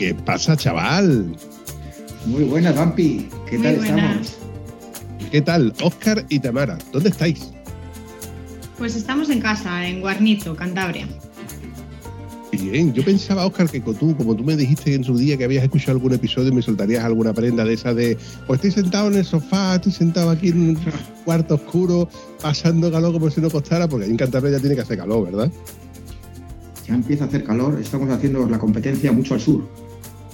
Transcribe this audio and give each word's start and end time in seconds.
¿Qué 0.00 0.14
pasa, 0.14 0.56
chaval? 0.56 1.36
Muy 2.24 2.44
buenas, 2.44 2.74
Vampi. 2.74 3.28
¿Qué 3.46 3.58
Muy 3.58 3.66
tal 3.66 3.76
buenas. 3.76 4.28
estamos? 4.28 5.30
¿Qué 5.30 5.42
tal, 5.42 5.74
Óscar 5.82 6.24
y 6.30 6.38
Tamara? 6.38 6.78
¿Dónde 6.90 7.10
estáis? 7.10 7.50
Pues 8.78 8.96
estamos 8.96 9.28
en 9.28 9.42
casa, 9.42 9.86
en 9.86 10.00
Guarnizo, 10.00 10.56
Cantabria. 10.56 11.06
Bien, 12.50 12.94
yo 12.94 13.04
pensaba, 13.04 13.44
Óscar, 13.44 13.68
que 13.68 13.78
tú, 13.78 14.16
como 14.16 14.34
tú 14.34 14.42
me 14.42 14.56
dijiste 14.56 14.94
en 14.94 15.04
su 15.04 15.18
día 15.18 15.36
que 15.36 15.44
habías 15.44 15.64
escuchado 15.64 15.92
algún 15.98 16.14
episodio 16.14 16.48
y 16.48 16.54
me 16.54 16.62
soltarías 16.62 17.04
alguna 17.04 17.34
prenda 17.34 17.66
de 17.66 17.74
esa 17.74 17.92
de, 17.92 18.16
pues 18.46 18.64
estoy 18.64 18.82
sentado 18.82 19.08
en 19.08 19.16
el 19.16 19.24
sofá, 19.26 19.74
estoy 19.74 19.92
sentado 19.92 20.30
aquí 20.30 20.48
en 20.48 20.62
un 20.62 20.78
cuarto 21.26 21.56
oscuro, 21.56 22.08
pasando 22.40 22.90
calor 22.90 23.12
como 23.12 23.28
si 23.28 23.42
no 23.42 23.50
costara, 23.50 23.86
porque 23.86 24.06
ahí 24.06 24.12
en 24.12 24.16
Cantabria 24.16 24.52
ya 24.52 24.60
tiene 24.60 24.76
que 24.76 24.80
hacer 24.80 24.96
calor, 24.96 25.26
¿verdad? 25.26 25.52
Ya 26.88 26.94
empieza 26.94 27.24
a 27.24 27.26
hacer 27.26 27.44
calor, 27.44 27.78
estamos 27.78 28.08
haciendo 28.08 28.48
la 28.48 28.58
competencia 28.58 29.12
mucho 29.12 29.34
al 29.34 29.40
sur. 29.42 29.89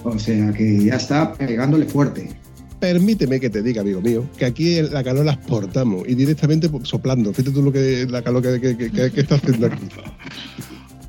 O 0.07 0.19
sea 0.19 0.51
que 0.53 0.85
ya 0.85 0.95
está 0.95 1.33
pegándole 1.33 1.85
fuerte. 1.85 2.29
Permíteme 2.79 3.39
que 3.39 3.49
te 3.49 3.61
diga, 3.61 3.81
amigo 3.81 4.01
mío, 4.01 4.23
que 4.37 4.45
aquí 4.45 4.81
la 4.81 5.03
calor 5.03 5.25
la 5.25 5.33
exportamos 5.33 6.07
y 6.07 6.15
directamente 6.15 6.69
soplando. 6.83 7.33
Fíjate 7.33 7.51
tú 7.53 7.61
lo 7.63 7.71
que 7.71 8.05
la 8.09 8.21
calor 8.21 8.41
que, 8.43 8.61
que, 8.77 8.91
que- 8.91 9.11
que 9.11 9.21
está 9.21 9.35
haciendo 9.35 9.67
aquí. 9.67 9.83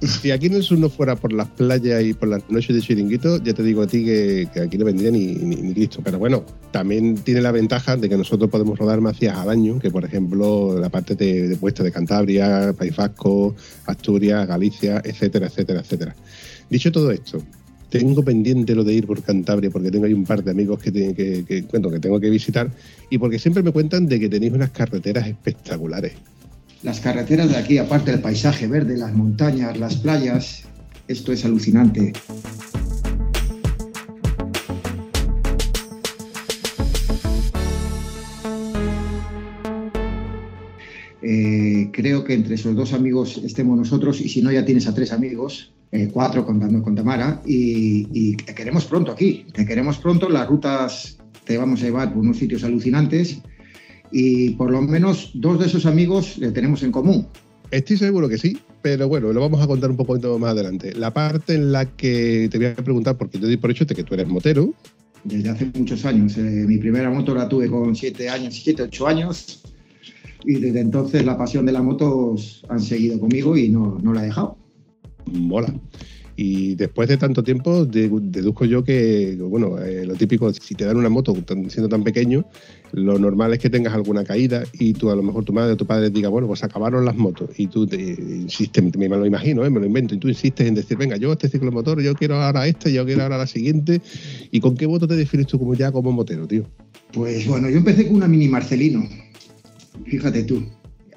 Si 0.01 0.31
aquí 0.31 0.47
en 0.47 0.55
el 0.55 0.63
sur 0.63 0.79
no 0.79 0.89
fuera 0.89 1.17
por 1.17 1.33
las 1.33 1.49
playas 1.49 2.05
y 2.05 2.15
por 2.15 2.29
las 2.29 2.49
noches 2.49 2.77
de 2.77 2.81
chiringuito, 2.83 3.43
ya 3.43 3.53
te 3.53 3.65
digo 3.65 3.83
a 3.83 3.89
ti 3.89 4.05
que, 4.05 4.49
que 4.55 4.61
aquí 4.61 4.79
no 4.79 4.85
vendría 4.85 5.11
ni, 5.11 5.35
ni, 5.35 5.57
ni 5.57 5.75
Cristo. 5.75 6.01
Pero 6.05 6.21
bueno, 6.21 6.45
también 6.71 7.17
tiene 7.17 7.41
la 7.41 7.51
ventaja 7.51 7.97
de 7.97 8.09
que 8.09 8.17
nosotros 8.17 8.49
podemos 8.49 8.79
rodar 8.79 9.01
más 9.01 9.19
días 9.19 9.37
al 9.37 9.51
año 9.51 9.81
que, 9.81 9.91
por 9.91 10.05
ejemplo, 10.05 10.79
la 10.79 10.89
parte 10.89 11.17
de, 11.17 11.49
de 11.49 11.57
puesta 11.57 11.83
de 11.83 11.91
Cantabria, 11.91 12.73
País 12.79 12.95
Vasco, 12.95 13.57
Asturias, 13.87 14.47
Galicia, 14.47 15.03
etcétera, 15.05 15.49
etcétera, 15.49 15.81
etcétera. 15.81 16.15
Dicho 16.71 16.93
todo 16.93 17.11
esto, 17.11 17.43
tengo 17.89 18.23
pendiente 18.23 18.75
lo 18.75 18.85
de 18.85 18.95
ir 18.95 19.07
por 19.07 19.23
Cantabria 19.23 19.71
porque 19.71 19.91
tengo 19.91 20.07
ahí 20.07 20.13
un 20.13 20.25
par 20.25 20.45
de 20.45 20.51
amigos 20.51 20.81
que, 20.83 20.93
que 20.93 21.65
tengo 22.01 22.21
que 22.21 22.31
visitar 22.31 22.71
y 23.11 23.19
porque 23.19 23.39
siempre 23.39 23.63
me 23.63 23.73
cuentan 23.73 24.07
de 24.07 24.21
que 24.21 24.29
tenéis 24.29 24.53
unas 24.53 24.71
carreteras 24.71 25.27
espectaculares. 25.27 26.13
Las 26.83 27.01
carreteras 27.01 27.51
de 27.51 27.57
aquí, 27.57 27.79
aparte 27.79 28.13
del 28.13 28.21
paisaje 28.21 28.69
verde, 28.69 28.97
las 28.97 29.13
montañas, 29.13 29.79
las 29.79 29.97
playas, 29.97 30.63
esto 31.09 31.33
es 31.33 31.45
alucinante. 31.45 32.13
Eh, 41.21 41.68
creo 41.91 42.25
que 42.25 42.35
entre 42.35 42.55
esos 42.55 42.75
dos 42.75 42.93
amigos 42.93 43.41
estemos 43.45 43.77
nosotros 43.77 44.21
y 44.21 44.29
si 44.29 44.43
no 44.43 44.51
ya 44.53 44.65
tienes 44.65 44.87
a 44.87 44.95
tres 44.95 45.13
amigos, 45.13 45.73
eh, 45.93 46.09
cuatro 46.13 46.45
contando 46.45 46.83
con 46.83 46.95
Tamara 46.95 47.43
y, 47.47 48.07
y 48.13 48.37
te 48.37 48.55
queremos 48.55 48.85
pronto 48.85 49.13
aquí, 49.13 49.47
te 49.53 49.65
queremos 49.65 49.99
pronto, 49.99 50.29
las 50.29 50.47
rutas 50.49 51.19
te 51.45 51.57
vamos 51.57 51.83
a 51.83 51.87
llevar 51.87 52.13
por 52.13 52.23
unos 52.23 52.37
sitios 52.37 52.63
alucinantes 52.65 53.41
y 54.13 54.51
por 54.51 54.71
lo 54.71 54.83
menos 54.83 55.31
dos 55.35 55.59
de 55.59 55.67
esos 55.67 55.87
amigos 55.87 56.39
le 56.39 56.51
tenemos 56.51 56.83
en 56.83 56.93
común. 56.93 57.27
Estoy 57.71 57.99
seguro 57.99 58.29
que 58.29 58.39
sí, 58.39 58.59
pero 58.81 59.09
bueno, 59.09 59.33
lo 59.33 59.41
vamos 59.41 59.61
a 59.61 59.67
contar 59.67 59.91
un 59.91 59.97
poquito 59.97 60.39
más 60.39 60.53
adelante. 60.53 60.95
La 60.95 61.13
parte 61.13 61.55
en 61.55 61.73
la 61.73 61.85
que 61.85 62.49
te 62.51 62.57
voy 62.57 62.67
a 62.69 62.75
preguntar, 62.77 63.19
porque 63.19 63.39
yo 63.39 63.47
doy 63.47 63.59
por 63.59 63.71
hecho 63.71 63.85
de 63.85 63.95
que 63.95 64.05
tú 64.05 64.15
eres 64.15 64.27
motero, 64.27 64.73
Desde 65.25 65.51
hace 65.51 65.67
muchos 65.75 66.05
años. 66.05 66.39
Eh, 66.39 66.41
mi 66.41 66.79
primera 66.79 67.11
moto 67.11 67.35
la 67.35 67.49
tuve 67.49 67.69
con 67.69 67.95
siete 67.95 68.29
años, 68.29 68.55
siete, 68.63 68.83
ocho 68.83 69.07
años. 69.07 69.63
Y 70.45 70.55
desde 70.57 70.81
entonces 70.81 71.25
la 71.25 71.37
pasión 71.37 71.67
de 71.67 71.73
las 71.73 71.83
motos 71.83 72.65
han 72.69 72.81
seguido 72.81 73.19
conmigo 73.19 73.57
y 73.57 73.69
no, 73.69 73.99
no 74.03 74.13
la 74.13 74.23
he 74.23 74.27
dejado. 74.27 74.57
mola. 75.27 75.75
Y 76.41 76.77
después 76.77 77.09
de 77.09 77.17
tanto 77.17 77.43
tiempo, 77.43 77.85
de- 77.85 78.09
deduzco 78.09 78.65
yo 78.65 78.85
que, 78.85 79.37
bueno, 79.41 79.77
eh, 79.83 80.07
lo 80.07 80.15
típico, 80.15 80.53
si 80.53 80.77
te 80.77 80.85
dan 80.85 80.97
una 80.97 81.09
moto 81.09 81.37
siendo 81.67 81.89
tan 81.89 82.05
pequeño, 82.05 82.45
lo 82.93 83.19
normal 83.19 83.55
es 83.55 83.59
que 83.59 83.69
tengas 83.69 83.93
alguna 83.93 84.23
caída 84.23 84.63
y 84.73 84.93
tú, 84.93 85.11
a 85.11 85.17
lo 85.17 85.25
mejor 85.25 85.45
tu 85.45 85.53
madre 85.53 85.73
o 85.73 85.77
tu 85.77 85.85
padre 85.85 86.11
diga, 86.11 86.29
bueno, 86.29 86.47
pues 86.47 86.63
acabaron 86.63 87.05
las 87.05 87.17
motos. 87.17 87.51
Y 87.59 87.67
tú 87.67 87.89
te, 87.89 87.97
insistes, 87.97 88.85
me 88.97 89.09
lo 89.09 89.27
imagino, 89.27 89.65
¿eh? 89.65 89.71
me 89.71 89.81
lo 89.81 89.87
invento, 89.87 90.15
y 90.15 90.19
tú 90.19 90.29
insistes 90.29 90.69
en 90.69 90.77
decir, 90.77 90.97
venga, 90.97 91.17
yo 91.17 91.33
este 91.33 91.49
ciclomotor, 91.49 92.01
yo 92.03 92.15
quiero 92.15 92.37
ahora 92.37 92.69
este, 92.69 92.93
yo 92.93 93.05
quiero 93.05 93.25
ahora 93.25 93.37
la 93.37 93.49
siguiente. 93.49 94.01
¿Y 94.53 94.61
con 94.61 94.77
qué 94.77 94.87
moto 94.87 95.09
te 95.09 95.17
defines 95.17 95.49
tú 95.49 95.59
como 95.59 95.75
ya 95.75 95.91
como 95.91 96.13
motero, 96.13 96.47
tío? 96.47 96.63
Pues 97.13 97.49
bueno, 97.49 97.69
yo 97.69 97.79
empecé 97.79 98.07
con 98.07 98.15
una 98.15 98.29
Mini 98.29 98.47
Marcelino. 98.47 99.03
Fíjate 100.09 100.45
tú. 100.45 100.65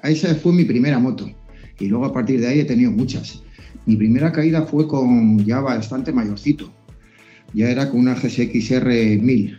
Esa 0.02 0.34
fue 0.34 0.52
mi 0.52 0.64
primera 0.64 0.98
moto. 0.98 1.30
Y 1.78 1.86
luego 1.86 2.06
a 2.06 2.12
partir 2.12 2.40
de 2.40 2.48
ahí 2.48 2.60
he 2.60 2.64
tenido 2.64 2.90
muchas. 2.90 3.42
Mi 3.86 3.96
primera 3.96 4.30
caída 4.32 4.62
fue 4.62 4.86
con 4.86 5.44
ya 5.44 5.60
bastante 5.60 6.12
mayorcito. 6.12 6.72
Ya 7.54 7.70
era 7.70 7.90
con 7.90 8.00
una 8.00 8.14
GSX-R 8.14 9.18
1000. 9.18 9.58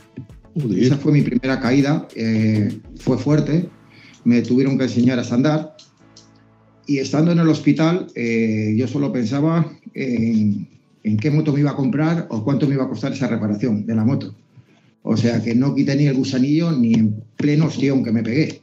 Joder. 0.56 0.84
Esa 0.84 0.98
fue 0.98 1.12
mi 1.12 1.22
primera 1.22 1.60
caída, 1.60 2.08
eh, 2.16 2.80
fue 2.98 3.18
fuerte, 3.18 3.68
me 4.24 4.42
tuvieron 4.44 4.78
que 4.78 4.84
enseñar 4.84 5.18
a 5.18 5.34
andar 5.34 5.76
y 6.86 7.00
estando 7.00 7.32
en 7.32 7.40
el 7.40 7.50
hospital 7.50 8.08
eh, 8.14 8.76
yo 8.78 8.88
solo 8.88 9.12
pensaba 9.12 9.72
en, 9.96 10.68
en 11.04 11.18
qué 11.18 11.32
moto 11.32 11.54
me 11.54 11.62
iba 11.62 11.72
a 11.72 11.76
comprar 11.76 12.28
o 12.30 12.44
cuánto 12.44 12.68
me 12.68 12.76
iba 12.76 12.84
a 12.84 12.90
costar 12.90 13.14
esa 13.14 13.28
reparación 13.28 13.86
de 13.88 13.96
la 13.96 14.06
moto. 14.06 14.36
O 15.02 15.18
sea 15.18 15.42
que 15.42 15.56
no 15.56 15.76
quité 15.76 15.96
ni 15.96 16.06
el 16.06 16.16
gusanillo 16.16 16.72
ni 16.72 16.94
en 16.94 17.16
pleno 17.36 17.66
ostión 17.66 18.04
que 18.04 18.12
me 18.12 18.24
pegué. 18.24 18.63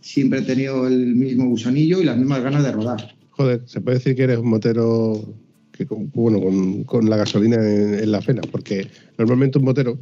Siempre 0.00 0.40
he 0.40 0.42
tenido 0.42 0.86
el 0.86 1.14
mismo 1.14 1.46
gusanillo 1.48 2.00
y 2.00 2.04
las 2.04 2.16
mismas 2.16 2.42
ganas 2.42 2.64
de 2.64 2.72
rodar. 2.72 3.14
Joder, 3.30 3.62
se 3.66 3.80
puede 3.80 3.98
decir 3.98 4.14
que 4.16 4.22
eres 4.24 4.38
un 4.38 4.48
motero 4.48 5.22
que 5.72 5.86
con, 5.86 6.10
bueno, 6.10 6.40
con, 6.84 7.08
la 7.08 7.16
gasolina 7.16 7.56
en, 7.56 8.10
la 8.10 8.20
pena, 8.20 8.42
porque 8.50 8.86
normalmente 9.16 9.58
un 9.58 9.64
motero, 9.64 9.98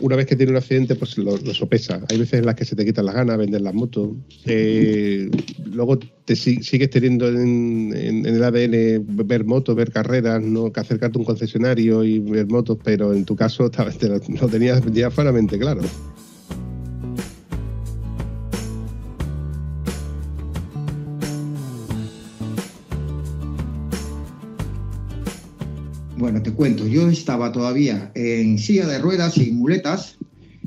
una 0.00 0.16
vez 0.16 0.26
que 0.26 0.34
tiene 0.34 0.50
un 0.50 0.58
accidente, 0.58 0.96
pues 0.96 1.16
lo, 1.18 1.36
lo 1.36 1.54
sopesa. 1.54 2.00
Hay 2.08 2.18
veces 2.18 2.40
en 2.40 2.46
las 2.46 2.56
que 2.56 2.64
se 2.64 2.74
te 2.74 2.84
quitan 2.84 3.06
las 3.06 3.14
ganas, 3.14 3.38
vender 3.38 3.60
las 3.60 3.74
motos. 3.74 4.10
Eh, 4.46 5.30
luego 5.72 5.98
te 6.24 6.34
si- 6.34 6.62
sigues 6.64 6.90
teniendo 6.90 7.28
en, 7.28 7.92
en- 7.94 8.26
en 8.26 8.34
el 8.34 8.42
ADN 8.42 9.04
ver 9.26 9.44
motos, 9.44 9.76
ver 9.76 9.92
carreras, 9.92 10.42
no 10.42 10.72
que 10.72 10.80
acercarte 10.80 11.16
a 11.18 11.20
un 11.20 11.24
concesionario 11.26 12.02
y 12.02 12.18
ver 12.18 12.48
motos, 12.48 12.78
pero 12.82 13.12
en 13.12 13.24
tu 13.24 13.36
caso 13.36 13.70
te- 13.98 14.08
lo, 14.08 14.48
tenías 14.48 14.82
ya 14.92 15.10
fueramente 15.10 15.58
claro. 15.58 15.82
Bueno, 26.20 26.42
te 26.42 26.52
cuento, 26.52 26.86
yo 26.86 27.08
estaba 27.08 27.50
todavía 27.50 28.12
en 28.14 28.58
silla 28.58 28.86
de 28.86 28.98
ruedas 28.98 29.38
y 29.38 29.52
muletas 29.52 30.18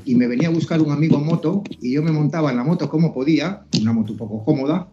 y 0.04 0.16
me 0.16 0.26
venía 0.26 0.48
a 0.48 0.50
buscar 0.50 0.82
un 0.82 0.90
amigo 0.90 1.16
en 1.16 1.26
moto 1.26 1.62
y 1.80 1.92
yo 1.92 2.02
me 2.02 2.10
montaba 2.10 2.50
en 2.50 2.56
la 2.56 2.64
moto 2.64 2.88
como 2.88 3.14
podía, 3.14 3.62
una 3.80 3.92
moto 3.92 4.14
un 4.14 4.18
poco 4.18 4.44
cómoda, 4.44 4.88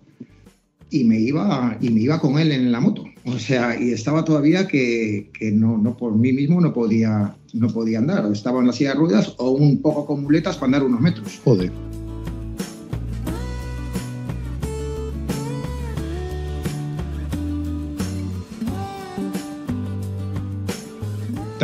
y 0.92 1.04
me 1.04 1.20
iba, 1.20 1.76
y 1.82 1.90
me 1.90 2.02
iba 2.02 2.20
con 2.20 2.38
él 2.38 2.52
en 2.52 2.72
la 2.72 2.80
moto. 2.80 3.06
O 3.26 3.40
sea, 3.40 3.76
y 3.82 3.90
estaba 3.90 4.24
todavía 4.24 4.68
que, 4.68 5.32
que 5.34 5.52
no, 5.52 5.80
no 5.80 5.98
por 5.98 6.16
mí 6.16 6.32
mismo 6.32 6.62
no 6.62 6.72
podía, 6.72 7.36
no 7.54 7.68
podía 7.70 7.98
andar, 7.98 8.32
estaba 8.32 8.60
en 8.60 8.68
la 8.68 8.74
silla 8.74 8.92
de 8.92 8.98
ruedas 8.98 9.34
o 9.40 9.50
un 9.50 9.82
poco 9.82 10.06
con 10.06 10.22
muletas 10.22 10.58
para 10.58 10.68
andar 10.68 10.84
unos 10.84 11.02
metros. 11.02 11.42
Joder. 11.44 11.72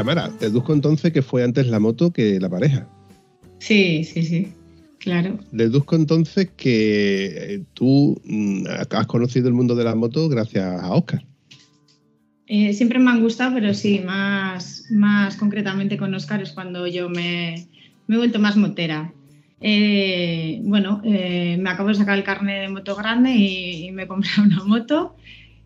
Tamara, 0.08 0.32
deduzco 0.40 0.72
entonces 0.72 1.12
que 1.12 1.22
fue 1.22 1.44
antes 1.44 1.68
la 1.68 1.82
moto 1.82 2.14
que 2.14 2.40
la 2.40 2.48
pareja. 2.48 2.88
Sí, 3.60 4.06
sí, 4.06 4.24
sí. 4.24 4.48
Claro. 5.00 5.38
Deduzco 5.52 5.98
entonces 5.98 6.50
que 6.56 7.26
eh, 7.26 7.64
tú 7.74 8.18
mm, 8.24 8.68
has 8.92 9.06
conocido 9.08 9.50
el 9.50 9.54
mundo 9.54 9.76
de 9.76 9.84
las 9.84 9.98
motos 9.98 10.30
gracias 10.30 10.82
a 10.82 10.92
Oscar. 10.94 11.26
Eh, 12.46 12.72
siempre 12.72 13.00
me 13.00 13.12
han 13.12 13.22
gustado, 13.22 13.56
pero 13.56 13.74
sí, 13.74 14.00
más, 14.00 14.86
más 14.92 15.36
concretamente 15.36 15.98
con 15.98 16.14
Oscar 16.14 16.42
es 16.42 16.54
cuando 16.54 16.88
yo 16.88 17.10
me, 17.10 17.68
me 18.08 18.16
he 18.16 18.18
vuelto 18.18 18.40
más 18.40 18.56
motera. 18.56 19.12
Eh, 19.60 20.62
bueno, 20.64 21.02
eh, 21.04 21.58
me 21.60 21.70
acabo 21.70 21.90
de 21.90 21.96
sacar 21.96 22.18
el 22.18 22.24
carnet 22.24 22.62
de 22.62 22.70
moto 22.70 22.96
grande 22.96 23.32
y, 23.32 23.88
y 23.88 23.92
me 23.92 24.04
he 24.04 24.08
comprado 24.08 24.44
una 24.44 24.64
moto 24.64 25.18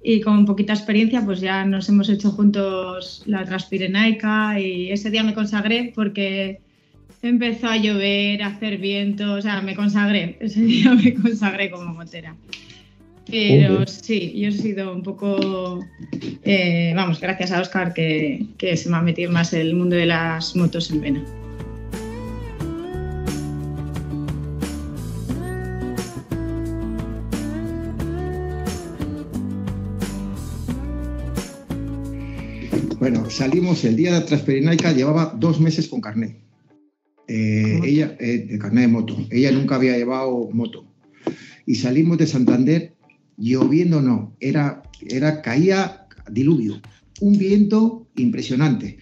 y 0.03 0.21
con 0.21 0.45
poquita 0.45 0.73
experiencia 0.73 1.23
pues 1.23 1.41
ya 1.41 1.63
nos 1.65 1.87
hemos 1.89 2.09
hecho 2.09 2.31
juntos 2.31 3.23
la 3.25 3.45
Transpirenaica 3.45 4.59
y 4.59 4.91
ese 4.91 5.11
día 5.11 5.23
me 5.23 5.33
consagré 5.33 5.91
porque 5.95 6.59
empezó 7.21 7.67
a 7.67 7.77
llover, 7.77 8.41
a 8.41 8.47
hacer 8.47 8.77
viento, 8.77 9.33
o 9.33 9.41
sea, 9.41 9.61
me 9.61 9.75
consagré, 9.75 10.37
ese 10.39 10.61
día 10.61 10.93
me 10.93 11.13
consagré 11.13 11.69
como 11.69 11.93
motera. 11.93 12.35
Pero 13.29 13.85
sí, 13.87 14.33
yo 14.35 14.49
he 14.49 14.51
sido 14.51 14.93
un 14.93 15.03
poco, 15.03 15.85
eh, 16.43 16.91
vamos, 16.95 17.21
gracias 17.21 17.51
a 17.51 17.61
Oscar 17.61 17.93
que, 17.93 18.45
que 18.57 18.75
se 18.75 18.89
me 18.89 18.97
ha 18.97 19.01
metido 19.01 19.31
más 19.31 19.53
el 19.53 19.73
mundo 19.75 19.95
de 19.95 20.07
las 20.07 20.55
motos 20.55 20.91
en 20.91 21.01
vena. 21.01 21.40
Salimos 33.31 33.83
el 33.85 33.95
día 33.95 34.13
de 34.13 34.25
Transperinaica, 34.25 34.91
llevaba 34.91 35.35
dos 35.37 35.59
meses 35.59 35.87
con 35.87 36.01
carnet. 36.01 36.37
Eh, 37.27 37.79
ella, 37.83 38.15
eh, 38.19 38.57
carnet 38.59 38.83
de 38.83 38.87
moto. 38.87 39.17
Ella 39.29 39.51
nunca 39.51 39.75
había 39.75 39.97
llevado 39.97 40.49
moto. 40.51 40.85
Y 41.65 41.75
salimos 41.75 42.17
de 42.17 42.27
Santander, 42.27 42.93
lloviendo 43.37 44.01
no, 44.01 44.35
era, 44.39 44.83
era, 45.07 45.41
caía 45.41 46.07
diluvio, 46.29 46.81
un 47.21 47.37
viento 47.37 48.07
impresionante. 48.15 48.97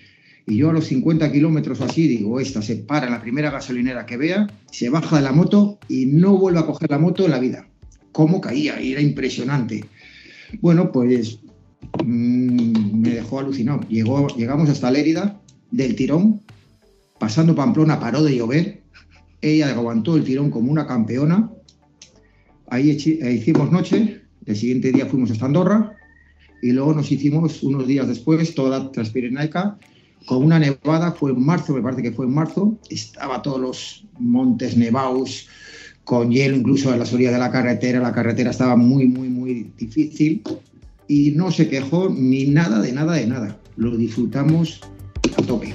Y 0.45 0.57
yo 0.57 0.69
a 0.69 0.73
los 0.73 0.85
50 0.85 1.31
kilómetros 1.31 1.81
así 1.81 2.07
digo, 2.07 2.39
esta 2.39 2.61
se 2.61 2.77
para 2.77 3.07
en 3.07 3.13
la 3.13 3.21
primera 3.21 3.51
gasolinera 3.51 4.05
que 4.05 4.17
vea, 4.17 4.47
se 4.71 4.89
baja 4.89 5.17
de 5.17 5.23
la 5.23 5.31
moto 5.31 5.79
y 5.87 6.05
no 6.05 6.37
vuelve 6.37 6.59
a 6.59 6.65
coger 6.65 6.89
la 6.89 6.97
moto 6.97 7.25
en 7.25 7.31
la 7.31 7.39
vida. 7.39 7.67
¿Cómo 8.11 8.41
caía? 8.41 8.79
Era 8.79 9.01
impresionante. 9.01 9.85
Bueno, 10.61 10.91
pues 10.91 11.39
Mm, 12.03 13.01
me 13.01 13.09
dejó 13.09 13.39
alucinado. 13.39 13.81
Llegamos 13.89 14.69
hasta 14.69 14.91
Lérida 14.91 15.39
del 15.71 15.95
tirón, 15.95 16.41
pasando 17.19 17.55
Pamplona 17.55 17.99
paró 17.99 18.23
de 18.23 18.35
llover, 18.35 18.81
ella 19.41 19.69
aguantó 19.69 20.15
el 20.15 20.23
tirón 20.23 20.49
como 20.51 20.71
una 20.71 20.87
campeona, 20.87 21.51
ahí 22.67 22.91
eh, 22.91 23.33
hicimos 23.33 23.71
noche, 23.71 24.21
el 24.45 24.55
siguiente 24.55 24.91
día 24.91 25.05
fuimos 25.05 25.31
hasta 25.31 25.45
Andorra 25.45 25.95
y 26.61 26.71
luego 26.71 26.93
nos 26.93 27.11
hicimos 27.11 27.63
unos 27.63 27.87
días 27.87 28.07
después 28.07 28.53
toda 28.55 28.79
la 28.79 28.91
Transpirenaica 28.91 29.77
con 30.25 30.43
una 30.43 30.59
nevada, 30.59 31.11
fue 31.11 31.31
en 31.31 31.45
marzo, 31.45 31.73
me 31.73 31.81
parece 31.81 32.01
que 32.01 32.11
fue 32.11 32.25
en 32.25 32.33
marzo, 32.33 32.77
estaba 32.89 33.41
todos 33.41 33.59
los 33.59 34.05
montes 34.19 34.75
nevados 34.75 35.47
con 36.03 36.31
hielo 36.31 36.57
incluso 36.57 36.91
en 36.91 36.99
las 36.99 37.13
orillas 37.13 37.33
de 37.33 37.39
la 37.39 37.51
carretera, 37.51 37.99
la 37.99 38.11
carretera 38.11 38.49
estaba 38.49 38.75
muy, 38.75 39.07
muy, 39.07 39.29
muy 39.29 39.71
difícil 39.77 40.43
y 41.09 41.31
no 41.31 41.51
se 41.51 41.67
quejó 41.67 42.07
ni 42.07 42.45
nada 42.45 42.79
de 42.79 42.93
nada 42.93 43.15
de 43.15 43.25
nada. 43.25 43.59
Lo 43.75 43.97
disfrutamos 43.97 44.79
a 45.35 45.41
tope. 45.41 45.73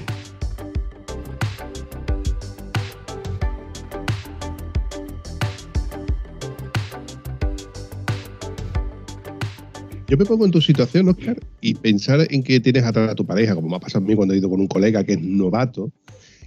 Yo 10.07 10.17
me 10.17 10.23
pongo 10.23 10.45
en 10.45 10.51
tu 10.51 10.61
situación, 10.61 11.09
Oscar, 11.09 11.37
y 11.59 11.73
pensar 11.73 12.25
en 12.29 12.41
que 12.41 12.61
tienes 12.61 12.85
atrás 12.85 13.09
a 13.09 13.15
tu 13.15 13.25
pareja, 13.25 13.55
como 13.55 13.67
me 13.67 13.75
ha 13.75 13.79
pasado 13.79 14.05
a 14.05 14.07
mí 14.07 14.15
cuando 14.15 14.33
he 14.33 14.37
ido 14.37 14.49
con 14.49 14.61
un 14.61 14.67
colega 14.67 15.03
que 15.03 15.13
es 15.13 15.21
novato, 15.21 15.91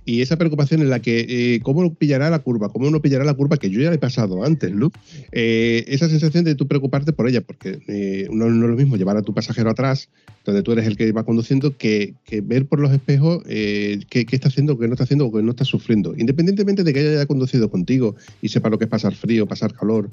y 0.09 0.23
esa 0.23 0.39
preocupación 0.39 0.81
en 0.81 0.89
la 0.89 1.01
que 1.01 1.27
eh, 1.29 1.61
cómo 1.61 1.93
pillará 1.93 2.31
la 2.31 2.39
curva, 2.39 2.71
cómo 2.71 2.91
no 2.91 3.03
pillará 3.03 3.25
la 3.25 3.35
curva 3.35 3.59
que 3.59 3.69
yo 3.69 3.83
ya 3.83 3.93
he 3.93 3.99
pasado 3.99 4.43
antes, 4.43 4.73
¿no? 4.73 4.91
Eh, 5.33 5.85
esa 5.87 6.09
sensación 6.09 6.45
de 6.45 6.55
tú 6.55 6.67
preocuparte 6.67 7.13
por 7.13 7.29
ella, 7.29 7.43
porque 7.43 7.81
eh, 7.89 8.27
no, 8.33 8.47
es 8.47 8.53
lo 8.55 8.75
mismo 8.75 8.97
llevar 8.97 9.19
a 9.19 9.23
tu 9.23 9.35
pasajero 9.35 9.69
atrás, 9.69 10.09
donde 10.47 10.63
tú 10.63 10.73
eres 10.73 10.87
el 10.87 10.97
que 10.97 11.13
va 11.13 11.25
conduciendo, 11.25 11.77
que, 11.77 12.15
ver 12.43 12.65
por 12.65 12.81
los 12.81 12.91
espejos 12.91 13.43
qué, 13.45 14.27
está 14.33 14.49
haciendo, 14.49 14.79
qué 14.79 14.87
no 14.87 14.95
está 14.95 15.05
haciendo 15.05 15.27
o 15.27 15.33
qué 15.33 15.43
no 15.43 15.51
está 15.51 15.67
sufriendo. 15.67 16.15
Independientemente 16.17 16.85
de 16.85 16.95
que 16.95 17.01
haya 17.01 17.27
conducido 17.27 17.71
contigo 17.71 18.17
y 18.41 18.49
sepa 18.49 18.71
lo 18.71 18.79
que 18.79 18.87
es 18.87 18.91
pasar 18.91 19.15
frío, 19.15 19.47
pasar 19.47 19.75
calor, 19.75 20.11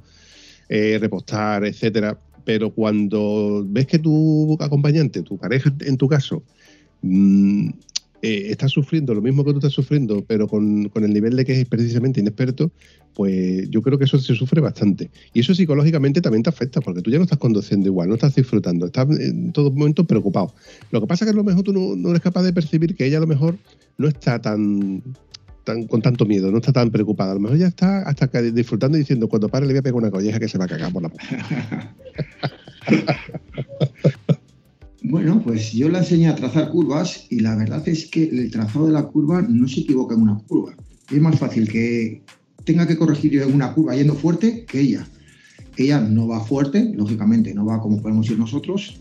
repostar, 0.67 1.63
etcétera. 1.63 2.17
Pero 2.43 2.71
cuando 2.71 3.65
ves 3.65 3.87
que 3.87 3.99
tu 3.99 4.57
acompañante, 4.59 5.21
tu 5.21 5.37
pareja 5.37 5.73
en 5.79 5.95
tu 5.95 6.09
caso, 6.09 6.43
mm, 7.01 7.69
eh, 8.25 8.49
está 8.49 8.67
sufriendo 8.67 9.13
lo 9.13 9.21
mismo 9.21 9.45
que 9.45 9.51
tú 9.51 9.59
estás 9.59 9.73
sufriendo, 9.73 10.25
pero 10.25 10.47
con, 10.47 10.89
el 10.95 11.13
nivel 11.13 11.35
de 11.35 11.45
que 11.45 11.61
es 11.61 11.67
precisamente 11.67 12.19
inexperto, 12.19 12.71
pues 13.13 13.69
yo 13.69 13.83
creo 13.83 13.99
que 13.99 14.05
eso 14.05 14.17
se 14.17 14.33
sufre 14.33 14.61
bastante. 14.61 15.11
Y 15.31 15.41
eso 15.41 15.53
psicológicamente 15.53 16.21
también 16.21 16.41
te 16.41 16.49
afecta, 16.49 16.81
porque 16.81 17.03
tú 17.03 17.11
ya 17.11 17.19
no 17.19 17.25
estás 17.25 17.37
conduciendo 17.37 17.87
igual, 17.87 18.09
no 18.09 18.15
estás 18.15 18.33
disfrutando, 18.33 18.87
estás 18.87 19.07
en 19.19 19.51
todo 19.51 19.69
momento 19.69 20.05
preocupado. 20.05 20.55
Lo 20.89 21.01
que 21.01 21.07
pasa 21.07 21.23
es 21.23 21.29
que 21.29 21.33
a 21.35 21.37
lo 21.37 21.43
mejor 21.43 21.61
tú 21.61 21.71
no, 21.71 22.09
eres 22.09 22.21
capaz 22.23 22.41
de 22.41 22.51
percibir 22.51 22.95
que 22.95 23.05
ella 23.05 23.17
a 23.17 23.21
lo 23.21 23.27
mejor 23.27 23.59
no 23.99 24.07
está 24.07 24.41
tan, 24.41 25.03
tan, 25.63 25.85
con 25.85 26.01
tanto 26.01 26.25
miedo, 26.25 26.49
no 26.49 26.57
está 26.57 26.73
tan 26.73 26.89
preocupada. 26.89 27.33
A 27.33 27.35
lo 27.35 27.41
mejor 27.41 27.59
ya 27.59 27.67
está 27.67 28.09
hasta 28.09 28.41
disfrutando 28.41 28.97
y 28.97 29.01
diciendo, 29.01 29.29
cuando 29.29 29.49
pare 29.49 29.67
le 29.67 29.73
voy 29.73 29.79
a 29.81 29.83
pegar 29.83 29.97
una 29.97 30.09
colleja 30.09 30.39
que 30.39 30.47
se 30.47 30.57
va 30.57 30.65
a 30.65 30.69
cagar 30.69 30.91
por 30.91 31.03
la 31.03 31.11
Bueno, 35.07 35.39
pues 35.39 35.71
yo 35.71 35.87
le 35.87 35.99
enseñé 35.99 36.29
a 36.29 36.35
trazar 36.35 36.71
curvas 36.71 37.27
y 37.29 37.39
la 37.39 37.55
verdad 37.55 37.87
es 37.87 38.07
que 38.07 38.23
el 38.23 38.49
trazado 38.49 38.87
de 38.87 38.93
la 38.93 39.03
curva 39.03 39.43
no 39.43 39.67
se 39.67 39.81
equivoca 39.81 40.15
en 40.15 40.21
una 40.23 40.39
curva. 40.47 40.75
Es 41.11 41.21
más 41.21 41.37
fácil 41.37 41.69
que 41.69 42.23
tenga 42.63 42.87
que 42.87 42.97
corregir 42.97 43.31
yo 43.31 43.43
en 43.43 43.53
una 43.53 43.71
curva 43.71 43.95
yendo 43.95 44.15
fuerte 44.15 44.65
que 44.65 44.79
ella. 44.79 45.07
Ella 45.77 45.99
no 45.99 46.27
va 46.27 46.43
fuerte, 46.43 46.91
lógicamente, 46.95 47.53
no 47.53 47.67
va 47.67 47.81
como 47.81 48.01
podemos 48.01 48.27
ir 48.31 48.39
nosotros, 48.39 48.99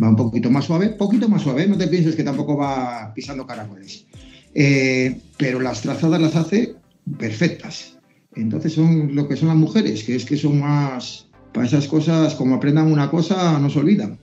va 0.00 0.10
un 0.10 0.16
poquito 0.16 0.52
más 0.52 0.66
suave, 0.66 0.90
poquito 0.90 1.28
más 1.28 1.42
suave, 1.42 1.66
no 1.66 1.76
te 1.76 1.88
pienses 1.88 2.14
que 2.14 2.22
tampoco 2.22 2.56
va 2.56 3.12
pisando 3.12 3.44
caracoles. 3.44 4.06
Eh, 4.54 5.20
pero 5.36 5.58
las 5.58 5.82
trazadas 5.82 6.20
las 6.20 6.36
hace 6.36 6.76
perfectas. 7.18 7.98
Entonces 8.36 8.72
son 8.74 9.16
lo 9.16 9.26
que 9.26 9.34
son 9.34 9.48
las 9.48 9.56
mujeres, 9.56 10.04
que 10.04 10.14
es 10.14 10.24
que 10.24 10.36
son 10.36 10.60
más, 10.60 11.26
para 11.52 11.66
esas 11.66 11.88
cosas, 11.88 12.36
como 12.36 12.54
aprendan 12.54 12.92
una 12.92 13.10
cosa, 13.10 13.58
no 13.58 13.68
se 13.68 13.80
olvidan. 13.80 14.16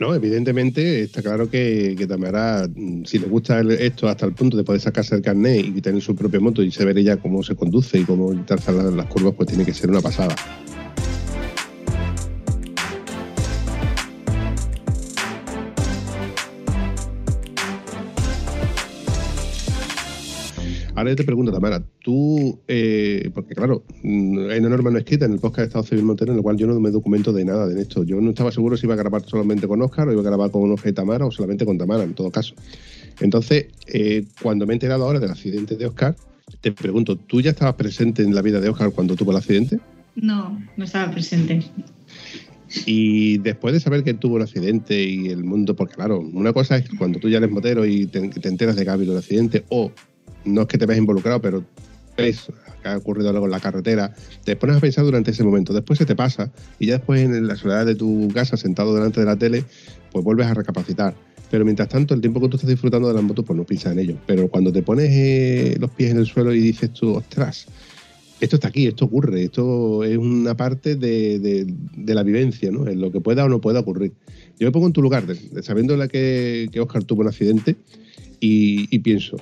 No, 0.00 0.14
evidentemente 0.14 1.02
está 1.02 1.22
claro 1.22 1.48
que, 1.48 1.94
que 1.96 2.06
Tamara, 2.06 2.68
mm, 2.68 3.04
si 3.04 3.18
le 3.18 3.26
gusta 3.26 3.60
esto 3.60 4.08
hasta 4.08 4.26
el 4.26 4.32
punto 4.32 4.56
de 4.56 4.64
poder 4.64 4.80
sacarse 4.80 5.14
el 5.14 5.22
carnet 5.22 5.64
y 5.66 5.80
tener 5.80 6.02
su 6.02 6.16
propia 6.16 6.40
moto 6.40 6.62
y 6.62 6.70
saber 6.70 6.98
ella 6.98 7.16
cómo 7.16 7.42
se 7.42 7.54
conduce 7.54 7.98
y 7.98 8.04
cómo 8.04 8.34
trazar 8.44 8.74
las 8.74 9.06
curvas, 9.06 9.34
pues 9.36 9.48
tiene 9.48 9.64
que 9.64 9.72
ser 9.72 9.90
una 9.90 10.00
pasada. 10.00 10.34
Ahora 21.04 21.12
yo 21.12 21.16
te 21.16 21.24
pregunto, 21.24 21.52
Tamara, 21.52 21.84
tú, 22.02 22.58
eh, 22.66 23.30
porque 23.34 23.54
claro, 23.54 23.84
mm, 24.02 24.48
hay 24.48 24.58
una 24.58 24.70
norma 24.70 24.88
no 24.88 24.96
escrita 24.96 25.26
en 25.26 25.34
el 25.34 25.38
podcast 25.38 25.58
de 25.58 25.64
Estado 25.66 25.84
Civil 25.84 26.04
Montero 26.06 26.32
en 26.32 26.38
el 26.38 26.42
cual 26.42 26.56
yo 26.56 26.66
no 26.66 26.80
me 26.80 26.90
documento 26.90 27.30
de 27.30 27.44
nada 27.44 27.66
de 27.66 27.78
esto. 27.82 28.04
Yo 28.04 28.18
no 28.22 28.30
estaba 28.30 28.50
seguro 28.50 28.78
si 28.78 28.86
iba 28.86 28.94
a 28.94 28.96
grabar 28.96 29.22
solamente 29.26 29.68
con 29.68 29.82
Oscar 29.82 30.08
o 30.08 30.12
iba 30.12 30.22
a 30.22 30.24
grabar 30.24 30.50
con 30.50 30.72
Oscar 30.72 30.92
y 30.92 30.94
Tamara 30.94 31.26
o 31.26 31.30
solamente 31.30 31.66
con 31.66 31.76
Tamara, 31.76 32.04
en 32.04 32.14
todo 32.14 32.30
caso. 32.30 32.54
Entonces, 33.20 33.66
eh, 33.86 34.24
cuando 34.40 34.66
me 34.66 34.72
he 34.72 34.76
enterado 34.76 35.04
ahora 35.04 35.20
del 35.20 35.30
accidente 35.30 35.76
de 35.76 35.84
Oscar, 35.84 36.16
te 36.62 36.72
pregunto, 36.72 37.16
¿tú 37.16 37.42
ya 37.42 37.50
estabas 37.50 37.74
presente 37.74 38.22
en 38.22 38.34
la 38.34 38.40
vida 38.40 38.58
de 38.58 38.70
Oscar 38.70 38.90
cuando 38.92 39.14
tuvo 39.14 39.32
el 39.32 39.36
accidente? 39.36 39.80
No, 40.16 40.58
no 40.78 40.84
estaba 40.84 41.12
presente. 41.12 41.66
Y 42.86 43.38
después 43.38 43.74
de 43.74 43.80
saber 43.80 44.04
que 44.04 44.14
tuvo 44.14 44.36
un 44.36 44.42
accidente 44.42 45.04
y 45.04 45.28
el 45.28 45.44
mundo, 45.44 45.76
porque 45.76 45.96
claro, 45.96 46.20
una 46.20 46.54
cosa 46.54 46.78
es 46.78 46.88
cuando 46.96 47.18
tú 47.18 47.28
ya 47.28 47.36
eres 47.38 47.50
motero 47.50 47.84
y 47.84 48.06
te, 48.06 48.18
enteras 48.48 48.76
de 48.76 48.84
que 48.84 48.90
ha 48.90 48.94
habido 48.94 49.12
un 49.12 49.18
accidente, 49.18 49.64
o 49.68 49.92
no 50.44 50.62
es 50.62 50.68
que 50.68 50.78
te 50.78 50.86
veas 50.86 50.98
involucrado, 50.98 51.40
pero 51.40 51.64
ves 52.16 52.46
que 52.82 52.88
ha 52.88 52.96
ocurrido 52.96 53.30
algo 53.30 53.46
en 53.46 53.50
la 53.50 53.60
carretera, 53.60 54.14
te 54.44 54.56
pones 54.56 54.76
a 54.76 54.80
pensar 54.80 55.04
durante 55.04 55.30
ese 55.30 55.42
momento, 55.42 55.72
después 55.72 55.98
se 55.98 56.06
te 56.06 56.14
pasa 56.14 56.52
y 56.78 56.86
ya 56.86 56.98
después 56.98 57.22
en 57.22 57.46
la 57.46 57.56
soledad 57.56 57.86
de 57.86 57.94
tu 57.94 58.28
casa, 58.32 58.56
sentado 58.56 58.94
delante 58.94 59.20
de 59.20 59.26
la 59.26 59.36
tele, 59.36 59.64
pues 60.12 60.24
vuelves 60.24 60.46
a 60.46 60.54
recapacitar. 60.54 61.14
Pero 61.50 61.64
mientras 61.64 61.88
tanto, 61.88 62.14
el 62.14 62.20
tiempo 62.20 62.40
que 62.40 62.48
tú 62.48 62.56
estás 62.56 62.70
disfrutando 62.70 63.08
de 63.08 63.14
la 63.14 63.20
moto, 63.20 63.44
pues 63.44 63.56
no 63.56 63.64
piensas 63.64 63.92
en 63.92 64.00
ello. 64.00 64.16
Pero 64.26 64.48
cuando 64.48 64.72
te 64.72 64.82
pones 64.82 65.10
eh, 65.12 65.76
los 65.78 65.90
pies 65.90 66.10
en 66.10 66.18
el 66.18 66.26
suelo 66.26 66.52
y 66.52 66.58
dices 66.58 66.92
tú, 66.92 67.14
ostras, 67.14 67.66
esto 68.40 68.56
está 68.56 68.68
aquí, 68.68 68.86
esto 68.86 69.04
ocurre, 69.04 69.44
esto 69.44 70.02
es 70.02 70.18
una 70.18 70.56
parte 70.56 70.96
de, 70.96 71.72
la 72.06 72.22
vivencia, 72.22 72.70
¿no? 72.70 72.88
En 72.88 73.00
lo 73.00 73.12
que 73.12 73.20
pueda 73.20 73.44
o 73.44 73.48
no 73.48 73.60
pueda 73.60 73.80
ocurrir. 73.80 74.12
Yo 74.58 74.66
me 74.66 74.72
pongo 74.72 74.86
en 74.86 74.92
tu 74.92 75.02
lugar, 75.02 75.24
sabiendo 75.62 75.96
la 75.96 76.08
que, 76.08 76.68
que 76.72 76.80
Oscar 76.80 77.04
tuvo 77.04 77.22
un 77.22 77.28
accidente 77.28 77.76
y 78.40 78.98
pienso, 78.98 79.38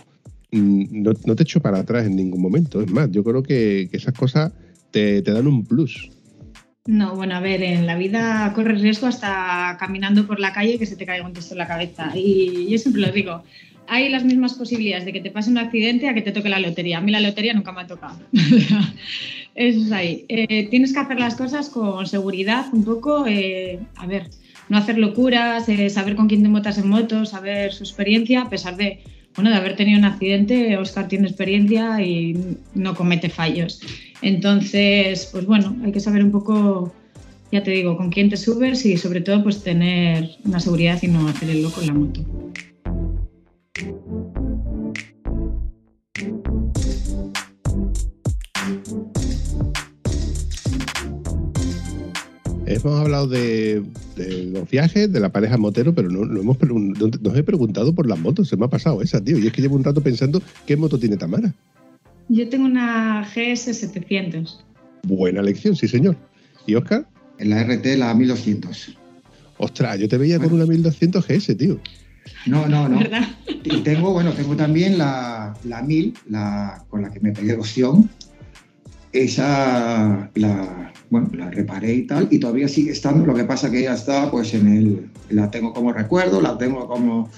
No, 0.53 1.15
te 1.15 1.43
echo 1.43 1.61
para 1.61 1.79
atrás 1.79 2.07
en 2.07 2.17
ningún 2.17 2.43
momento. 2.43 2.83
Es 2.83 2.91
más, 2.91 3.11
yo 3.11 3.25
creo 3.25 3.43
que, 3.43 3.89
esas 3.91 4.15
cosas 4.15 4.53
te, 4.91 5.23
dan 5.23 5.47
un 5.47 5.65
plus. 5.65 6.11
No, 6.87 7.17
bueno, 7.17 7.37
a 7.37 7.41
ver, 7.41 7.63
en 7.63 7.87
la 7.87 7.97
vida 7.97 8.53
corres 8.55 8.83
riesgo 8.83 9.07
hasta 9.07 9.77
caminando 9.81 10.27
por 10.27 10.41
la 10.41 10.53
calle 10.53 10.79
que 10.79 10.85
se 10.85 10.97
te 10.97 11.07
caiga 11.07 11.27
un 11.27 11.33
texto 11.33 11.55
en 11.55 11.59
la 11.59 11.69
cabeza. 11.69 12.13
Y 12.15 12.69
yo 12.69 12.77
siempre 12.77 13.01
lo 13.01 13.11
digo, 13.13 13.43
hay 13.89 14.11
las 14.11 14.25
mismas 14.25 14.53
posibilidades 14.53 15.07
de 15.07 15.15
que 15.15 15.21
te 15.21 15.31
pase 15.31 15.51
un 15.51 15.57
accidente 15.57 16.09
a 16.09 16.15
que 16.15 16.21
te 16.21 16.33
toque 16.33 16.51
la 16.51 16.61
lotería. 16.61 16.99
A 16.99 17.01
mí 17.01 17.11
la 17.11 17.21
lotería 17.21 17.55
nunca 17.55 17.73
me 17.73 17.83
ha 17.83 17.87
tocado. 17.87 18.19
Eso 19.55 19.81
es 19.81 19.93
ahí. 19.93 20.27
Eh, 20.29 20.69
tienes 20.69 20.93
que 20.93 20.99
hacer 20.99 21.19
las 21.19 21.35
cosas 21.35 21.71
con 21.71 22.07
seguridad 22.07 22.67
un 22.73 22.85
poco. 22.85 23.27
Eh, 23.27 23.79
a 23.97 24.07
ver, 24.07 24.29
no 24.69 24.77
hacer 24.77 24.99
locuras, 24.99 25.67
eh, 25.71 25.89
saber 25.89 26.15
con 26.15 26.29
quién 26.29 26.43
te 26.43 26.49
montas 26.51 26.77
en 26.77 26.89
moto, 26.89 27.25
saber 27.25 27.73
su 27.73 27.85
experiencia, 27.85 28.43
a 28.43 28.51
pesar 28.51 28.77
de, 28.77 29.03
bueno, 29.35 29.51
de 29.51 29.57
haber 29.57 29.77
tenido 29.77 29.99
un 29.99 30.05
accidente, 30.05 30.77
Oscar 30.77 31.09
tiene 31.09 31.29
experiencia 31.29 32.01
y 32.03 32.57
no 32.75 32.95
comete 32.95 33.29
fallos. 33.29 33.81
Entonces, 34.21 35.29
pues 35.33 35.47
bueno, 35.47 35.77
hay 35.85 35.93
que 35.93 36.01
saber 36.01 36.23
un 36.23 36.31
poco, 36.31 36.93
ya 37.51 37.63
te 37.63 37.71
digo, 37.71 37.97
con 37.97 38.11
quién 38.11 38.29
te 38.29 38.37
subes 38.37 38.85
y 38.85 38.97
sobre 38.97 39.21
todo 39.21 39.43
pues 39.43 39.63
tener 39.63 40.31
una 40.45 40.61
seguridad 40.61 40.99
y 41.03 41.09
no 41.09 41.29
hacer 41.29 41.51
el 41.51 41.63
loco 41.63 41.81
en 41.81 41.87
la 41.87 41.95
moto. 41.95 42.21
Hemos 52.75 53.01
hablado 53.01 53.27
de, 53.27 53.83
los 54.53 54.69
viajes, 54.71 55.13
de 55.13 55.21
la 55.21 55.31
pareja 55.31 55.57
motero, 55.57 55.95
pero 55.95 56.09
no, 56.09 56.23
hemos 56.41 56.57
nos 56.61 57.37
he 57.37 57.43
preguntado 57.43 57.95
por 57.95 58.07
las 58.07 58.19
motos. 58.19 58.49
Se 58.49 58.57
me 58.57 58.65
ha 58.65 58.69
pasado 58.69 59.03
esa, 59.03 59.23
tío. 59.23 59.39
Y 59.39 59.47
es 59.47 59.53
que 59.53 59.63
llevo 59.63 59.77
un 59.77 59.85
rato 59.85 60.01
pensando 60.01 60.43
qué 60.67 60.77
moto 60.77 60.99
tiene 60.99 61.17
Tamara. 61.17 61.53
Yo 62.29 62.49
tengo 62.49 62.65
una 62.65 63.23
GS 63.23 63.75
700. 63.75 64.65
Buena 65.03 65.41
elección, 65.41 65.77
sí, 65.77 65.89
señor. 65.89 66.17
¿Y 66.67 66.75
Oscar? 66.75 67.07
En 67.39 67.51
la 67.51 67.63
RT, 67.63 67.97
la 67.99 68.15
1200. 68.15 68.97
Ostras, 69.59 69.99
yo 69.99 70.09
te 70.09 70.17
veía 70.17 70.39
con 70.39 70.53
una 70.53 70.65
1200 70.65 71.27
GS, 71.27 71.55
tío. 71.57 71.81
No, 72.47 72.67
no, 72.67 72.89
no. 72.89 72.99
¿verdad? 72.99 73.29
Y 73.65 73.81
tengo, 73.83 74.13
bueno, 74.13 74.33
tengo 74.33 74.57
también 74.57 74.99
la, 74.99 75.55
la 75.65 75.83
1000, 75.83 76.15
la, 76.31 76.85
con 76.89 77.03
la 77.03 77.11
que 77.11 77.21
me 77.21 77.33
pegué 77.33 77.55
opción. 77.55 78.09
Esa 79.13 80.31
la, 80.35 80.93
bueno, 81.11 81.29
la 81.35 81.51
reparé 81.51 81.93
y 81.95 82.07
tal, 82.07 82.29
y 82.31 82.39
todavía 82.39 82.67
sigue 82.67 82.93
estando. 82.93 83.27
Lo 83.27 83.35
que 83.35 83.45
pasa 83.45 83.71
que 83.71 83.83
ya 83.83 83.95
está, 83.95 84.31
pues 84.31 84.55
en 84.55 84.69
el. 84.69 85.11
La 85.29 85.51
tengo 85.51 85.75
como 85.75 85.93
recuerdo, 85.93 86.41
la 86.41 86.57
tengo 86.57 86.89
como. 86.89 87.29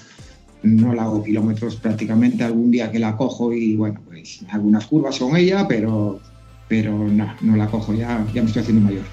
No 0.63 0.93
la 0.93 1.03
hago 1.03 1.23
kilómetros 1.23 1.75
prácticamente 1.75 2.43
algún 2.43 2.71
día 2.71 2.91
que 2.91 2.97
la 2.97 3.15
cojo 3.17 3.53
y 3.53 3.75
bueno, 3.75 4.01
pues 4.05 4.39
algunas 4.49 4.85
curvas 4.87 5.19
con 5.19 5.35
ella, 5.35 5.67
pero, 5.67 6.19
pero 6.67 6.97
no, 6.97 7.35
no 7.41 7.55
la 7.55 7.67
cojo, 7.67 7.93
ya, 7.93 8.25
ya 8.33 8.41
me 8.41 8.47
estoy 8.47 8.61
haciendo 8.63 8.81
mayor. 8.81 9.03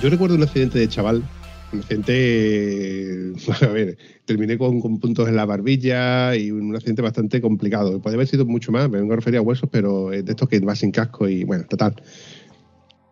Yo 0.00 0.08
recuerdo 0.08 0.36
un 0.36 0.42
accidente 0.42 0.78
de 0.78 0.88
chaval, 0.88 1.24
accidente, 1.78 3.32
a 3.60 3.66
ver, 3.68 3.96
terminé 4.24 4.58
con, 4.58 4.80
puntos 4.98 5.28
en 5.28 5.36
la 5.36 5.44
barbilla 5.44 6.34
y 6.36 6.50
un 6.50 6.74
accidente 6.74 7.02
bastante 7.02 7.40
complicado. 7.40 8.00
Podría 8.00 8.16
haber 8.16 8.26
sido 8.26 8.46
mucho 8.46 8.72
más, 8.72 8.90
me 8.90 8.98
vengo 8.98 9.12
a 9.12 9.16
referir 9.16 9.38
a 9.38 9.42
huesos, 9.42 9.68
pero 9.70 10.10
de 10.10 10.24
estos 10.26 10.48
que 10.48 10.60
vas 10.60 10.78
sin 10.78 10.90
casco 10.90 11.28
y 11.28 11.44
bueno, 11.44 11.64
total. 11.68 11.94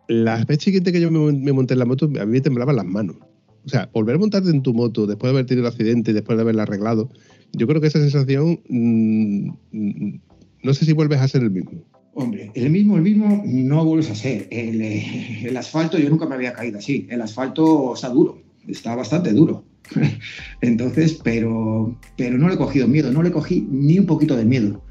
La 0.07 0.43
vez 0.43 0.59
siguiente 0.59 0.91
que 0.91 0.99
yo 0.99 1.11
me, 1.11 1.53
monté 1.53 1.73
en 1.73 1.79
la 1.79 1.85
moto, 1.85 2.05
a 2.05 2.25
mí 2.25 2.31
me 2.31 2.41
temblaban 2.41 2.75
las 2.75 2.85
manos. 2.85 3.17
O 3.65 3.69
sea, 3.69 3.89
volver 3.93 4.15
a 4.15 4.19
montarte 4.19 4.49
en 4.49 4.63
tu 4.63 4.73
moto 4.73 5.05
después 5.05 5.31
de 5.31 5.37
haber 5.37 5.45
tenido 5.45 5.67
el 5.67 5.71
accidente 5.71 6.13
después 6.13 6.37
de 6.37 6.41
haberla 6.41 6.63
arreglado, 6.63 7.09
yo 7.53 7.67
creo 7.67 7.79
que 7.79 7.87
esa 7.87 7.99
sensación, 7.99 8.59
mm, 8.67 9.49
mm, 9.71 10.21
no 10.63 10.73
sé 10.73 10.85
si 10.85 10.93
vuelves 10.93 11.19
a 11.19 11.27
ser 11.27 11.43
el 11.43 11.51
mismo. 11.51 11.83
Hombre, 12.13 12.51
el 12.53 12.69
mismo, 12.69 12.97
el 12.97 13.01
mismo 13.01 13.43
no 13.45 13.85
vuelves 13.85 14.09
a 14.09 14.15
ser. 14.15 14.47
El, 14.51 15.55
asfalto, 15.55 15.97
yo 15.97 16.09
nunca 16.09 16.25
me 16.25 16.35
había 16.35 16.53
caído 16.53 16.79
así. 16.79 17.07
El 17.09 17.21
asfalto 17.21 17.93
está 17.93 18.09
duro, 18.09 18.41
está 18.69 18.95
bastante 18.95 19.33
duro. 19.33 19.63
Entonces, 20.61 21.19
pero, 21.23 21.97
pero 22.17 22.37
no 22.37 22.47
le 22.47 22.55
he 22.55 22.57
cogido 22.57 22.87
miedo, 22.87 23.11
no 23.11 23.23
le 23.23 23.31
cogí 23.31 23.67
ni 23.69 23.99
un 23.99 24.05
poquito 24.05 24.35
de 24.35 24.45
miedo. 24.45 24.83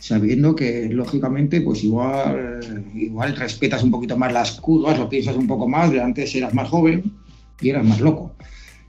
Sabiendo 0.00 0.54
que, 0.54 0.88
lógicamente, 0.90 1.62
pues 1.62 1.82
igual, 1.82 2.60
igual 2.94 3.36
respetas 3.36 3.82
un 3.82 3.90
poquito 3.90 4.18
más 4.18 4.32
las 4.32 4.52
curvas, 4.60 4.98
lo 4.98 5.08
piensas 5.08 5.36
un 5.36 5.46
poco 5.46 5.66
más. 5.66 5.90
De 5.90 6.00
antes 6.00 6.34
eras 6.34 6.52
más 6.52 6.68
joven 6.68 7.10
y 7.60 7.70
eras 7.70 7.86
más 7.86 8.00
loco. 8.00 8.34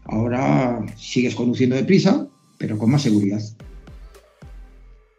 Ahora 0.03 0.85
sigues 0.97 1.33
conduciendo 1.33 1.75
deprisa, 1.75 2.27
pero 2.57 2.77
con 2.77 2.91
más 2.91 3.03
seguridad 3.03 3.41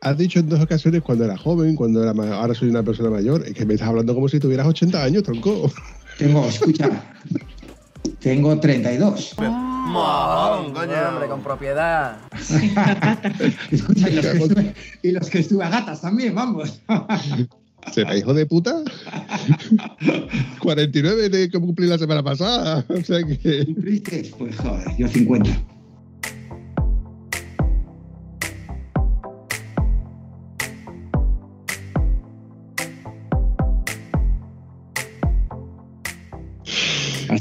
has 0.07 0.19
dicho 0.19 0.39
en 0.39 0.49
dos 0.49 0.61
ocasiones 0.61 1.03
cuando 1.03 1.25
era 1.25 1.37
joven, 1.37 1.75
cuando 1.75 2.01
era 2.03 2.13
ahora 2.37 2.55
soy 2.55 2.69
una 2.69 2.83
persona 2.83 3.11
mayor, 3.11 3.43
es 3.45 3.55
que 3.55 3.67
me 3.67 3.75
estás 3.75 3.89
hablando 3.89 4.15
como 4.15 4.29
si 4.29 4.39
tuvieras 4.39 4.67
80 4.67 5.03
años, 5.03 5.23
tronco. 5.25 5.71
Tengo, 6.17 6.47
escucha, 6.47 7.05
tengo 8.09 8.59
32. 8.59 9.35
¡Mojón, 9.39 10.73
coño! 10.73 10.93
Hombre, 11.09 11.29
con 11.29 11.43
propiedad. 11.43 12.19
escucha, 13.71 14.11
y 14.11 14.15
los, 14.15 14.27
que 14.27 14.39
estuve, 14.39 14.75
y 15.03 15.11
los 15.13 15.31
que 15.31 15.39
estuve 15.39 15.65
a 15.65 15.71
gatas 15.71 16.01
también, 16.01 16.35
vamos. 16.35 16.81
¿Será 17.93 18.17
hijo 18.17 18.35
de 18.35 18.47
puta? 18.47 18.83
49 20.61 21.29
de 21.29 21.49
que 21.49 21.61
cumplí 21.61 21.87
la 21.87 21.99
semana 21.99 22.23
pasada. 22.23 22.85
O 22.89 23.01
sea 23.03 23.23
que... 23.23 23.65
¿Cumpliste? 23.65 24.33
Pues 24.37 24.57
joder, 24.57 24.97
yo 24.99 25.07
50. 25.07 25.76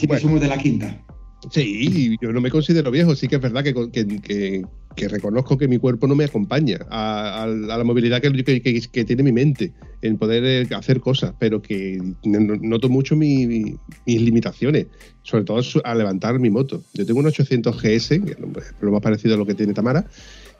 Así 0.05 0.21
que 0.21 0.27
somos 0.27 0.41
de 0.41 0.47
la 0.47 0.57
quinta. 0.57 1.05
Sí, 1.51 2.17
yo 2.21 2.31
no 2.31 2.41
me 2.41 2.50
considero 2.50 2.91
viejo, 2.91 3.15
sí 3.15 3.27
que 3.27 3.35
es 3.35 3.41
verdad 3.41 3.63
que, 3.63 5.07
reconozco 5.07 5.57
que 5.57 5.67
mi 5.67 5.77
cuerpo 5.77 6.07
no 6.07 6.15
me 6.15 6.24
acompaña 6.24 6.79
a, 6.89 7.45
la 7.47 7.83
movilidad 7.83 8.21
que, 8.21 9.05
tiene 9.05 9.24
mi 9.24 9.31
mente 9.31 9.74
en 10.01 10.17
poder 10.17 10.43
eh, 10.45 10.75
hacer 10.75 11.00
cosas, 11.01 11.33
pero 11.39 11.62
que 11.62 12.01
noto 12.24 12.89
mucho 12.89 13.15
mis 13.15 13.77
limitaciones, 14.05 14.88
sobre 15.24 15.43
todo 15.43 15.62
a 15.83 15.95
levantar 15.95 16.39
mi 16.39 16.50
moto. 16.50 16.83
Yo 16.93 17.05
tengo 17.05 17.19
un 17.19 17.27
800 17.27 17.75
GS, 17.75 18.09
que 18.25 18.31
es 18.31 18.38
lo 18.81 18.91
más 18.91 19.01
parecido 19.01 19.35
a 19.35 19.38
lo 19.38 19.45
que 19.45 19.53
tiene 19.53 19.74
Tamara, 19.74 20.07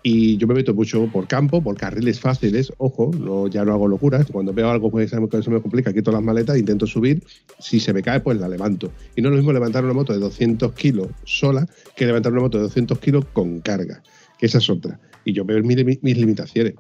y 0.08 0.38
yo 0.38 0.46
me 0.46 0.54
meto 0.54 0.72
mucho 0.76 1.08
por 1.12 1.26
campo, 1.26 1.64
por 1.64 1.76
carriles 1.78 2.20
fáciles, 2.20 2.72
ojo, 2.78 3.10
no, 3.20 3.48
ya 3.48 3.66
no 3.66 3.74
hago 3.74 3.88
locuras. 3.88 4.28
Cuando 4.32 4.54
veo 4.54 4.70
algo 4.70 4.92
pues, 4.92 5.10
que 5.10 5.42
se 5.42 5.50
me 5.50 5.60
complica, 5.60 5.92
quito 5.92 6.12
las 6.12 6.22
maletas, 6.22 6.60
intento 6.60 6.86
subir. 6.86 7.24
Si 7.58 7.80
se 7.80 7.92
me 7.92 8.04
cae, 8.04 8.20
pues 8.20 8.40
la 8.40 8.48
levanto. 8.48 8.92
Y 9.16 9.24
no 9.24 9.30
es 9.30 9.32
lo 9.32 9.38
mismo 9.38 9.52
levantar 9.52 9.84
una 9.84 9.94
moto 9.94 10.14
de 10.14 10.20
200 10.20 10.74
kilos 10.74 11.08
sola 11.24 11.68
que 11.96 12.06
levantar 12.06 12.34
una 12.34 12.44
moto 12.44 12.60
de 12.60 12.66
200 12.66 13.00
kilos 13.00 13.26
con 13.34 13.62
carga, 13.62 14.04
que 14.38 14.46
esa 14.46 14.60
es 14.60 14.70
otra. 14.70 15.00
Y 15.24 15.34
yo 15.34 15.44
veo 15.44 15.64
mis, 15.64 15.84
mis 16.04 16.18
limitaciones. 16.18 16.76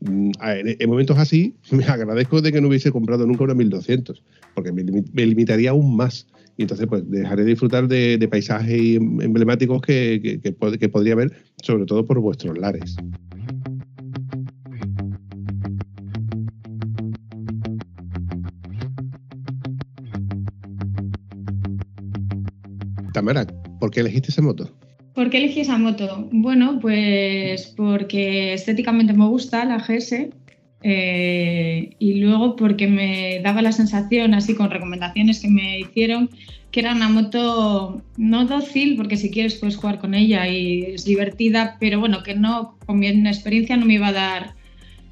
Mm, 0.00 0.30
en 0.40 0.88
momentos 0.88 1.18
así, 1.18 1.56
me 1.72 1.84
agradezco 1.84 2.40
de 2.40 2.50
que 2.50 2.62
no 2.62 2.68
hubiese 2.68 2.90
comprado 2.90 3.26
nunca 3.26 3.44
una 3.44 3.52
1200, 3.52 4.22
porque 4.54 4.72
me, 4.72 5.26
limitaría 5.26 5.70
aún 5.70 5.96
más. 5.96 6.26
Y 6.60 6.64
entonces, 6.64 6.86
pues 6.88 7.10
dejaré 7.10 7.44
de 7.44 7.48
disfrutar 7.52 7.88
de, 7.88 8.28
paisajes 8.30 8.96
emblemáticos 8.96 9.80
que, 9.80 10.42
que, 10.42 10.88
podría 10.90 11.14
ver, 11.14 11.32
sobre 11.62 11.86
todo 11.86 12.04
por 12.04 12.20
vuestros 12.20 12.58
lares. 12.58 12.96
Tamara, 23.14 23.46
¿por 23.80 23.90
qué 23.90 24.00
elegiste 24.00 24.30
esa 24.30 24.42
moto? 24.42 24.70
¿Por 25.14 25.30
qué 25.30 25.38
elegí 25.38 25.60
esa 25.60 25.78
moto? 25.78 26.28
Bueno, 26.30 26.78
pues 26.78 27.72
porque 27.74 28.52
estéticamente 28.52 29.14
me 29.14 29.26
gusta 29.26 29.64
la 29.64 29.78
GS 29.78 30.28
eh, 30.82 31.94
y 31.98 32.14
luego 32.14 32.56
porque 32.56 32.86
me 32.86 33.40
daba 33.42 33.62
la 33.62 33.72
sensación, 33.72 34.34
así 34.34 34.54
con 34.54 34.70
recomendaciones 34.70 35.40
que 35.40 35.48
me 35.48 35.80
hicieron, 35.80 36.30
que 36.70 36.80
era 36.80 36.94
una 36.94 37.08
moto 37.08 38.02
no 38.16 38.46
dócil, 38.46 38.96
porque 38.96 39.16
si 39.16 39.30
quieres 39.30 39.56
puedes 39.56 39.76
jugar 39.76 39.98
con 39.98 40.14
ella 40.14 40.48
y 40.48 40.82
es 40.82 41.04
divertida, 41.04 41.76
pero 41.80 42.00
bueno, 42.00 42.22
que 42.22 42.34
no, 42.34 42.78
con 42.86 42.98
mi 42.98 43.08
experiencia 43.08 43.76
no 43.76 43.86
me 43.86 43.94
iba 43.94 44.08
a 44.08 44.12
dar 44.12 44.54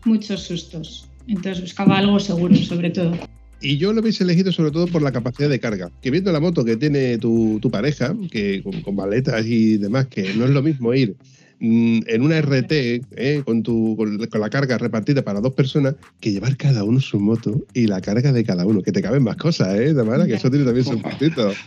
muchos 0.05 0.43
sustos. 0.43 1.09
Entonces 1.27 1.61
buscaba 1.61 1.99
algo 1.99 2.19
seguro, 2.21 2.55
sobre 2.57 2.91
todo. 2.91 3.19
Y 3.61 3.77
yo 3.77 3.93
lo 3.93 4.01
habéis 4.01 4.21
elegido 4.21 4.53
sobre 4.53 4.71
todo 4.71 4.87
por 4.87 5.03
la 5.03 5.13
capacidad 5.13 5.49
de 5.49 5.59
carga. 5.59 5.91
Que 6.01 6.11
viendo 6.11 6.33
la 6.33 6.41
moto 6.41 6.65
que 6.65 6.77
tiene 6.77 7.19
tu, 7.19 7.61
pareja, 7.71 8.15
que 8.31 8.63
con, 8.63 8.95
maletas 8.95 9.45
y 9.45 9.79
demás, 9.79 10.07
que 10.07 10.33
no 10.35 10.45
es 10.45 10.51
lo 10.51 10.63
mismo 10.63 10.95
ir 10.95 11.17
en 11.61 12.23
una 12.23 12.41
RT 12.41 12.73
eh, 12.73 13.43
con, 13.45 13.63
tu, 13.63 13.97
con, 13.97 14.19
la 14.19 14.51
carga 14.51 14.79
repartida 14.79 15.23
para 15.23 15.41
dos 15.41 15.53
personas 15.55 15.95
que 16.21 16.33
llevar 16.33 16.57
cada 16.57 16.85
uno 16.85 17.01
su 17.01 17.19
moto 17.19 17.65
y 17.75 17.87
la 17.87 18.01
carga 18.01 18.33
de 18.33 18.45
cada 18.45 18.65
uno, 18.65 18.83
que 18.83 18.93
te 18.93 19.03
caben 19.03 19.25
más 19.25 19.37
cosas, 19.37 19.79
¿eh, 19.79 19.95
Tamara? 19.95 20.27
Que 20.27 20.35
eso 20.35 20.51
tiene 20.51 20.65
también 20.65 20.87
su 20.87 21.01
puntito. 21.01 21.53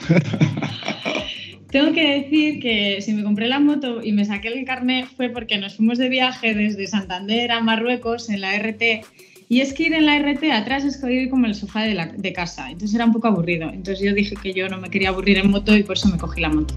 Tengo 1.72 1.94
que 1.94 2.22
decir 2.22 2.60
que 2.60 3.00
si 3.02 3.14
me 3.14 3.24
compré 3.24 3.48
la 3.48 3.60
moto 3.60 4.04
y 4.04 4.12
me 4.12 4.26
saqué 4.26 4.50
el 4.50 4.66
carnet 4.66 5.08
fue 5.16 5.30
porque 5.30 5.58
nos 5.58 5.76
fuimos 5.78 5.98
de 5.98 6.10
viaje 6.10 6.54
desde 6.54 6.86
Santander 6.86 7.52
a 7.52 7.62
Marruecos 7.62 8.30
en 8.30 8.42
la 8.42 8.58
RT 8.60 9.06
y 9.48 9.62
es 9.62 9.74
que 9.74 9.84
ir 9.84 9.94
en 9.94 10.06
la 10.06 10.18
RT 10.18 10.44
atrás 10.52 10.84
es 10.84 11.02
ir 11.04 11.30
como 11.30 11.46
el 11.46 11.56
sofá 11.56 11.84
de, 11.84 11.94
la, 11.94 12.08
de 12.08 12.34
casa, 12.34 12.72
entonces 12.72 12.96
era 12.96 13.06
un 13.06 13.12
poco 13.12 13.28
aburrido. 13.28 13.70
Entonces 13.70 14.00
yo 14.02 14.14
dije 14.14 14.36
que 14.42 14.54
yo 14.54 14.70
no 14.70 14.80
me 14.80 14.90
quería 14.90 15.10
aburrir 15.10 15.38
en 15.38 15.50
moto 15.50 15.76
y 15.76 15.84
por 15.84 15.98
eso 15.98 16.08
me 16.10 16.18
cogí 16.18 16.40
la 16.42 16.50
moto. 16.50 16.74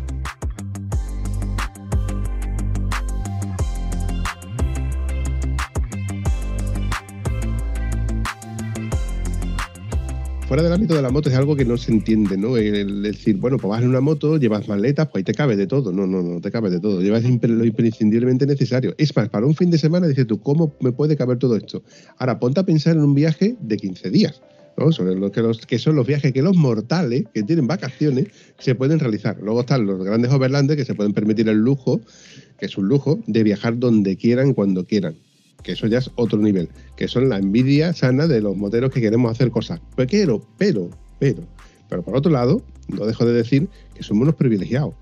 Fuera 10.46 10.62
del 10.62 10.72
ámbito 10.72 10.94
de 10.94 11.02
la 11.02 11.10
moto 11.10 11.30
es 11.30 11.34
algo 11.36 11.56
que 11.56 11.64
no 11.64 11.76
se 11.76 11.90
entiende, 11.90 12.36
¿no? 12.36 12.56
El 12.56 13.02
decir, 13.02 13.36
bueno, 13.36 13.56
pues 13.58 13.70
vas 13.70 13.82
en 13.82 13.88
una 13.88 14.00
moto, 14.00 14.36
llevas 14.36 14.68
maletas, 14.68 15.08
pues 15.08 15.20
ahí 15.20 15.24
te 15.24 15.34
cabe 15.34 15.56
de 15.56 15.66
todo. 15.66 15.92
No, 15.92 16.06
no, 16.06 16.22
no 16.22 16.40
te 16.40 16.50
cabe 16.50 16.70
de 16.70 16.80
todo. 16.80 17.00
Llevas 17.00 17.24
lo 17.24 17.64
imprescindiblemente 17.64 18.46
necesario. 18.46 18.94
Es 18.98 19.14
más, 19.16 19.28
para 19.28 19.46
un 19.46 19.54
fin 19.54 19.70
de 19.70 19.78
semana 19.78 20.06
dices 20.06 20.26
tú, 20.26 20.40
¿cómo 20.40 20.74
me 20.80 20.92
puede 20.92 21.16
caber 21.16 21.38
todo 21.38 21.56
esto? 21.56 21.82
Ahora, 22.18 22.38
ponte 22.38 22.60
a 22.60 22.64
pensar 22.64 22.96
en 22.96 23.02
un 23.02 23.14
viaje 23.14 23.56
de 23.60 23.76
15 23.76 24.10
días. 24.10 24.42
¿no? 24.76 24.90
sobre 24.90 25.14
lo 25.14 25.30
que, 25.30 25.40
los, 25.40 25.64
que 25.66 25.78
son 25.78 25.94
los 25.94 26.04
viajes 26.04 26.32
que 26.32 26.42
los 26.42 26.56
mortales 26.56 27.26
que 27.32 27.44
tienen 27.44 27.68
vacaciones 27.68 28.26
se 28.58 28.74
pueden 28.74 28.98
realizar. 28.98 29.38
Luego 29.40 29.60
están 29.60 29.86
los 29.86 30.02
grandes 30.02 30.32
overlanders 30.32 30.76
que 30.76 30.84
se 30.84 30.96
pueden 30.96 31.12
permitir 31.12 31.48
el 31.48 31.58
lujo, 31.58 32.00
que 32.58 32.66
es 32.66 32.76
un 32.76 32.88
lujo, 32.88 33.20
de 33.28 33.44
viajar 33.44 33.78
donde 33.78 34.16
quieran, 34.16 34.52
cuando 34.52 34.84
quieran 34.84 35.14
que 35.64 35.72
eso 35.72 35.88
ya 35.88 35.98
es 35.98 36.10
otro 36.14 36.38
nivel, 36.38 36.68
que 36.96 37.08
son 37.08 37.28
la 37.28 37.38
envidia 37.38 37.92
sana 37.92 38.28
de 38.28 38.40
los 38.40 38.56
moteros 38.56 38.92
que 38.92 39.00
queremos 39.00 39.32
hacer 39.32 39.50
cosas. 39.50 39.80
Pero, 39.96 40.46
pero, 40.56 40.90
pero, 41.18 41.42
pero 41.88 42.02
por 42.02 42.16
otro 42.16 42.30
lado, 42.30 42.62
no 42.88 43.06
dejo 43.06 43.24
de 43.24 43.32
decir 43.32 43.68
que 43.94 44.04
somos 44.04 44.22
unos 44.22 44.34
privilegiados. 44.36 44.94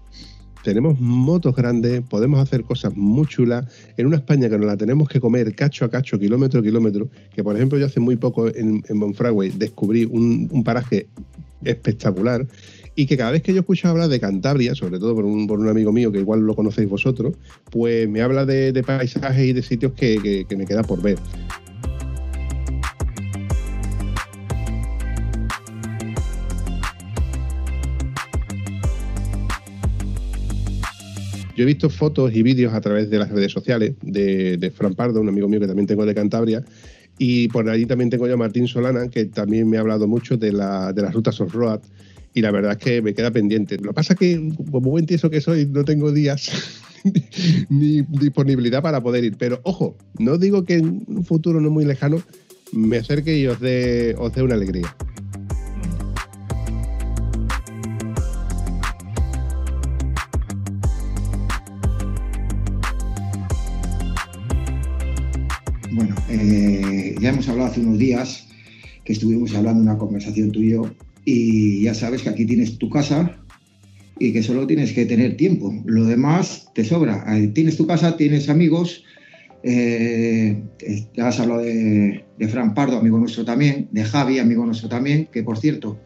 Tenemos 0.65 1.01
motos 1.01 1.57
grandes, 1.57 2.03
podemos 2.03 2.39
hacer 2.39 2.63
cosas 2.63 2.97
muy 2.97 3.27
chulas 3.27 3.67
en 3.97 4.07
una 4.07 4.17
España 4.17 4.49
que 4.49 4.57
nos 4.57 4.67
la 4.67 4.77
tenemos 4.77 5.09
que 5.09 5.21
comer 5.21 5.53
cacho 5.57 5.85
a 5.85 5.91
cacho, 5.91 6.21
kilómetro 6.21 6.61
a 6.61 6.63
kilómetro. 6.63 7.09
Que 7.35 7.43
por 7.43 7.57
ejemplo, 7.57 7.79
yo 7.79 7.87
hace 7.87 7.99
muy 7.99 8.15
poco 8.15 8.47
en, 8.47 8.85
en 8.89 8.97
Monfragüe 8.97 9.51
descubrí 9.51 10.05
un 10.05 10.63
paraje 10.65 11.09
espectacular 11.65 12.47
y 12.95 13.07
que 13.07 13.17
cada 13.17 13.31
vez 13.31 13.43
que 13.43 13.55
yo 13.55 13.61
escucho 13.61 13.89
hablar 13.89 14.09
de 14.09 14.21
Cantabria, 14.21 14.75
sobre 14.75 14.99
todo 14.99 15.15
por 15.15 15.25
un, 15.25 15.47
por 15.47 15.59
un 15.59 15.69
amigo 15.69 15.93
mío 15.93 16.13
que 16.13 16.19
igual 16.19 16.41
lo 16.41 16.55
conocéis 16.55 16.89
vosotros, 16.89 17.35
pues 17.71 18.09
me 18.09 18.21
habla 18.21 18.45
de, 18.45 18.83
paisajes 18.85 19.47
y 19.47 19.53
de 19.53 19.63
sitios 19.63 19.93
que, 19.93 20.47
me 20.57 20.67
queda 20.67 20.83
por 20.83 21.01
ver. 21.01 21.19
Yo 31.55 31.65
he 31.65 31.67
visto 31.67 31.91
fotos 31.91 32.35
y 32.35 32.43
vídeos 32.43 32.73
a 32.73 32.81
través 32.81 33.11
de 33.11 33.19
las 33.19 33.31
redes 33.31 33.53
sociales 33.53 33.95
de, 34.01 34.57
de 34.57 34.71
Fran 34.71 34.95
Pardo, 34.95 35.21
un 35.21 35.29
amigo 35.29 35.49
mío 35.49 35.61
que 35.61 35.67
también 35.67 35.87
tengo 35.87 36.07
de 36.07 36.15
Cantabria, 36.15 36.65
y 37.19 37.49
por 37.49 37.69
ahí 37.69 37.85
también 37.85 38.09
tengo 38.09 38.27
yo 38.27 38.35
a 38.35 38.39
Martín 38.39 38.67
Solana, 38.67 39.09
que 39.09 39.27
también 39.27 39.69
me 39.69 39.77
ha 39.77 39.81
hablado 39.81 40.09
mucho 40.09 40.37
de, 40.37 40.51
la, 40.51 40.93
de 40.93 41.03
las 41.03 41.13
rutas 41.13 41.41
off-road 41.41 41.81
y 42.35 42.41
la 42.41 42.51
verdad 42.51 42.73
es 42.73 42.79
que 42.79 43.03
me 43.03 43.15
queda 43.15 43.31
pendiente. 43.31 43.77
Lo 43.77 43.91
que 43.91 43.95
pasa 43.95 44.15
es 44.15 44.19
que, 44.19 44.53
como 44.71 44.91
buen 44.91 45.07
tieso 45.07 45.31
que 45.31 45.41
soy, 45.41 45.67
no 45.67 45.85
tengo 45.85 46.13
días 46.13 46.51
ni 47.69 48.03
disponibilidad 48.03 48.83
para 48.83 49.03
poder 49.03 49.25
ir. 49.25 49.37
Pero 49.37 49.61
ojo, 49.65 49.97
no 50.19 50.39
digo 50.39 50.65
que 50.65 50.75
en 50.75 51.05
un 51.07 51.25
futuro 51.25 51.61
no 51.61 51.71
muy 51.71 51.85
lejano 51.85 52.23
me 52.73 52.99
acerque 52.99 53.37
y 53.37 53.47
os 53.47 53.61
dé, 53.61 54.15
os 54.19 54.33
dé 54.35 54.43
una 54.43 54.55
alegría. 54.55 54.95
Bueno, 65.93 66.15
eh, 66.31 67.15
ya 67.21 67.29
hemos 67.29 67.47
hablado 67.49 67.71
hace 67.71 67.81
unos 67.81 67.99
días 67.99 68.47
que 69.05 69.13
estuvimos 69.13 69.55
hablando 69.55 69.83
una 69.83 69.99
conversación 69.99 70.51
tuyo 70.51 70.85
y 70.87 71.12
ya 71.25 71.95
sabes 71.95 72.23
que 72.23 72.29
aquí 72.29 72.45
tienes 72.45 72.79
tu 72.79 72.91
casa 72.91 73.39
y 74.19 74.33
que 74.33 74.43
solo 74.43 74.67
tienes 74.67 74.93
que 74.93 75.07
tener 75.07 75.37
tiempo. 75.37 75.75
Lo 75.85 76.05
demás 76.05 76.69
te 76.75 76.85
sobra. 76.85 77.25
Tienes 77.55 77.77
tu 77.77 77.87
casa, 77.87 78.17
tienes 78.17 78.49
amigos. 78.49 79.05
Eh, 79.63 80.63
ya 81.15 81.29
has 81.29 81.41
hablado 81.41 81.61
de, 81.61 82.25
Fran 82.49 82.75
Pardo, 82.75 82.99
amigo 82.99 83.19
nuestro 83.19 83.45
también, 83.45 83.89
de 83.93 84.05
Javi, 84.05 84.39
amigo 84.39 84.67
nuestro 84.67 84.89
también, 84.89 85.29
que 85.33 85.45
por 85.45 85.59
cierto, 85.59 85.99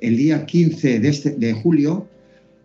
el 0.00 0.16
día 0.16 0.46
15 0.46 1.00
de, 1.00 1.08
este, 1.08 1.30
de 1.30 1.52
julio 1.52 2.08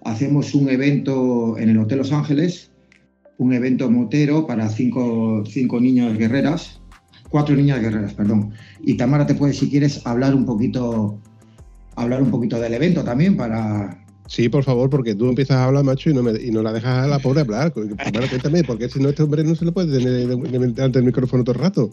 hacemos 0.04 0.54
un 0.54 0.70
evento 0.70 1.58
en 1.58 1.70
el 1.70 1.78
Hotel 1.80 2.00
Los 2.00 2.12
Ángeles, 2.12 2.72
un 3.38 3.54
evento 3.54 3.90
motero 3.90 4.46
para 4.46 4.70
cinco, 4.70 5.44
cinco 5.46 5.80
niñas 5.80 6.18
guerreras, 6.18 6.82
cuatro 7.30 7.56
niñas 7.56 7.82
guerreras, 7.82 8.14
perdón. 8.14 8.52
Y 8.84 8.96
Tamara, 8.96 9.26
te 9.26 9.36
puedes, 9.36 9.58
si 9.58 9.70
quieres, 9.70 10.06
hablar 10.06 10.36
un 10.36 10.46
poquito 10.46 11.20
hablar 11.98 12.22
un 12.22 12.32
poquito 12.32 12.60
del 12.60 12.74
evento 12.74 13.04
también 13.04 13.36
para... 13.36 14.04
Sí, 14.28 14.50
por 14.50 14.64
favor, 14.64 14.90
porque 14.90 15.16
tú 15.16 15.30
empiezas 15.30 15.58
a 15.58 15.66
hablar, 15.66 15.86
macho, 15.86 16.10
y 16.10 16.14
no, 16.14 16.22
me, 16.22 16.32
y 16.32 16.52
no 16.52 16.62
la 16.62 16.74
dejas 16.74 17.06
a 17.06 17.08
la 17.08 17.20
pobre 17.20 17.42
hablar. 17.42 17.72
Primero 17.72 18.28
cuéntame, 18.30 18.64
porque 18.64 18.90
si 18.90 19.00
no, 19.00 19.10
este 19.10 19.24
hombre 19.24 19.44
no 19.44 19.56
se 19.56 19.64
le 19.64 19.72
puede 19.72 19.98
tener 19.98 20.28
delante 20.28 21.00
del 21.00 21.06
micrófono 21.06 21.46
todo 21.46 21.56
el 21.56 21.62
rato. 21.62 21.90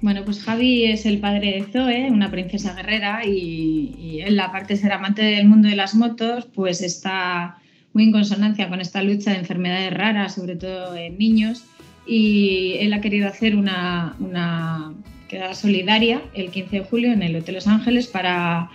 Bueno, 0.00 0.24
pues 0.24 0.42
Javi 0.42 0.86
es 0.86 1.06
el 1.06 1.20
padre 1.20 1.52
de 1.52 1.66
Zoe, 1.72 2.10
una 2.10 2.32
princesa 2.32 2.74
guerrera, 2.74 3.24
y, 3.24 3.94
y 3.96 4.20
él, 4.22 4.40
aparte 4.40 4.74
de 4.74 4.80
ser 4.80 4.90
amante 4.90 5.22
del 5.22 5.46
mundo 5.46 5.68
de 5.68 5.76
las 5.76 5.94
motos, 5.94 6.48
pues 6.52 6.82
está 6.82 7.58
muy 7.92 8.04
en 8.04 8.12
consonancia 8.12 8.68
con 8.68 8.80
esta 8.80 9.00
lucha 9.04 9.30
de 9.30 9.38
enfermedades 9.38 9.94
raras, 9.94 10.34
sobre 10.34 10.56
todo 10.56 10.96
en 10.96 11.16
niños, 11.16 11.64
y 12.06 12.74
él 12.80 12.92
ha 12.92 13.00
querido 13.00 13.28
hacer 13.28 13.54
una, 13.54 14.16
una 14.18 14.94
quedada 15.28 15.54
solidaria 15.54 16.20
el 16.34 16.50
15 16.50 16.78
de 16.78 16.84
julio 16.84 17.12
en 17.12 17.22
el 17.22 17.36
Hotel 17.36 17.54
Los 17.54 17.68
Ángeles 17.68 18.08
para 18.08 18.68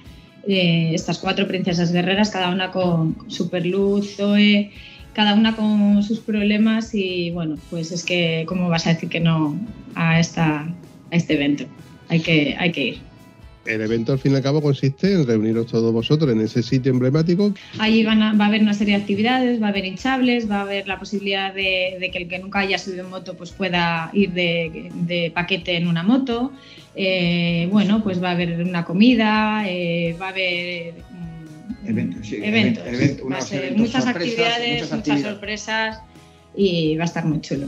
eh, 0.47 0.91
estas 0.93 1.19
cuatro 1.19 1.47
princesas 1.47 1.91
guerreras, 1.91 2.29
cada 2.29 2.49
una 2.49 2.71
con 2.71 3.17
Superluz, 3.27 4.15
Zoe, 4.15 4.71
cada 5.13 5.33
una 5.33 5.55
con 5.55 6.03
sus 6.03 6.19
problemas 6.19 6.93
y 6.93 7.31
bueno, 7.31 7.57
pues 7.69 7.91
es 7.91 8.03
que, 8.03 8.45
¿cómo 8.47 8.69
vas 8.69 8.85
a 8.87 8.93
decir 8.93 9.09
que 9.09 9.19
no 9.19 9.59
a, 9.95 10.19
esta, 10.19 10.61
a 11.11 11.15
este 11.15 11.33
evento? 11.33 11.65
Hay 12.09 12.21
que, 12.21 12.55
hay 12.57 12.71
que 12.71 12.83
ir. 12.85 13.06
El 13.67 13.81
evento 13.81 14.13
al 14.13 14.19
fin 14.19 14.31
y 14.31 14.35
al 14.35 14.41
cabo 14.41 14.61
consiste 14.61 15.13
en 15.13 15.27
reuniros 15.27 15.67
todos 15.67 15.91
vosotros 15.93 16.31
en 16.31 16.41
ese 16.41 16.63
sitio 16.63 16.91
emblemático. 16.91 17.53
Allí 17.79 18.03
van 18.03 18.19
va 18.19 18.45
a 18.45 18.47
haber 18.47 18.61
una 18.61 18.73
serie 18.73 18.95
de 18.95 19.01
actividades, 19.01 19.61
va 19.61 19.67
a 19.67 19.69
haber 19.69 19.85
hinchables, 19.85 20.49
va 20.49 20.59
a 20.59 20.61
haber 20.61 20.87
la 20.87 20.97
posibilidad 20.99 21.53
de, 21.53 22.09
que 22.11 22.17
el 22.17 22.27
que 22.27 22.39
nunca 22.39 22.59
haya 22.59 22.77
subido 22.77 23.03
en 23.03 23.09
moto 23.09 23.35
pues 23.35 23.51
pueda 23.51 24.09
ir 24.13 24.31
de, 24.31 24.89
de 24.93 25.31
paquete 25.33 25.75
en 25.75 25.87
una 25.87 26.03
moto. 26.03 26.51
Eh, 26.99 27.67
bueno, 27.71 28.03
pues 28.03 28.21
va 28.21 28.29
a 28.29 28.31
haber 28.31 28.59
una 28.59 28.83
comida, 28.83 29.63
eh, 29.67 30.15
va 30.19 30.27
a 30.27 30.29
haber 30.29 30.93
mm, 30.93 31.87
eventos, 31.87 32.83
va 33.31 33.37
a 33.37 33.41
ser 33.41 33.77
muchas 33.77 34.07
actividades, 34.07 34.91
muchas 34.91 35.21
sorpresas 35.21 35.99
y 36.55 36.95
va 36.95 37.03
a 37.03 37.05
estar 37.05 37.23
muy 37.23 37.39
chulo. 37.41 37.67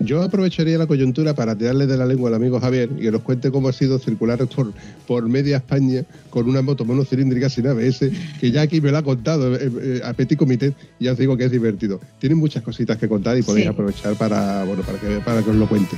Yo 0.00 0.22
aprovecharía 0.22 0.78
la 0.78 0.86
coyuntura 0.86 1.34
para 1.34 1.54
tirarle 1.54 1.86
de 1.86 1.96
la 1.98 2.06
lengua 2.06 2.30
al 2.30 2.34
amigo 2.34 2.58
Javier 2.58 2.88
y 2.96 3.02
que 3.02 3.10
nos 3.12 3.20
cuente 3.20 3.50
cómo 3.50 3.68
ha 3.68 3.72
sido 3.72 3.98
circular 3.98 4.38
por, 4.46 4.72
por 5.06 5.28
media 5.28 5.58
España 5.58 6.04
con 6.30 6.48
una 6.48 6.62
moto 6.62 6.86
monocilíndrica 6.86 7.50
sin 7.50 7.66
ABS, 7.66 8.10
que 8.40 8.50
ya 8.50 8.62
aquí 8.62 8.80
me 8.80 8.90
lo 8.90 8.96
ha 8.98 9.02
contado 9.02 9.54
eh, 9.54 9.70
eh, 9.82 10.00
a 10.02 10.14
Petit 10.14 10.38
Comité 10.38 10.72
y 10.98 11.04
ya 11.04 11.12
os 11.12 11.18
digo 11.18 11.36
que 11.36 11.44
es 11.44 11.50
divertido. 11.50 12.00
Tienen 12.18 12.38
muchas 12.38 12.62
cositas 12.62 12.96
que 12.96 13.08
contar 13.08 13.36
y 13.36 13.42
podéis 13.42 13.66
aprovechar 13.66 14.14
para, 14.14 14.64
bueno, 14.64 14.82
para, 14.82 14.98
que, 14.98 15.20
para 15.20 15.42
que 15.42 15.50
os 15.50 15.56
lo 15.56 15.68
cuente. 15.68 15.96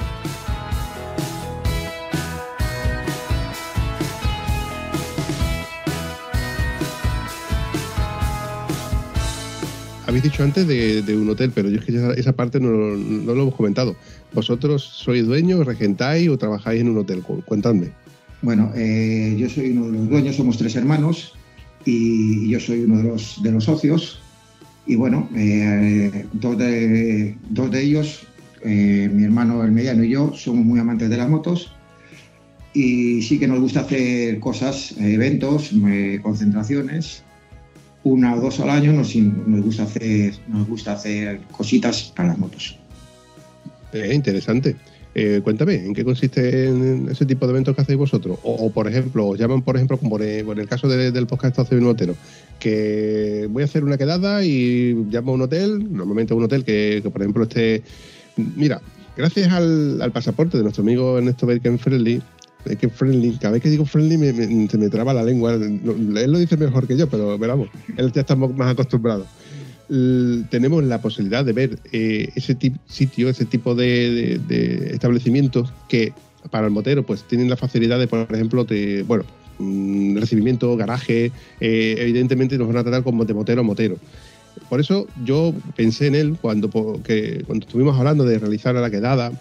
Habéis 10.13 10.25
dicho 10.25 10.43
antes 10.43 10.69
de, 10.69 11.17
un 11.17 11.31
hotel, 11.31 11.53
pero 11.55 11.71
yo 11.71 11.79
es 11.79 11.87
que 11.87 12.21
esa, 12.21 12.33
parte 12.35 12.61
no, 12.61 12.69
lo 12.71 13.33
hemos 13.33 13.55
comentado. 13.55 13.97
¿Vosotros 14.35 14.83
sois 14.83 15.25
dueños, 15.25 15.65
regentáis 15.65 16.29
o 16.29 16.37
trabajáis 16.37 16.83
en 16.83 16.91
un 16.91 16.99
hotel? 16.99 17.23
Cuéntame. 17.23 17.93
Bueno, 18.43 18.71
eh, 18.77 19.35
yo 19.39 19.49
soy 19.49 19.71
uno 19.71 19.87
de 19.87 19.93
los 19.93 20.11
dueños, 20.11 20.37
somos 20.37 20.59
tres 20.59 20.77
hermanos 20.77 21.33
y 21.87 22.47
yo 22.51 22.61
soy 22.61 22.81
uno 22.81 22.99
de 22.99 23.05
los, 23.05 23.43
de 23.43 23.53
los 23.53 23.65
socios. 23.65 24.21
Y 24.87 24.97
bueno, 24.97 25.31
eh, 25.35 26.27
dos, 26.35 26.59
de, 26.59 27.35
dos 27.49 27.71
de 27.71 27.83
ellos, 27.83 28.27
eh, 28.63 29.09
mi 29.11 29.25
hermano 29.25 29.65
el 29.65 29.73
mediano 29.73 30.05
y 30.05 30.11
yo, 30.11 30.35
somos 30.35 30.63
muy 30.63 30.79
amantes 30.79 31.09
de 31.09 31.17
las 31.17 31.31
motos 31.31 31.73
y 32.75 33.23
sí 33.23 33.39
que 33.39 33.49
nos 33.49 33.61
gusta 33.61 33.81
hacer 33.81 34.39
cosas, 34.41 34.95
eventos, 34.99 35.71
concentraciones 36.23 37.23
una 38.05 38.35
o 38.35 38.41
dos 38.41 38.61
al 38.61 38.71
año 38.71 38.93
nos, 38.93 39.15
nos, 39.15 39.63
gusta, 39.63 39.85
hacer, 39.85 40.35
nos 40.49 40.67
gusta 40.67 40.93
hacer 40.93 41.41
cositas 41.51 42.13
para 42.15 42.29
las 42.29 42.39
motos. 42.39 42.77
Eh, 43.93 44.13
interesante. 44.15 44.77
Eh, 45.15 45.43
cuéntame, 45.45 45.75
¿en 45.75 45.93
qué 45.93 46.05
consiste 46.05 46.69
en 46.69 47.09
ese 47.11 47.27
tipo 47.27 47.47
de 47.47 47.53
eventos 47.53 47.75
que 47.75 47.83
hacéis 47.83 47.99
vosotros? 47.99 48.39
O, 48.43 48.71
por 48.71 48.89
ejemplo, 48.89 49.29
os 49.29 49.39
llaman, 49.39 49.61
por 49.61 49.77
ejemplo, 49.77 49.99
como 49.99 50.19
en 50.19 50.59
el 50.59 50.69
caso 50.69 50.89
del 50.89 51.27
podcast 51.27 51.59
de 51.59 51.81
Motero, 51.81 52.17
que 52.59 53.47
voy 53.51 53.63
a 53.63 53.67
hacer 53.67 53.85
una 53.85 53.99
quedada 53.99 54.43
y 54.45 54.95
llamo 55.11 55.33
a 55.33 55.35
un 55.35 55.43
hotel, 55.43 55.93
normalmente 55.93 56.33
a 56.33 56.37
un 56.37 56.45
hotel 56.45 56.65
que, 56.65 57.03
por 57.13 57.21
ejemplo, 57.21 57.43
esté... 57.43 57.83
Mira, 58.37 58.81
gracias 59.15 59.53
al, 59.53 60.11
pasaporte 60.13 60.57
de 60.57 60.63
nuestro 60.63 60.83
amigo 60.83 61.19
Ernesto 61.19 61.47
Baker 61.47 61.79
Friendly, 61.79 62.23
es 62.65 62.77
que 62.77 62.89
friendly, 62.89 63.33
cada 63.33 63.53
vez 63.53 63.63
que 63.63 63.71
digo 63.71 63.85
friendly 63.85 64.17
me, 64.17 64.69
se 64.69 64.79
me 64.79 64.89
traba 64.89 65.13
la 65.13 65.23
lengua. 65.23 65.55
Él 65.55 65.81
lo 66.33 66.39
dice 66.39 66.57
mejor 66.57 66.87
que 66.87 66.97
yo, 66.97 67.09
pero 67.09 67.39
veramos, 67.39 67.69
él 67.97 68.13
ya 68.13 68.21
está 68.21 68.37
más 68.37 68.71
acostumbrado. 68.73 69.27
tenemos 69.89 70.85
la 70.85 71.01
posibilidad 71.01 71.45
de 71.45 71.53
ver 71.53 71.79
eh, 71.93 72.31
ese 72.35 72.57
sitio, 72.87 73.29
ese 73.29 73.45
tipo 73.45 73.75
de, 73.75 74.41
establecimientos 74.93 75.73
que 75.89 76.13
para 76.51 76.67
el 76.67 76.73
motero 76.73 77.05
pues 77.05 77.23
tienen 77.25 77.49
la 77.49 77.57
facilidad 77.57 77.99
de, 77.99 78.09
por 78.09 78.27
ejemplo, 78.33 78.65
te, 78.65 79.03
bueno, 79.03 79.25
mm, 79.59 80.17
recibimiento, 80.19 80.77
garaje, 80.77 81.31
eh, 81.61 81.95
evidentemente 81.99 82.59
nos 82.59 82.69
van 82.69 82.79
a 82.79 82.83
tratar 82.83 83.03
como 83.03 83.25
de 83.25 83.35
motero 83.35 83.61
a 83.61 83.65
motero. 83.65 83.97
Por 84.69 84.81
eso 84.81 85.07
yo 85.25 85.55
pensé 85.77 86.07
en 86.07 86.15
él 86.15 86.37
cuando, 86.41 86.71
que, 87.03 87.43
cuando 87.47 87.67
estuvimos 87.67 87.99
hablando 87.99 88.25
de 88.25 88.39
realizar 88.39 88.75
la 88.75 88.91
quedada, 88.91 89.33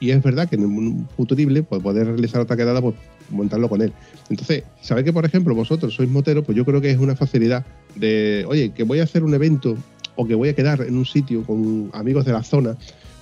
y 0.00 0.10
es 0.10 0.22
verdad 0.22 0.48
que 0.48 0.56
en 0.56 0.64
un 0.64 1.08
futurible, 1.16 1.62
pues 1.62 1.82
poder 1.82 2.06
realizar 2.06 2.40
otra 2.40 2.56
quedada, 2.56 2.80
pues 2.80 2.94
montarlo 3.30 3.68
con 3.68 3.82
él. 3.82 3.92
Entonces, 4.28 4.64
saber 4.80 5.04
que, 5.04 5.12
por 5.12 5.24
ejemplo, 5.24 5.54
vosotros 5.54 5.94
sois 5.94 6.08
moteros, 6.08 6.44
pues 6.44 6.56
yo 6.56 6.64
creo 6.64 6.80
que 6.80 6.90
es 6.90 6.98
una 6.98 7.16
facilidad 7.16 7.64
de, 7.94 8.44
oye, 8.48 8.70
que 8.70 8.84
voy 8.84 9.00
a 9.00 9.04
hacer 9.04 9.24
un 9.24 9.34
evento 9.34 9.76
o 10.16 10.26
que 10.26 10.34
voy 10.34 10.48
a 10.48 10.54
quedar 10.54 10.82
en 10.82 10.96
un 10.96 11.04
sitio 11.04 11.44
con 11.44 11.90
amigos 11.92 12.24
de 12.24 12.32
la 12.32 12.42
zona, 12.42 12.76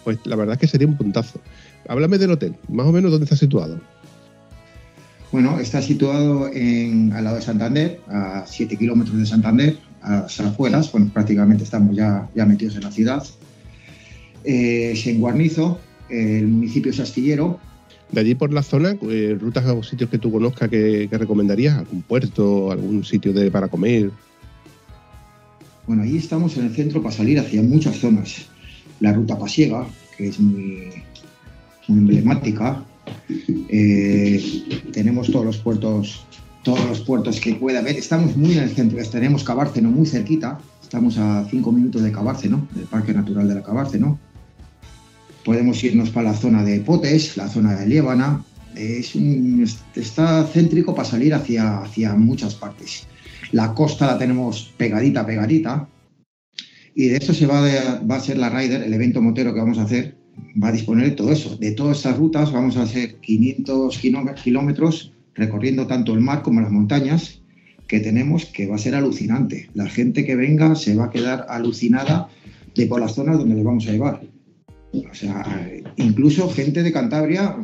pues 0.04 0.18
la 0.24 0.37
verdad 0.37 0.54
es 0.54 0.61
que 0.61 0.66
sería 0.66 0.87
un 0.87 0.96
puntazo. 0.96 1.40
Háblame 1.88 2.18
del 2.18 2.30
hotel, 2.30 2.54
más 2.68 2.87
o 2.87 2.92
menos 2.92 3.11
dónde 3.11 3.24
está 3.24 3.37
situado. 3.37 3.80
Bueno, 5.33 5.59
está 5.59 5.83
situado 5.83 6.48
en, 6.52 7.12
al 7.12 7.24
lado 7.24 7.37
de 7.37 7.42
Santander, 7.42 8.00
a 8.09 8.44
7 8.46 8.76
kilómetros 8.76 9.18
de 9.18 9.26
Santander, 9.26 9.76
a 10.04 10.20
las 10.22 10.40
afueras, 10.40 10.92
bueno, 10.92 11.10
prácticamente 11.12 11.64
estamos 11.64 11.96
ya, 11.96 12.28
ya 12.34 12.44
metidos 12.44 12.76
en 12.76 12.82
la 12.82 12.90
ciudad. 12.90 13.24
Eh, 14.44 15.00
en 15.06 15.20
Guarnizo, 15.20 15.80
el 16.10 16.46
municipio 16.46 16.92
es 16.92 17.00
Astillero. 17.00 17.58
De 18.12 18.20
allí 18.20 18.34
por 18.34 18.52
la 18.52 18.62
zona, 18.62 18.96
eh, 19.10 19.36
rutas 19.40 19.64
o 19.66 19.82
sitios 19.82 20.10
que 20.10 20.18
tú 20.18 20.30
conozcas 20.30 20.68
que, 20.68 21.08
recomendarías, 21.10 21.78
algún 21.78 22.02
puerto, 22.02 22.70
algún 22.70 23.02
sitio 23.02 23.32
de, 23.32 23.50
para 23.50 23.68
comer. 23.68 24.10
Bueno, 25.86 26.02
ahí 26.02 26.18
estamos 26.18 26.56
en 26.58 26.66
el 26.66 26.74
centro 26.74 27.02
para 27.02 27.14
salir 27.14 27.38
hacia 27.38 27.62
muchas 27.62 27.96
zonas. 27.96 28.46
La 29.00 29.12
ruta 29.12 29.38
pasiega, 29.38 29.86
que 30.16 30.28
es 30.28 30.38
muy, 30.38 30.90
muy 31.88 31.98
emblemática. 31.98 32.84
Eh, 33.68 34.42
tenemos 34.92 35.30
todos 35.30 35.46
los 35.46 35.58
puertos, 35.58 36.24
todos 36.64 36.85
los 36.87 37.00
puertos 37.00 37.38
que 37.38 37.55
pueda 37.55 37.79
haber. 37.79 37.96
Estamos 37.96 38.37
muy 38.37 38.53
en 38.55 38.64
el 38.64 38.70
centro, 38.70 38.98
tenemos 39.11 39.44
Cabárceno 39.44 39.90
muy 39.90 40.07
cerquita. 40.07 40.59
Estamos 40.83 41.18
a 41.18 41.46
cinco 41.50 41.70
minutos 41.70 42.03
de 42.03 42.11
Cabárceno, 42.11 42.66
del 42.74 42.87
Parque 42.87 43.12
Natural 43.12 43.46
de 43.46 43.55
la 43.55 43.62
Cabárceno. 43.62 44.18
Podemos 45.44 45.85
irnos 45.85 46.11
para 46.11 46.31
la 46.31 46.37
zona 46.37 46.64
de 46.64 46.81
Potes, 46.81 47.37
la 47.37 47.48
zona 47.48 47.77
de 47.77 47.87
Liébana. 47.87 48.42
Es 48.74 49.14
está 49.94 50.44
céntrico 50.46 50.94
para 50.94 51.09
salir 51.09 51.35
hacia, 51.35 51.79
hacia 51.79 52.14
muchas 52.14 52.55
partes. 52.55 53.07
La 53.53 53.74
costa 53.74 54.07
la 54.07 54.18
tenemos 54.18 54.72
pegadita, 54.77 55.24
pegadita. 55.24 55.88
Y 56.94 57.09
de 57.09 57.16
esto 57.16 57.35
se 57.35 57.46
va, 57.46 57.61
va 58.11 58.16
a 58.16 58.20
ser 58.20 58.38
la 58.38 58.48
Rider, 58.48 58.83
el 58.83 58.94
evento 58.94 59.20
motero 59.20 59.53
que 59.53 59.61
vamos 59.61 59.79
a 59.79 59.83
hacer, 59.83 60.16
va 60.61 60.68
a 60.68 60.72
disponer 60.72 61.11
de 61.11 61.16
todo 61.16 61.31
eso. 61.31 61.57
De 61.57 61.72
todas 61.72 61.98
estas 61.98 62.16
rutas 62.16 62.53
vamos 62.53 62.77
a 62.77 62.83
hacer 62.83 63.16
500 63.16 63.98
kilómetros 64.42 65.13
recorriendo 65.34 65.86
tanto 65.86 66.14
el 66.14 66.20
mar 66.20 66.42
como 66.42 66.60
las 66.60 66.70
montañas 66.70 67.40
que 67.86 68.00
tenemos, 68.00 68.46
que 68.46 68.66
va 68.66 68.76
a 68.76 68.78
ser 68.78 68.94
alucinante. 68.94 69.68
La 69.74 69.88
gente 69.88 70.24
que 70.24 70.36
venga 70.36 70.74
se 70.74 70.94
va 70.94 71.06
a 71.06 71.10
quedar 71.10 71.46
alucinada 71.48 72.28
de 72.74 72.86
por 72.86 73.00
las 73.00 73.14
zonas 73.14 73.38
donde 73.38 73.54
le 73.54 73.62
vamos 73.62 73.86
a 73.86 73.92
llevar. 73.92 74.22
O 74.92 75.14
sea, 75.14 75.70
incluso 75.96 76.48
gente 76.50 76.82
de 76.82 76.92
Cantabria 76.92 77.56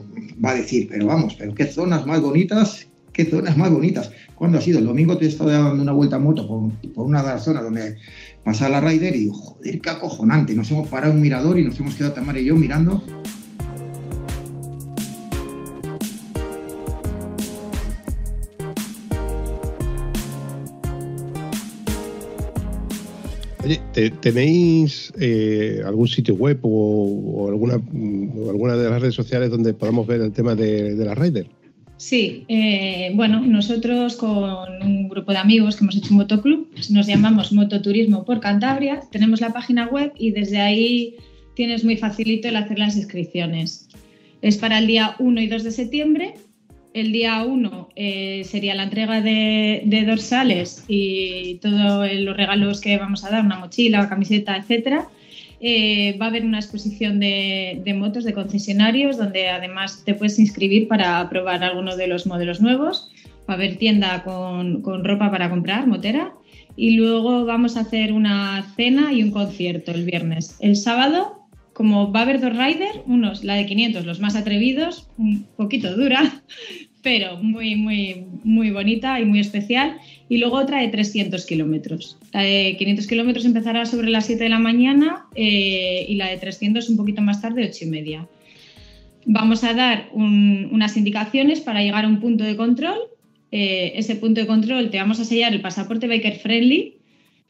va 0.44 0.50
a 0.50 0.54
decir, 0.54 0.88
pero 0.90 1.06
vamos, 1.06 1.36
pero 1.36 1.54
qué 1.54 1.66
zonas 1.66 2.06
más 2.06 2.20
bonitas, 2.20 2.88
qué 3.12 3.24
zonas 3.24 3.56
más 3.56 3.70
bonitas. 3.70 4.10
¿Cuándo 4.34 4.58
ha 4.58 4.60
sido? 4.60 4.78
El 4.78 4.86
domingo 4.86 5.16
te 5.16 5.26
he 5.26 5.28
estado 5.28 5.50
dando 5.50 5.82
una 5.82 5.92
vuelta 5.92 6.16
en 6.16 6.22
moto 6.22 6.48
por, 6.48 7.06
una 7.06 7.22
de 7.22 7.28
las 7.28 7.44
zonas 7.44 7.62
donde 7.62 7.96
pasa 8.42 8.68
la 8.68 8.80
Rider 8.80 9.14
y 9.14 9.30
joder, 9.32 9.80
qué 9.80 9.90
acojonante. 9.90 10.54
Nos 10.54 10.70
hemos 10.70 10.88
parado 10.88 11.12
un 11.12 11.20
mirador 11.20 11.58
y 11.58 11.64
nos 11.64 11.78
hemos 11.78 11.94
quedado 11.94 12.14
Tamara 12.14 12.40
y 12.40 12.46
yo 12.46 12.56
mirando 12.56 13.02
¿tenéis 24.20 25.12
eh, 25.20 25.82
algún 25.84 26.08
sitio 26.08 26.34
web 26.34 26.58
o, 26.62 27.48
alguna, 27.48 27.74
alguna 27.74 28.76
de 28.76 28.90
las 28.90 29.00
redes 29.00 29.14
sociales 29.14 29.50
donde 29.50 29.74
podamos 29.74 30.06
ver 30.06 30.20
el 30.20 30.32
tema 30.32 30.54
de, 30.54 30.94
la 30.96 31.14
Rider? 31.14 31.46
Sí, 31.96 32.44
eh, 32.48 33.12
bueno, 33.14 33.40
nosotros 33.40 34.16
con 34.16 34.82
un 34.82 35.08
grupo 35.08 35.32
de 35.32 35.38
amigos 35.38 35.76
que 35.76 35.84
hemos 35.84 35.96
hecho 35.96 36.08
un 36.12 36.16
motoclub, 36.18 36.68
nos 36.88 37.06
llamamos 37.06 37.52
Mototurismo 37.52 38.24
por 38.24 38.40
Cantabria, 38.40 39.02
tenemos 39.12 39.42
la 39.42 39.52
página 39.52 39.86
web 39.88 40.12
y 40.16 40.30
desde 40.30 40.58
ahí 40.58 41.16
tienes 41.54 41.84
muy 41.84 41.98
facilito 41.98 42.48
el 42.48 42.56
hacer 42.56 42.78
las 42.78 42.96
inscripciones. 42.96 43.88
Es 44.40 44.56
para 44.56 44.78
el 44.78 44.86
día 44.86 45.14
1 45.18 45.40
y 45.42 45.46
2 45.48 45.62
de 45.62 45.70
septiembre 45.70 46.34
el 46.92 47.12
día 47.12 47.44
1 47.44 47.88
eh, 47.96 48.42
sería 48.44 48.74
la 48.74 48.84
entrega 48.84 49.20
de, 49.20 50.04
dorsales 50.06 50.84
y 50.88 51.56
todos 51.56 52.10
los 52.12 52.36
regalos 52.36 52.80
que 52.80 52.98
vamos 52.98 53.24
a 53.24 53.30
dar, 53.30 53.44
una 53.44 53.58
mochila, 53.58 54.08
camiseta, 54.08 54.56
etcétera. 54.56 55.08
Eh, 55.62 56.16
va 56.20 56.26
a 56.26 56.28
haber 56.30 56.44
una 56.44 56.58
exposición 56.58 57.20
de, 57.20 57.94
motos 57.96 58.24
de 58.24 58.32
concesionarios 58.32 59.18
donde 59.18 59.48
además 59.48 60.02
te 60.04 60.14
puedes 60.14 60.38
inscribir 60.38 60.88
para 60.88 61.28
probar 61.28 61.62
algunos 61.62 61.96
de 61.96 62.06
los 62.06 62.26
modelos 62.26 62.60
nuevos. 62.60 63.10
Va 63.48 63.54
a 63.54 63.56
haber 63.56 63.76
tienda 63.76 64.22
con, 64.24 64.82
con 64.82 65.04
ropa 65.04 65.30
para 65.30 65.50
comprar, 65.50 65.86
motera. 65.86 66.32
Y 66.76 66.92
luego 66.92 67.44
vamos 67.44 67.76
a 67.76 67.80
hacer 67.80 68.12
una 68.12 68.64
cena 68.74 69.12
y 69.12 69.22
un 69.22 69.32
concierto 69.32 69.92
el 69.92 70.04
viernes. 70.04 70.56
El 70.60 70.76
sábado 70.76 71.39
como 71.80 72.12
va 72.12 72.20
a 72.20 72.22
haber 72.24 72.42
dos 72.42 72.52
riders, 72.52 73.00
unos, 73.06 73.42
la 73.42 73.54
de 73.54 73.64
500, 73.64 74.04
los 74.04 74.20
más 74.20 74.36
atrevidos, 74.36 75.08
un 75.16 75.46
poquito 75.56 75.96
dura, 75.96 76.42
pero 77.02 77.38
muy, 77.42 77.74
muy, 77.74 78.26
muy 78.44 78.70
bonita 78.70 79.18
y 79.18 79.24
muy 79.24 79.40
especial. 79.40 79.96
Y 80.28 80.36
luego 80.36 80.58
otra 80.58 80.82
de 80.82 80.88
300 80.88 81.46
kilómetros. 81.46 82.18
La 82.34 82.42
de 82.42 82.76
500 82.78 83.06
kilómetros 83.06 83.46
empezará 83.46 83.86
sobre 83.86 84.10
las 84.10 84.26
7 84.26 84.44
de 84.44 84.50
la 84.50 84.58
mañana 84.58 85.24
eh, 85.34 86.04
y 86.06 86.16
la 86.16 86.28
de 86.28 86.36
300 86.36 86.86
un 86.90 86.98
poquito 86.98 87.22
más 87.22 87.40
tarde, 87.40 87.66
8 87.66 87.86
y 87.86 87.88
media. 87.88 88.28
Vamos 89.24 89.64
a 89.64 89.72
dar 89.72 90.10
unas 90.12 90.98
indicaciones 90.98 91.60
para 91.60 91.80
llegar 91.80 92.04
a 92.04 92.08
un 92.08 92.20
punto 92.20 92.44
de 92.44 92.56
control. 92.56 92.98
Eh, 93.52 93.92
ese 93.96 94.16
punto 94.16 94.42
de 94.42 94.46
control 94.46 94.90
te 94.90 94.98
vamos 94.98 95.18
a 95.18 95.24
sellar 95.24 95.54
el 95.54 95.62
pasaporte 95.62 96.08
Biker 96.08 96.40
Friendly, 96.40 96.99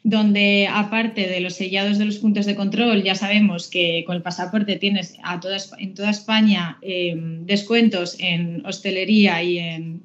donde 0.03 0.67
aparte 0.71 1.29
de 1.29 1.41
los 1.41 1.55
sellados 1.55 1.99
de 1.99 2.07
los 2.07 2.19
puntos 2.19 2.47
de 2.47 2.55
control, 2.55 3.03
ya 3.03 3.15
sabemos 3.15 3.69
que 3.69 4.05
con 4.07 4.17
el 4.17 4.23
pasaporte 4.23 4.77
tienes 4.77 5.17
a 5.23 5.41
en 5.79 5.95
toda 5.95 6.11
España 6.11 6.79
eh, 6.81 7.15
descuentos 7.43 8.17
en 8.19 8.65
hostelería 8.65 9.43
y 9.43 9.59
en, 9.59 10.03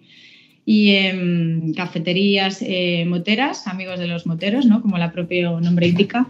y 0.65 0.91
en 0.91 1.73
cafeterías 1.73 2.61
eh, 2.61 3.05
moteras, 3.07 3.67
amigos 3.67 3.99
de 3.99 4.07
los 4.07 4.25
moteros, 4.25 4.65
¿no? 4.65 4.81
como 4.81 4.97
el 4.97 5.11
propio 5.11 5.61
nombre 5.61 5.87
indica. 5.87 6.27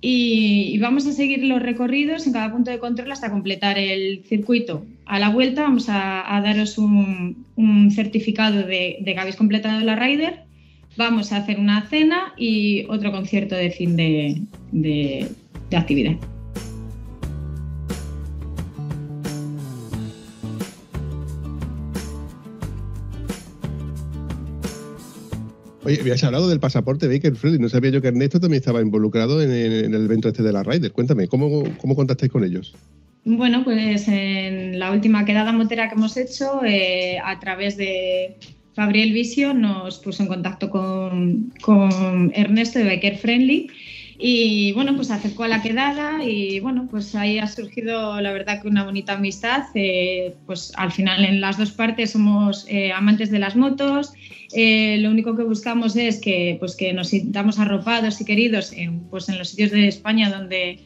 Y, 0.00 0.78
vamos 0.78 1.06
a 1.06 1.12
seguir 1.12 1.42
los 1.42 1.60
recorridos 1.60 2.26
en 2.26 2.32
cada 2.32 2.52
punto 2.52 2.70
de 2.70 2.78
control 2.78 3.10
hasta 3.10 3.32
completar 3.32 3.78
el 3.78 4.22
circuito. 4.28 4.86
A 5.06 5.18
la 5.18 5.30
vuelta 5.30 5.62
vamos 5.62 5.86
a, 5.88 6.40
daros 6.44 6.78
un, 6.78 7.46
certificado 7.90 8.62
de, 8.62 8.98
de 9.00 9.14
que 9.14 9.18
habéis 9.18 9.34
completado 9.34 9.80
la 9.80 9.96
rider 9.96 10.47
vamos 10.98 11.32
a 11.32 11.36
hacer 11.36 11.58
una 11.58 11.86
cena 11.86 12.34
y 12.36 12.84
otro 12.88 13.12
concierto 13.12 13.54
de 13.54 13.70
fin 13.70 13.96
de, 13.96 15.28
actividad. 15.72 16.16
Oye, 25.84 26.00
habías 26.00 26.22
hablado 26.24 26.48
del 26.48 26.58
pasaporte 26.60 27.06
Baker 27.06 27.34
Freddy. 27.36 27.58
No 27.58 27.68
sabía 27.68 27.92
yo 27.92 28.02
que 28.02 28.08
Ernesto 28.08 28.40
también 28.40 28.58
estaba 28.58 28.82
involucrado 28.82 29.40
en, 29.40 29.50
el 29.50 30.04
evento 30.04 30.28
este 30.28 30.42
de 30.42 30.52
la 30.52 30.64
Ryder. 30.64 30.92
Cuéntame, 30.92 31.28
¿cómo, 31.28 31.62
cómo 31.80 31.94
contactáis 31.94 32.30
con 32.30 32.44
ellos? 32.44 32.74
Bueno, 33.24 33.62
pues 33.62 34.08
en 34.08 34.78
la 34.78 34.90
última 34.90 35.24
quedada 35.24 35.52
motera 35.52 35.88
que 35.88 35.94
hemos 35.94 36.16
hecho, 36.16 36.64
eh, 36.64 37.18
a 37.24 37.38
través 37.38 37.76
de, 37.76 38.36
Gabriel 38.78 39.12
Visio 39.12 39.54
nos 39.54 39.98
puso 39.98 40.22
en 40.22 40.28
contacto 40.28 40.70
con, 40.70 41.52
Ernesto 42.32 42.78
de 42.78 42.84
Biker 42.84 43.18
Friendly 43.18 43.66
y 44.20 44.70
bueno, 44.72 44.94
pues 44.94 45.10
acercó 45.10 45.42
a 45.42 45.48
la 45.48 45.62
quedada 45.62 46.24
y 46.24 46.60
bueno, 46.60 46.86
pues 46.88 47.16
ahí 47.16 47.40
ha 47.40 47.48
surgido 47.48 48.20
la 48.20 48.32
verdad 48.32 48.62
que 48.62 48.68
una 48.68 48.84
bonita 48.84 49.14
amistad. 49.14 49.64
Eh, 49.74 50.36
pues 50.46 50.72
al 50.76 50.92
final 50.92 51.24
en 51.24 51.40
las 51.40 51.58
dos 51.58 51.72
partes 51.72 52.12
somos 52.12 52.66
eh, 52.68 52.92
amantes 52.92 53.32
de 53.32 53.40
las 53.40 53.56
motos. 53.56 54.12
Eh, 54.52 54.98
lo 55.00 55.10
único 55.10 55.34
que 55.34 55.42
buscamos 55.42 55.96
es 55.96 56.20
que, 56.20 56.56
pues 56.60 56.76
que 56.76 56.92
nos 56.92 57.08
sintamos 57.08 57.58
arropados 57.58 58.20
y 58.20 58.24
queridos 58.24 58.72
en, 58.72 59.00
pues 59.10 59.28
en 59.28 59.38
los 59.38 59.48
sitios 59.48 59.72
de 59.72 59.88
España 59.88 60.30
donde, 60.30 60.78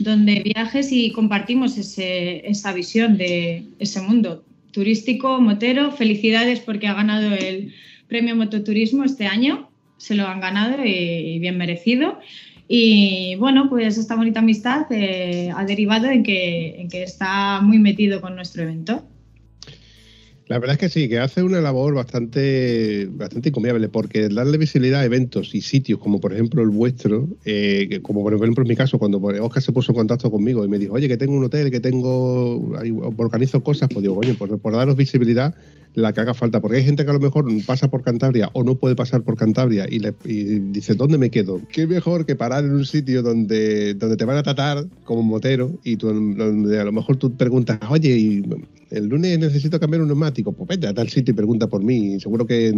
donde 0.00 0.40
viajes 0.40 0.92
y 0.92 1.12
compartimos 1.12 1.78
esa 1.78 2.72
visión 2.74 3.16
de 3.16 3.64
ese 3.78 4.02
mundo 4.02 4.44
turístico, 4.78 5.40
motero. 5.40 5.90
Felicidades 5.90 6.60
porque 6.60 6.86
ha 6.86 6.94
ganado 6.94 7.34
el 7.34 7.74
premio 8.06 8.36
Mototurismo 8.36 9.02
este 9.02 9.26
año. 9.26 9.70
Se 9.96 10.14
lo 10.14 10.24
han 10.28 10.40
ganado 10.40 10.84
y, 10.84 11.40
bien 11.40 11.58
merecido. 11.58 12.20
Y 12.68 13.34
bueno, 13.40 13.68
pues 13.68 13.98
esta 13.98 14.14
bonita 14.14 14.38
amistad 14.38 14.86
eh, 14.90 15.50
ha 15.56 15.64
derivado 15.64 16.06
en 16.06 16.22
que, 16.22 16.80
en 16.80 16.88
que 16.88 17.02
está 17.02 17.60
muy 17.60 17.80
metido 17.80 18.20
con 18.20 18.36
nuestro 18.36 18.62
evento. 18.62 19.02
La 20.48 20.58
verdad 20.58 20.74
es 20.74 20.80
que 20.80 20.88
sí, 20.88 21.10
que 21.10 21.18
hace 21.18 21.42
una 21.42 21.60
labor 21.60 21.94
bastante, 21.94 23.06
bastante 23.10 23.50
encomiable, 23.50 23.90
porque 23.90 24.30
darle 24.30 24.56
visibilidad 24.56 25.00
a 25.00 25.04
eventos 25.04 25.54
y 25.54 25.60
sitios 25.60 25.98
como 25.98 26.20
por 26.20 26.32
ejemplo 26.32 26.62
el 26.62 26.70
vuestro, 26.70 27.28
eh, 27.44 28.00
como 28.00 28.22
por 28.22 28.32
ejemplo 28.32 28.62
en 28.62 28.68
mi 28.68 28.74
caso, 28.74 28.98
cuando 28.98 29.18
Oscar 29.18 29.62
se 29.62 29.72
puso 29.72 29.92
en 29.92 29.96
contacto 29.96 30.30
conmigo 30.30 30.64
y 30.64 30.68
me 30.68 30.78
dijo, 30.78 30.94
oye, 30.94 31.06
que 31.06 31.18
tengo 31.18 31.36
un 31.36 31.44
hotel, 31.44 31.70
que 31.70 31.80
tengo, 31.80 32.66
organizo 33.18 33.62
cosas, 33.62 33.90
pues 33.92 34.02
digo, 34.02 34.16
oye, 34.16 34.32
por, 34.32 34.58
por 34.58 34.72
daros 34.72 34.96
visibilidad, 34.96 35.54
la 35.98 36.12
que 36.12 36.20
haga 36.20 36.34
falta, 36.34 36.60
porque 36.60 36.78
hay 36.78 36.84
gente 36.84 37.04
que 37.04 37.10
a 37.10 37.14
lo 37.14 37.20
mejor 37.20 37.46
pasa 37.66 37.88
por 37.88 38.02
Cantabria 38.02 38.50
o 38.52 38.62
no 38.62 38.76
puede 38.76 38.96
pasar 38.96 39.22
por 39.22 39.36
Cantabria 39.36 39.86
y, 39.88 39.98
le, 39.98 40.14
dice, 40.24 40.94
¿dónde 40.94 41.18
me 41.18 41.30
quedo? 41.30 41.60
¿Qué 41.70 41.86
mejor 41.86 42.24
que 42.24 42.36
parar 42.36 42.64
en 42.64 42.72
un 42.72 42.86
sitio 42.86 43.22
donde, 43.22 43.94
donde 43.94 44.16
te 44.16 44.24
van 44.24 44.36
a 44.36 44.42
tratar 44.42 44.86
como 45.04 45.22
motero 45.22 45.78
y 45.84 45.96
donde 45.96 46.80
a 46.80 46.84
lo 46.84 46.92
mejor 46.92 47.16
tú 47.16 47.36
preguntas, 47.36 47.78
oye, 47.88 48.16
y 48.16 48.42
el 48.90 49.06
lunes 49.06 49.38
necesito 49.38 49.78
cambiar 49.78 50.02
un 50.02 50.08
neumático, 50.08 50.52
pues 50.52 50.68
vete 50.68 50.86
a 50.86 50.94
tal 50.94 51.08
sitio 51.08 51.32
y 51.32 51.36
pregunta 51.36 51.66
por 51.66 51.82
mí, 51.82 52.18
seguro 52.20 52.46
que 52.46 52.72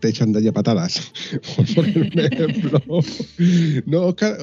te 0.00 0.08
echan 0.08 0.32
de 0.32 0.40
allá 0.40 0.52
patadas. 0.52 1.12
no, 3.86 4.02
Oscar, 4.02 4.36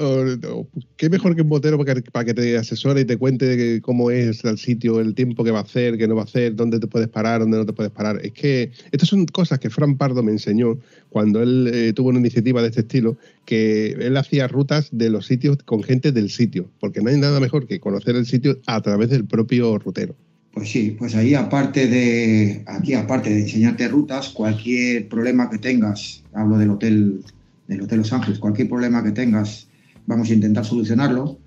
qué 0.96 1.08
mejor 1.08 1.36
que 1.36 1.42
un 1.42 1.48
motero 1.48 1.78
para 1.78 1.94
que, 1.94 2.24
que 2.24 2.34
te 2.34 2.56
asesore 2.56 3.02
y 3.02 3.04
te 3.04 3.16
cuente 3.16 3.80
cómo 3.82 4.10
es 4.10 4.44
el 4.44 4.58
sitio, 4.58 5.00
el 5.00 5.14
tiempo 5.14 5.44
que 5.44 5.50
va 5.50 5.60
a 5.60 5.62
hacer, 5.62 5.96
qué 5.96 6.08
no 6.08 6.16
va 6.16 6.22
a 6.22 6.24
hacer, 6.24 6.56
dónde 6.56 6.80
te 6.80 6.86
puedes 6.86 7.08
parar, 7.08 7.40
dónde 7.40 7.58
no 7.58 7.66
te 7.66 7.72
puedes 7.72 7.92
parar. 7.92 8.20
Es 8.22 8.32
que 8.32 8.70
estas 8.92 9.08
son 9.08 9.26
cosas 9.26 9.58
que 9.58 9.68
Fran 9.68 9.96
Pardo 9.96 10.22
me 10.22 10.30
enseñó 10.30 10.78
cuando 11.10 11.42
él 11.42 11.68
eh, 11.72 11.92
tuvo 11.92 12.10
una 12.10 12.20
iniciativa 12.20 12.62
de 12.62 12.68
este 12.68 12.80
estilo, 12.80 13.18
que 13.44 13.92
él 13.92 14.16
hacía 14.16 14.46
rutas 14.46 14.88
de 14.92 15.10
los 15.10 15.26
sitios 15.26 15.58
con 15.64 15.82
gente 15.82 16.12
del 16.12 16.30
sitio, 16.30 16.70
porque 16.78 17.00
no 17.00 17.10
hay 17.10 17.18
nada 17.18 17.40
mejor 17.40 17.66
que 17.66 17.80
conocer 17.80 18.14
el 18.14 18.26
sitio 18.26 18.60
a 18.66 18.80
través 18.80 19.10
del 19.10 19.24
propio 19.24 19.76
rutero. 19.78 20.14
Pues 20.54 20.70
sí, 20.70 20.94
pues 20.98 21.14
ahí 21.14 21.34
aparte 21.34 21.88
de, 21.88 22.62
aquí 22.66 22.94
aparte 22.94 23.30
de 23.30 23.40
enseñarte 23.40 23.88
rutas, 23.88 24.28
cualquier 24.28 25.08
problema 25.08 25.50
que 25.50 25.58
tengas, 25.58 26.22
hablo 26.32 26.58
del 26.58 26.70
hotel, 26.70 27.24
del 27.66 27.82
Hotel 27.82 27.98
Los 27.98 28.12
Ángeles, 28.12 28.38
cualquier 28.38 28.68
problema 28.68 29.02
que 29.02 29.12
tengas, 29.12 29.66
vamos 30.06 30.30
a 30.30 30.34
intentar 30.34 30.64
solucionarlo. 30.64 31.38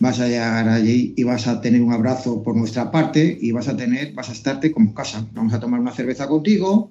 Vas 0.00 0.18
a 0.18 0.26
llegar 0.26 0.66
allí 0.66 1.12
y 1.14 1.24
vas 1.24 1.46
a 1.46 1.60
tener 1.60 1.82
un 1.82 1.92
abrazo 1.92 2.42
por 2.42 2.56
nuestra 2.56 2.90
parte 2.90 3.36
y 3.38 3.52
vas 3.52 3.68
a 3.68 3.76
tener, 3.76 4.14
vas 4.14 4.30
a 4.30 4.32
estarte 4.32 4.72
como 4.72 4.88
en 4.88 4.94
casa. 4.94 5.26
Vamos 5.34 5.52
a 5.52 5.60
tomar 5.60 5.78
una 5.78 5.92
cerveza 5.92 6.26
contigo 6.26 6.90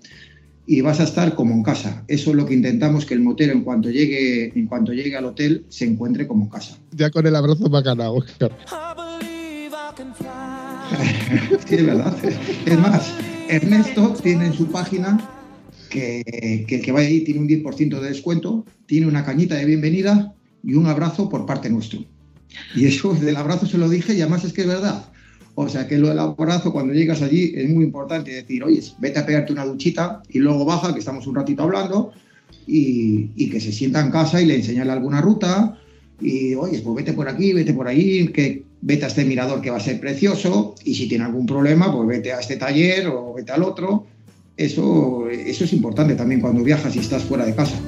y 0.67 0.81
vas 0.81 0.99
a 0.99 1.05
estar 1.05 1.33
como 1.33 1.55
en 1.55 1.63
casa. 1.63 2.03
Eso 2.07 2.29
es 2.29 2.35
lo 2.35 2.45
que 2.45 2.53
intentamos 2.53 3.07
que 3.07 3.15
el 3.15 3.21
motero 3.21 3.51
en 3.51 3.63
cuanto 3.63 3.89
llegue, 3.89 4.51
en 4.55 4.67
cuanto 4.67 4.93
llegue 4.93 5.17
al 5.17 5.25
hotel 5.25 5.65
se 5.69 5.85
encuentre 5.85 6.27
como 6.27 6.43
en 6.43 6.49
casa. 6.51 6.77
Ya 6.91 7.09
con 7.09 7.25
el 7.25 7.35
abrazo 7.35 7.67
bacana, 7.67 8.11
Oscar. 8.11 8.55
sí, 11.67 11.75
es 11.75 11.85
verdad. 11.85 12.15
Es 12.67 12.79
más, 12.79 13.11
Ernesto 13.49 14.13
tiene 14.21 14.45
en 14.45 14.53
su 14.53 14.67
página 14.67 15.19
que, 15.89 16.21
el 16.69 16.81
que 16.81 16.91
vaya 16.91 17.07
ahí 17.07 17.21
tiene 17.21 17.39
un 17.39 17.47
10% 17.47 17.99
de 17.99 18.07
descuento, 18.07 18.65
tiene 18.85 19.07
una 19.07 19.25
cañita 19.25 19.55
de 19.55 19.65
bienvenida 19.65 20.35
y 20.63 20.75
un 20.75 20.85
abrazo 20.85 21.27
por 21.27 21.47
parte 21.47 21.71
nuestro. 21.71 22.05
Y 22.75 22.85
eso 22.85 23.13
del 23.21 23.35
abrazo 23.35 23.65
se 23.65 23.77
lo 23.77 23.89
dije 23.89 24.13
y 24.13 24.21
además 24.21 24.43
es 24.43 24.53
que 24.53 24.61
es 24.61 24.67
verdad. 24.67 25.05
O 25.55 25.67
sea 25.67 25.87
que 25.87 25.97
lo 25.97 26.07
del 26.07 26.19
abrazo 26.19 26.71
cuando 26.71 26.93
llegas 26.93 27.21
allí 27.21 27.51
es 27.55 27.69
muy 27.69 27.83
importante 27.83 28.31
decir, 28.31 28.63
oye, 28.63 28.81
vete 28.99 29.19
a 29.19 29.25
pegarte 29.25 29.51
una 29.51 29.65
duchita 29.65 30.21
y 30.29 30.39
luego 30.39 30.63
baja, 30.63 30.93
que 30.93 30.99
estamos 30.99 31.27
un 31.27 31.35
ratito 31.35 31.63
hablando, 31.63 32.13
y, 32.65 33.31
y 33.35 33.49
que 33.49 33.59
se 33.59 33.71
sienta 33.71 33.99
en 33.99 34.09
casa 34.09 34.41
y 34.41 34.45
le 34.45 34.55
enseñale 34.55 34.91
alguna 34.91 35.19
ruta, 35.19 35.77
y 36.21 36.55
oye, 36.55 36.79
pues 36.79 36.95
vete 36.95 37.13
por 37.13 37.27
aquí, 37.27 37.53
vete 37.53 37.73
por 37.73 37.87
ahí, 37.87 38.27
que 38.29 38.63
vete 38.81 39.05
a 39.05 39.07
este 39.07 39.25
mirador 39.25 39.61
que 39.61 39.69
va 39.69 39.77
a 39.77 39.81
ser 39.81 39.99
precioso 39.99 40.75
y 40.83 40.95
si 40.95 41.07
tiene 41.07 41.25
algún 41.25 41.45
problema, 41.45 41.93
pues 41.93 42.07
vete 42.07 42.33
a 42.33 42.39
este 42.39 42.57
taller 42.57 43.07
o 43.07 43.33
vete 43.33 43.51
al 43.51 43.63
otro. 43.63 44.05
Eso, 44.57 45.29
eso 45.29 45.63
es 45.63 45.73
importante 45.73 46.15
también 46.15 46.41
cuando 46.41 46.63
viajas 46.63 46.95
y 46.95 46.99
estás 46.99 47.23
fuera 47.23 47.45
de 47.45 47.55
casa. 47.55 47.79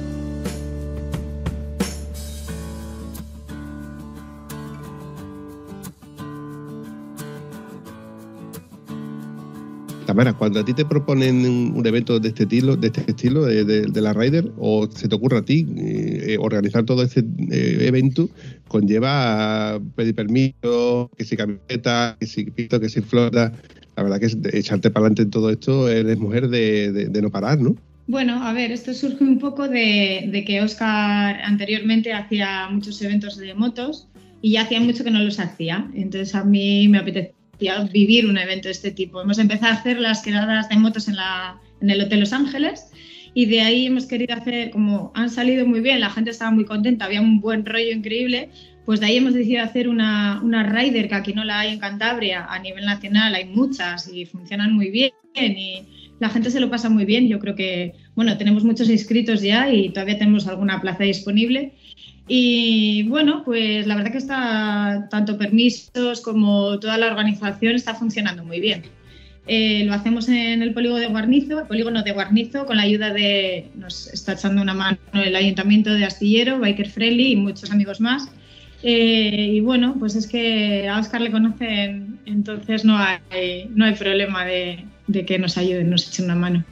Tamara, 10.12 10.34
cuando 10.34 10.60
a 10.60 10.64
ti 10.64 10.74
te 10.74 10.84
proponen 10.84 11.72
un, 11.74 11.86
evento 11.86 12.20
de 12.20 12.28
este 12.28 12.42
estilo, 12.42 12.76
de 12.76 12.88
este 12.88 13.02
estilo, 13.08 13.46
de, 13.46 14.00
la 14.02 14.12
Rider, 14.12 14.52
o 14.58 14.86
se 14.86 15.08
te 15.08 15.14
ocurre 15.14 15.38
a 15.38 15.42
ti 15.42 15.66
eh, 15.74 16.36
organizar 16.38 16.84
todo 16.84 17.02
este 17.02 17.20
eh, 17.50 17.78
evento, 17.80 18.28
conlleva 18.68 19.80
pedir 19.96 20.14
permiso, 20.14 21.10
que 21.16 21.24
si 21.24 21.34
camiseta, 21.34 22.18
que 22.20 22.26
si 22.26 22.44
pito, 22.44 22.78
que 22.78 22.90
si 22.90 23.00
flota. 23.00 23.54
La 23.96 24.02
verdad 24.02 24.20
que 24.20 24.58
echarte 24.58 24.90
para 24.90 25.06
adelante 25.06 25.22
en 25.22 25.30
todo 25.30 25.48
esto, 25.48 25.88
eres 25.88 26.18
mujer 26.18 26.50
de, 26.50 27.08
no 27.22 27.30
parar, 27.30 27.58
¿no? 27.58 27.74
Bueno, 28.06 28.44
a 28.44 28.52
ver, 28.52 28.70
esto 28.70 28.92
surge 28.92 29.24
un 29.24 29.38
poco 29.38 29.66
de, 29.66 30.28
de, 30.30 30.44
que 30.44 30.60
Oscar 30.60 31.40
anteriormente 31.42 32.12
hacía 32.12 32.68
muchos 32.70 33.00
eventos 33.00 33.38
de 33.38 33.54
motos 33.54 34.08
y 34.42 34.52
ya 34.52 34.62
hacía 34.62 34.80
mucho 34.80 35.04
que 35.04 35.10
no 35.10 35.20
los 35.20 35.40
hacía. 35.40 35.88
Entonces 35.94 36.34
a 36.34 36.44
mí 36.44 36.86
me 36.88 36.98
apetecía 36.98 37.32
vivir 37.92 38.26
un 38.26 38.38
evento 38.38 38.68
de 38.68 38.72
este 38.72 38.90
tipo. 38.90 39.20
Hemos 39.20 39.38
empezado 39.38 39.72
a 39.72 39.76
hacer 39.76 40.00
las 40.00 40.22
quedadas 40.22 40.68
de 40.68 40.76
motos 40.76 41.08
en, 41.08 41.16
la, 41.16 41.60
en 41.80 41.90
el 41.90 42.00
Hotel 42.00 42.20
Los 42.20 42.32
Ángeles 42.32 42.92
y 43.34 43.46
de 43.46 43.60
ahí 43.60 43.86
hemos 43.86 44.06
querido 44.06 44.34
hacer, 44.34 44.70
como 44.70 45.12
han 45.14 45.30
salido 45.30 45.66
muy 45.66 45.80
bien, 45.80 46.00
la 46.00 46.10
gente 46.10 46.30
estaba 46.30 46.50
muy 46.50 46.64
contenta, 46.64 47.06
había 47.06 47.20
un 47.20 47.40
buen 47.40 47.64
rollo 47.64 47.90
increíble, 47.90 48.50
pues 48.84 49.00
de 49.00 49.06
ahí 49.06 49.16
hemos 49.16 49.32
decidido 49.32 49.62
hacer 49.62 49.88
una, 49.88 50.40
una 50.42 50.64
rider 50.64 51.08
que 51.08 51.14
aquí 51.14 51.32
no 51.32 51.44
la 51.44 51.60
hay 51.60 51.72
en 51.72 51.78
Cantabria, 51.78 52.46
a 52.48 52.58
nivel 52.58 52.84
nacional 52.84 53.34
hay 53.34 53.46
muchas 53.46 54.12
y 54.12 54.26
funcionan 54.26 54.72
muy 54.74 54.90
bien 54.90 55.12
y 55.34 55.82
la 56.22 56.28
gente 56.28 56.50
se 56.50 56.60
lo 56.60 56.70
pasa 56.70 56.88
muy 56.88 57.04
bien. 57.04 57.26
Yo 57.28 57.40
creo 57.40 57.56
que, 57.56 57.94
bueno, 58.14 58.36
tenemos 58.38 58.64
muchos 58.64 58.88
inscritos 58.88 59.42
ya 59.42 59.72
y 59.72 59.88
todavía 59.90 60.18
tenemos 60.18 60.46
alguna 60.46 60.80
plaza 60.80 61.04
disponible 61.04 61.72
y 62.28 63.04
bueno, 63.08 63.42
pues 63.44 63.86
la 63.86 63.96
verdad 63.96 64.12
que 64.12 64.18
está 64.18 65.08
tanto 65.10 65.36
permisos 65.36 66.20
como 66.20 66.78
toda 66.78 66.96
la 66.98 67.08
organización 67.08 67.74
está 67.74 67.94
funcionando 67.94 68.44
muy 68.44 68.60
bien. 68.60 68.82
Eh, 69.48 69.84
lo 69.84 69.94
hacemos 69.94 70.28
en 70.28 70.62
el 70.62 70.72
polígono 70.72 71.00
de 71.00 71.08
Guarnizo, 71.08 71.60
el 71.60 71.66
polígono 71.66 72.02
de 72.02 72.12
Guarnizo, 72.12 72.64
con 72.64 72.76
la 72.76 72.84
ayuda 72.84 73.12
de, 73.12 73.70
nos 73.74 74.06
está 74.06 74.34
echando 74.34 74.62
una 74.62 74.72
mano 74.72 74.98
el 75.14 75.34
Ayuntamiento 75.34 75.92
de 75.92 76.04
Astillero, 76.04 76.60
Biker 76.60 76.88
Friendly 76.88 77.32
y 77.32 77.36
muchos 77.36 77.72
amigos 77.72 78.00
más. 78.00 78.28
Eh, 78.84 79.50
y 79.54 79.60
bueno, 79.60 79.96
pues 79.98 80.14
es 80.14 80.28
que 80.28 80.88
a 80.88 80.98
Oscar 80.98 81.20
le 81.20 81.32
conocen, 81.32 82.20
entonces 82.24 82.84
no 82.84 82.96
hay, 82.98 83.68
no 83.74 83.84
hay 83.84 83.94
problema 83.94 84.44
de, 84.44 84.84
de 85.08 85.24
que 85.24 85.38
nos 85.38 85.58
ayuden, 85.58 85.90
nos 85.90 86.08
echen 86.08 86.26
una 86.26 86.36
mano. 86.36 86.64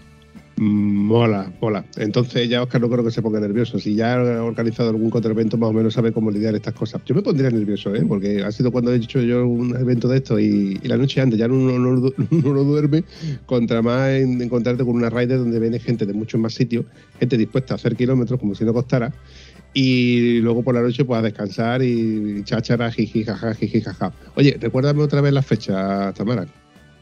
Mola, 0.63 1.51
mola. 1.59 1.87
Entonces 1.97 2.47
ya 2.47 2.63
Oscar 2.63 2.83
no 2.83 2.91
creo 2.91 3.03
que 3.03 3.11
se 3.11 3.23
ponga 3.23 3.41
nervioso. 3.41 3.79
Si 3.79 3.95
ya 3.95 4.17
ha 4.17 4.45
organizado 4.45 4.91
algún 4.91 5.11
otro 5.11 5.31
evento, 5.31 5.57
más 5.57 5.71
o 5.71 5.73
menos 5.73 5.95
sabe 5.95 6.13
cómo 6.13 6.31
lidiar 6.31 6.55
estas 6.55 6.75
cosas. 6.75 7.01
Yo 7.07 7.15
me 7.15 7.23
pondría 7.23 7.49
nervioso, 7.49 7.95
¿eh? 7.95 8.05
porque 8.07 8.45
ha 8.45 8.53
sido 8.53 8.71
cuando 8.71 8.93
he 8.93 8.97
hecho 8.97 9.23
yo 9.23 9.47
un 9.47 9.75
evento 9.75 10.07
de 10.07 10.19
esto 10.19 10.39
y, 10.39 10.75
la 10.83 10.99
noche 10.99 11.23
antes 11.23 11.39
ya 11.39 11.47
uno 11.47 11.79
no, 11.79 12.11
duerme, 12.65 13.05
contra 13.47 13.81
más 13.81 14.11
encontrarte 14.11 14.85
con 14.85 14.97
una 14.97 15.09
rider 15.09 15.39
donde 15.39 15.59
viene 15.59 15.79
gente 15.79 16.05
de 16.05 16.13
muchos 16.13 16.39
más 16.39 16.53
sitios, 16.53 16.85
gente 17.19 17.39
dispuesta 17.39 17.73
a 17.73 17.77
hacer 17.77 17.97
kilómetros 17.97 18.39
como 18.39 18.55
si 18.55 18.65
no 18.65 18.75
costara. 18.75 19.15
Y 19.73 20.41
luego 20.41 20.63
por 20.63 20.75
la 20.75 20.83
noche 20.83 21.07
pues 21.07 21.21
a 21.21 21.23
descansar 21.23 21.83
y 21.83 22.43
cháchara, 22.45 22.93
jiji, 22.93 23.25
jaja, 23.25 23.55
jiji, 23.55 23.81
jaja. 23.81 24.13
Oye, 24.35 24.59
recuérdame 24.61 25.03
otra 25.03 25.23
vez 25.23 25.33
la 25.33 25.43
fecha, 25.43 26.13
Tamara. 26.13 26.47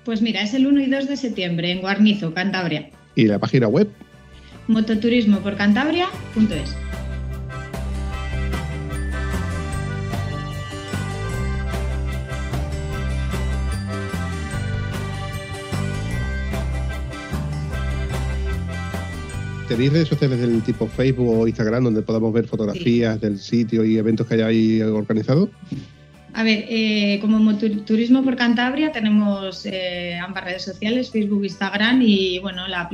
Pues 0.04 0.22
mira, 0.22 0.42
es 0.42 0.54
el 0.54 0.64
1 0.64 0.80
y 0.80 0.86
2 0.86 1.08
de 1.08 1.16
septiembre 1.16 1.72
en 1.72 1.80
Guarnizo, 1.80 2.32
Cantabria 2.32 2.90
y 3.18 3.26
la 3.26 3.40
página 3.40 3.66
web 3.66 3.88
mototurismoporcantabria.es. 4.68 6.76
¿Tenéis 19.66 19.92
redes 19.92 20.08
sociales 20.08 20.38
del 20.38 20.62
tipo 20.62 20.86
Facebook 20.86 21.40
o 21.40 21.48
Instagram 21.48 21.84
donde 21.84 22.02
podamos 22.02 22.32
ver 22.32 22.46
fotografías 22.46 23.20
del 23.20 23.38
sitio 23.38 23.84
y 23.84 23.98
eventos 23.98 24.26
que 24.26 24.34
hayáis 24.34 24.82
organizado? 24.82 25.50
A 26.34 26.42
ver, 26.42 26.66
eh, 26.68 27.18
como 27.20 27.56
Turismo 27.56 28.22
por 28.22 28.36
Cantabria 28.36 28.92
tenemos 28.92 29.64
eh, 29.64 30.18
ambas 30.22 30.44
redes 30.44 30.62
sociales, 30.62 31.10
Facebook, 31.10 31.44
Instagram 31.44 32.02
y 32.02 32.38
bueno, 32.38 32.68
la, 32.68 32.88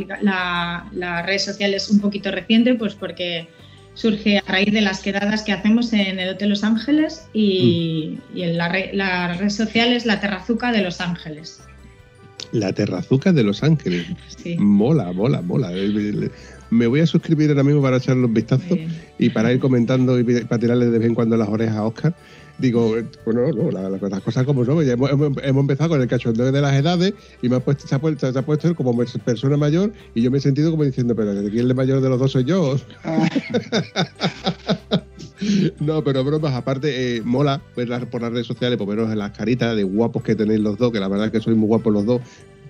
la, 0.93 1.23
red 1.23 1.39
social 1.39 1.75
es 1.75 1.91
un 1.91 2.01
poquito 2.01 2.31
reciente 2.31 2.75
pues 2.75 2.95
porque 2.95 3.49
surge 3.95 4.39
a 4.39 4.43
raíz 4.47 4.73
de 4.73 4.81
las 4.81 5.01
quedadas 5.01 5.43
que 5.43 5.53
hacemos 5.53 5.93
en 5.93 6.19
el 6.19 6.31
Hotel 6.31 6.51
Los 6.51 6.65
Ángeles 6.65 7.27
y, 7.33 8.19
mm. 8.35 8.39
en 8.39 8.57
la, 8.57 8.73
la, 8.93 9.35
red 9.35 9.51
social 9.51 9.93
es 9.93 10.07
la 10.07 10.21
Terrazuca 10.21 10.73
de 10.73 10.83
Los 10.83 11.01
Ángeles. 11.01 11.61
La 12.53 12.73
Terrazuca 12.73 13.33
de 13.33 13.43
Los 13.43 13.63
Ángeles. 13.63 14.07
Sí. 14.45 14.57
Mola, 14.59 15.11
mola, 15.13 15.41
mola. 15.41 15.71
Me 16.69 16.87
voy 16.87 17.01
a 17.01 17.07
suscribir 17.07 17.49
ahora 17.49 17.63
mismo 17.63 17.81
para 17.81 17.97
echarle 17.97 18.27
un 18.27 18.35
vistazo 18.35 18.77
y 19.19 19.31
para 19.31 19.51
ir 19.53 19.59
comentando 19.59 20.19
y 20.19 20.25
para 20.25 20.59
tirarle 20.59 20.87
de 20.87 20.99
vez 20.99 21.09
en 21.09 21.15
cuando 21.15 21.37
las 21.39 21.49
orejas 21.49 21.77
a 21.77 21.85
Oscar 21.85 22.15
digo, 22.59 22.97
bueno, 23.25 23.53
no, 23.53 23.71
las 23.71 24.23
cosas 24.23 24.45
como 24.45 24.65
son. 24.65 24.89
Hemos, 24.89 25.11
hemos, 25.11 25.45
empezado 25.45 25.91
con 25.91 26.01
el 26.01 26.09
cachondeo 26.09 26.53
de 26.53 26.61
las 26.61 26.75
edades 26.75 27.15
y 27.43 27.49
me 27.49 27.57
ha 27.57 27.61
puesto, 27.61 27.87
se, 27.87 27.95
ha 27.95 28.01
puesto, 28.01 28.33
se 28.33 28.39
ha 28.39 28.43
puesto 28.43 28.75
como 28.75 28.97
persona 29.25 29.57
mayor 29.57 29.93
y 30.15 30.23
yo 30.23 30.31
me 30.31 30.39
he 30.39 30.41
sentido 30.41 30.71
como 30.71 30.85
diciendo, 30.85 31.15
pero 31.15 31.33
¿quién 31.51 31.69
es 31.69 31.75
mayor 31.75 32.01
de 32.01 32.09
los 32.09 32.19
dos 32.19 32.33
soy 32.33 32.45
yo? 32.45 32.77
no, 35.81 36.05
pero 36.05 36.25
bromas, 36.25 36.55
aparte, 36.55 37.17
eh, 37.17 37.23
mola 37.23 37.61
ver 37.77 38.09
por 38.09 38.23
las 38.23 38.33
redes 38.33 38.47
sociales, 38.47 38.79
por 38.79 38.89
menos 38.89 39.11
en 39.11 39.19
las 39.19 39.33
caritas 39.33 39.77
de 39.77 39.83
guapos 39.83 40.23
que 40.23 40.35
tenéis 40.35 40.61
los 40.61 40.79
dos, 40.79 40.93
que 40.93 41.01
la 41.01 41.09
verdad 41.09 41.27
es 41.27 41.33
que 41.33 41.41
sois 41.41 41.57
muy 41.57 41.69
guapos 41.69 41.93
los 41.93 42.07
dos. 42.07 42.21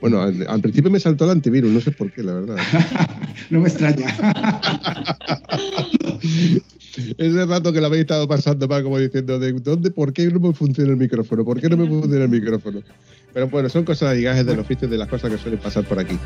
Bueno, 0.05 0.21
al, 0.21 0.61
principio 0.61 0.90
me 0.90 1.01
saltó 1.01 1.25
el 1.25 1.31
antivirus, 1.31 1.73
no 1.73 1.81
sé 1.81 1.90
por 1.90 2.12
qué, 2.12 2.23
la 2.23 2.35
verdad. 2.35 2.59
no 3.49 3.61
me 3.61 3.71
extraña. 3.71 4.07
Ese 7.17 7.47
rato 7.47 7.73
que 7.73 7.81
lo 7.81 7.87
habéis 7.87 8.03
estado 8.03 8.29
pasando 8.29 8.69
mal, 8.69 8.83
como 8.83 8.99
diciendo, 8.99 9.38
¿de 9.38 9.53
dónde, 9.53 9.90
por 9.90 10.12
qué 10.12 10.27
no 10.27 10.40
me 10.40 10.53
funciona 10.53 10.90
el 10.90 10.99
micrófono? 10.99 11.43
¿Por 11.43 11.59
qué 11.59 11.71
no 11.71 11.79
me 11.79 11.88
funciona 11.88 12.25
el 12.25 12.29
micrófono? 12.29 12.83
Pero 13.33 13.49
bueno, 13.49 13.71
son 13.71 13.85
cosas 13.87 14.14
y 14.19 14.23
gajes 14.25 14.45
del 14.45 14.59
oficio 14.59 14.87
de 14.87 14.99
las 14.99 15.09
cosas 15.09 15.31
que 15.33 15.38
suelen 15.38 15.59
pasar 15.59 15.85
por 15.85 15.99
aquí. 15.99 16.19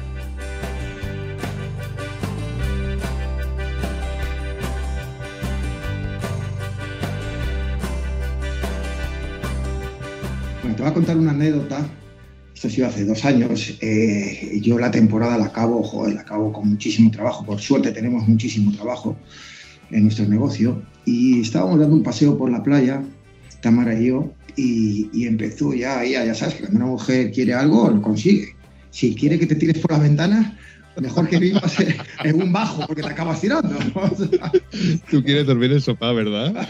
Bueno, 10.62 10.74
te 10.74 10.82
voy 10.82 10.90
a 10.90 10.94
contar 10.94 11.16
una 11.16 11.30
anécdota. 11.30 11.88
Esto 12.58 12.66
ha 12.66 12.70
sido 12.72 12.88
hace 12.88 13.04
dos 13.04 13.24
años. 13.24 13.78
Eh, 13.80 14.58
yo 14.60 14.80
la 14.80 14.90
temporada 14.90 15.38
la 15.38 15.44
acabo, 15.44 15.80
joder, 15.80 16.16
la 16.16 16.22
acabo 16.22 16.52
con 16.52 16.68
muchísimo 16.68 17.08
trabajo. 17.08 17.46
Por 17.46 17.60
suerte 17.60 17.92
tenemos 17.92 18.26
muchísimo 18.26 18.72
trabajo 18.72 19.16
en 19.92 20.02
nuestro 20.02 20.26
negocio 20.26 20.82
y 21.04 21.40
estábamos 21.40 21.78
dando 21.78 21.94
un 21.94 22.02
paseo 22.02 22.36
por 22.36 22.50
la 22.50 22.60
playa, 22.60 23.00
Tamara 23.60 23.94
y 23.94 24.08
yo, 24.08 24.32
y, 24.56 25.24
empezó 25.24 25.72
ya, 25.72 26.04
ya, 26.04 26.24
ya 26.24 26.34
sabes, 26.34 26.54
que 26.54 26.62
cuando 26.62 26.78
una 26.78 26.86
mujer 26.86 27.30
quiere 27.30 27.54
algo, 27.54 27.88
lo 27.90 28.02
consigue. 28.02 28.56
Si 28.90 29.14
quiere 29.14 29.38
que 29.38 29.46
te 29.46 29.54
tires 29.54 29.78
por 29.78 29.92
la 29.92 30.00
ventana, 30.00 30.58
mejor 31.00 31.28
que 31.28 31.38
vivas 31.38 31.76
en 32.24 32.42
un 32.42 32.52
bajo, 32.52 32.84
porque 32.88 33.02
te 33.02 33.08
acabas 33.08 33.40
tirando. 33.40 33.78
Tú 35.08 35.22
quieres 35.22 35.46
dormir 35.46 35.70
en 35.70 35.80
sofá, 35.80 36.10
¿verdad? 36.10 36.66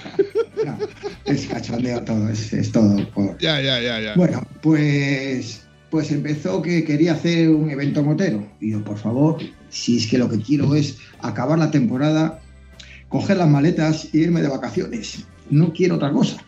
es 1.24 1.46
cachondeo 1.46 2.04
todo, 2.04 2.28
es, 2.28 2.72
todo. 2.72 2.98
Ya, 3.40 3.62
ya, 3.62 3.80
ya, 3.80 4.00
ya. 4.00 4.14
Bueno, 4.16 4.46
pues, 4.60 5.62
pues 5.90 6.10
empezó 6.12 6.62
que 6.62 6.84
quería 6.84 7.12
hacer 7.12 7.50
un 7.50 7.70
evento 7.70 8.02
motero. 8.02 8.46
Y 8.60 8.72
yo, 8.72 8.84
por 8.84 8.98
favor, 8.98 9.38
si 9.70 9.96
es 9.96 10.06
que 10.06 10.18
lo 10.18 10.28
que 10.28 10.40
quiero 10.40 10.74
es 10.74 10.98
acabar 11.20 11.58
la 11.58 11.70
temporada 11.70 12.40
coger 13.08 13.38
las 13.38 13.48
maletas 13.48 14.08
e 14.12 14.18
irme 14.18 14.42
de 14.42 14.48
vacaciones. 14.48 15.24
No 15.50 15.72
quiero 15.72 15.96
otra 15.96 16.12
cosa. 16.12 16.38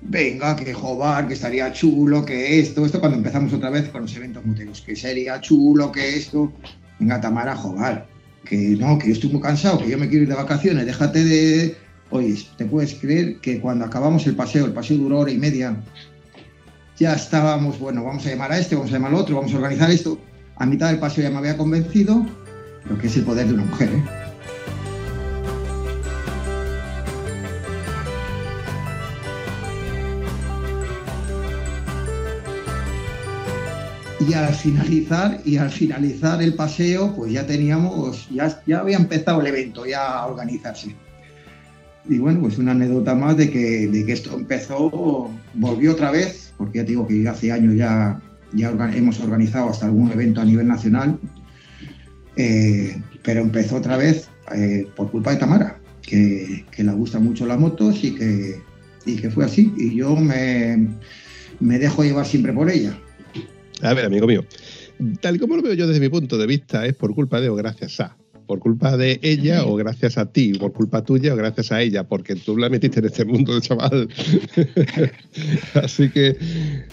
Venga, 0.00 0.56
que 0.56 0.72
jobar, 0.72 1.28
que 1.28 1.34
estaría 1.34 1.72
chulo, 1.72 2.24
que 2.24 2.58
esto, 2.58 2.84
esto 2.84 2.98
cuando 2.98 3.18
empezamos 3.18 3.52
otra 3.52 3.70
vez 3.70 3.88
con 3.88 4.02
los 4.02 4.16
eventos 4.16 4.44
muteros, 4.44 4.80
que 4.80 4.96
sería 4.96 5.40
chulo, 5.40 5.92
que 5.92 6.16
esto. 6.16 6.52
Venga, 6.98 7.20
Tamara, 7.20 7.56
joder, 7.56 8.04
que 8.44 8.56
no, 8.78 8.98
que 8.98 9.08
yo 9.08 9.12
estoy 9.12 9.30
muy 9.30 9.40
cansado, 9.40 9.78
que 9.78 9.90
yo 9.90 9.98
me 9.98 10.08
quiero 10.08 10.24
ir 10.24 10.28
de 10.28 10.34
vacaciones, 10.34 10.86
déjate 10.86 11.24
de... 11.24 11.76
Oye, 12.10 12.36
¿te 12.58 12.66
puedes 12.66 12.94
creer 12.94 13.38
que 13.38 13.58
cuando 13.58 13.86
acabamos 13.86 14.26
el 14.26 14.36
paseo, 14.36 14.66
el 14.66 14.72
paseo 14.72 14.98
duró 14.98 15.20
hora 15.20 15.30
y 15.30 15.38
media, 15.38 15.80
ya 16.98 17.14
estábamos, 17.14 17.78
bueno, 17.78 18.04
vamos 18.04 18.26
a 18.26 18.30
llamar 18.30 18.52
a 18.52 18.58
este, 18.58 18.74
vamos 18.74 18.90
a 18.90 18.94
llamar 18.94 19.12
al 19.12 19.18
otro, 19.18 19.36
vamos 19.36 19.52
a 19.52 19.56
organizar 19.56 19.90
esto. 19.90 20.18
A 20.56 20.66
mitad 20.66 20.88
del 20.88 20.98
paseo 20.98 21.24
ya 21.24 21.30
me 21.30 21.38
había 21.38 21.56
convencido 21.56 22.24
lo 22.88 22.98
que 22.98 23.06
es 23.06 23.16
el 23.16 23.24
poder 23.24 23.46
de 23.46 23.54
una 23.54 23.64
mujer, 23.64 23.88
¿eh? 23.92 24.02
y 34.28 34.34
al 34.34 34.54
finalizar 34.54 35.40
y 35.44 35.56
al 35.56 35.70
finalizar 35.70 36.42
el 36.42 36.54
paseo 36.54 37.14
pues 37.14 37.32
ya 37.32 37.46
teníamos 37.46 38.28
ya, 38.30 38.62
ya 38.66 38.80
había 38.80 38.96
empezado 38.96 39.40
el 39.40 39.48
evento 39.48 39.84
ya 39.84 40.18
a 40.18 40.26
organizarse 40.26 40.94
y 42.08 42.18
bueno 42.18 42.40
pues 42.40 42.58
una 42.58 42.72
anécdota 42.72 43.14
más 43.14 43.36
de 43.36 43.50
que, 43.50 43.88
de 43.88 44.06
que 44.06 44.12
esto 44.12 44.34
empezó 44.34 45.30
volvió 45.54 45.92
otra 45.92 46.10
vez 46.10 46.41
porque 46.62 46.78
ya 46.78 46.84
te 46.84 46.92
digo 46.92 47.06
que 47.06 47.28
hace 47.28 47.52
años 47.52 47.74
ya 47.76 48.20
ya 48.54 48.70
hemos 48.94 49.18
organizado 49.20 49.70
hasta 49.70 49.86
algún 49.86 50.12
evento 50.12 50.40
a 50.40 50.44
nivel 50.44 50.68
nacional 50.68 51.18
eh, 52.36 53.00
pero 53.22 53.40
empezó 53.40 53.76
otra 53.76 53.96
vez 53.96 54.28
eh, 54.54 54.86
por 54.96 55.10
culpa 55.10 55.32
de 55.32 55.36
Tamara 55.38 55.80
que, 56.02 56.64
que 56.70 56.84
le 56.84 56.92
gustan 56.92 57.24
mucho 57.24 57.46
las 57.46 57.58
motos 57.58 58.02
y 58.02 58.14
que, 58.14 58.60
y 59.06 59.16
que 59.16 59.30
fue 59.30 59.44
así. 59.44 59.72
Y 59.76 59.94
yo 59.94 60.16
me, 60.16 60.88
me 61.60 61.78
dejo 61.78 62.02
llevar 62.02 62.26
siempre 62.26 62.52
por 62.52 62.70
ella. 62.70 62.98
A 63.82 63.94
ver, 63.94 64.06
amigo 64.06 64.26
mío, 64.26 64.44
tal 65.20 65.38
como 65.38 65.56
lo 65.56 65.62
veo 65.62 65.74
yo 65.74 65.86
desde 65.86 66.00
mi 66.00 66.08
punto 66.08 66.38
de 66.38 66.46
vista, 66.46 66.86
es 66.86 66.94
por 66.94 67.14
culpa 67.14 67.40
de 67.40 67.48
o 67.48 67.54
gracias 67.54 68.00
a 68.00 68.16
por 68.52 68.58
culpa 68.58 68.98
de 68.98 69.18
ella 69.22 69.64
o 69.64 69.76
gracias 69.76 70.18
a 70.18 70.26
ti, 70.26 70.52
por 70.52 70.74
culpa 70.74 71.02
tuya 71.02 71.32
o 71.32 71.36
gracias 71.36 71.72
a 71.72 71.80
ella, 71.80 72.04
porque 72.04 72.34
tú 72.34 72.58
la 72.58 72.68
metiste 72.68 72.98
en 72.98 73.06
este 73.06 73.24
mundo, 73.24 73.58
chaval. 73.62 74.10
Así 75.82 76.10
que, 76.10 76.36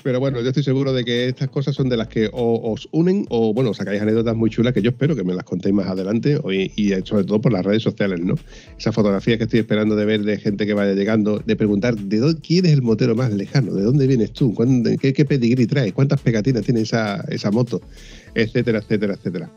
pero 0.02 0.22
bueno, 0.22 0.40
yo 0.40 0.48
estoy 0.48 0.64
seguro 0.64 0.94
de 0.94 1.04
que 1.04 1.28
estas 1.28 1.50
cosas 1.50 1.76
son 1.76 1.90
de 1.90 1.98
las 1.98 2.08
que 2.08 2.30
os 2.32 2.88
unen 2.94 3.26
o, 3.28 3.54
bueno, 3.54 3.74
sacáis 3.74 4.02
anécdotas 4.02 4.38
muy 4.38 4.50
chulas 4.50 4.74
que 4.74 4.82
yo 4.82 4.92
espero 4.92 5.18
que 5.18 5.26
me 5.26 5.34
las 5.34 5.44
contéis 5.44 5.76
más 5.76 5.88
adelante 5.88 6.40
y, 6.78 6.94
sobre 7.04 7.26
todo 7.26 7.42
por 7.42 7.52
las 7.52 7.66
redes 7.66 7.84
sociales, 7.84 8.22
¿no? 8.22 8.36
Esas 8.78 8.96
fotografías 8.96 9.38
que 9.38 9.44
estoy 9.44 9.60
esperando 9.60 9.98
de 9.98 10.06
ver 10.06 10.24
de 10.24 10.38
gente 10.38 10.66
que 10.66 10.74
vaya 10.74 10.94
llegando, 10.94 11.40
de 11.40 11.58
preguntar 11.58 11.98
de 11.98 12.20
dónde, 12.20 12.40
quién 12.40 12.68
es 12.68 12.72
el 12.72 12.84
motero 12.84 13.16
más 13.16 13.34
lejano, 13.34 13.74
de 13.74 13.84
dónde 13.84 14.08
vienes 14.08 14.32
tú, 14.32 14.56
qué, 15.02 15.12
qué 15.12 15.26
pedigrí 15.26 15.68
traes, 15.68 15.92
cuántas 15.92 16.22
pegatinas 16.22 16.64
tiene 16.64 16.80
esa, 16.80 17.20
esa 17.28 17.52
moto, 17.52 17.82
etcétera, 18.34 18.80
etcétera, 18.80 19.16
etcétera. 19.16 19.52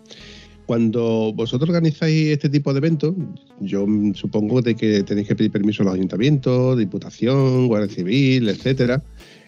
Cuando 0.72 1.35
vosotros 1.35 1.68
organizáis 1.68 2.28
este 2.28 2.48
tipo 2.48 2.72
de 2.72 2.78
eventos, 2.78 3.14
yo 3.61 3.85
supongo 4.14 4.62
de 4.62 4.74
que 4.74 5.02
tenéis 5.02 5.28
que 5.28 5.37
pedir 5.37 5.50
permiso 5.50 5.82
a 5.82 5.85
los 5.85 5.94
ayuntamientos, 5.96 6.78
diputación, 6.78 7.68
guardia 7.68 7.94
civil, 7.94 8.48
etcétera. 8.48 9.02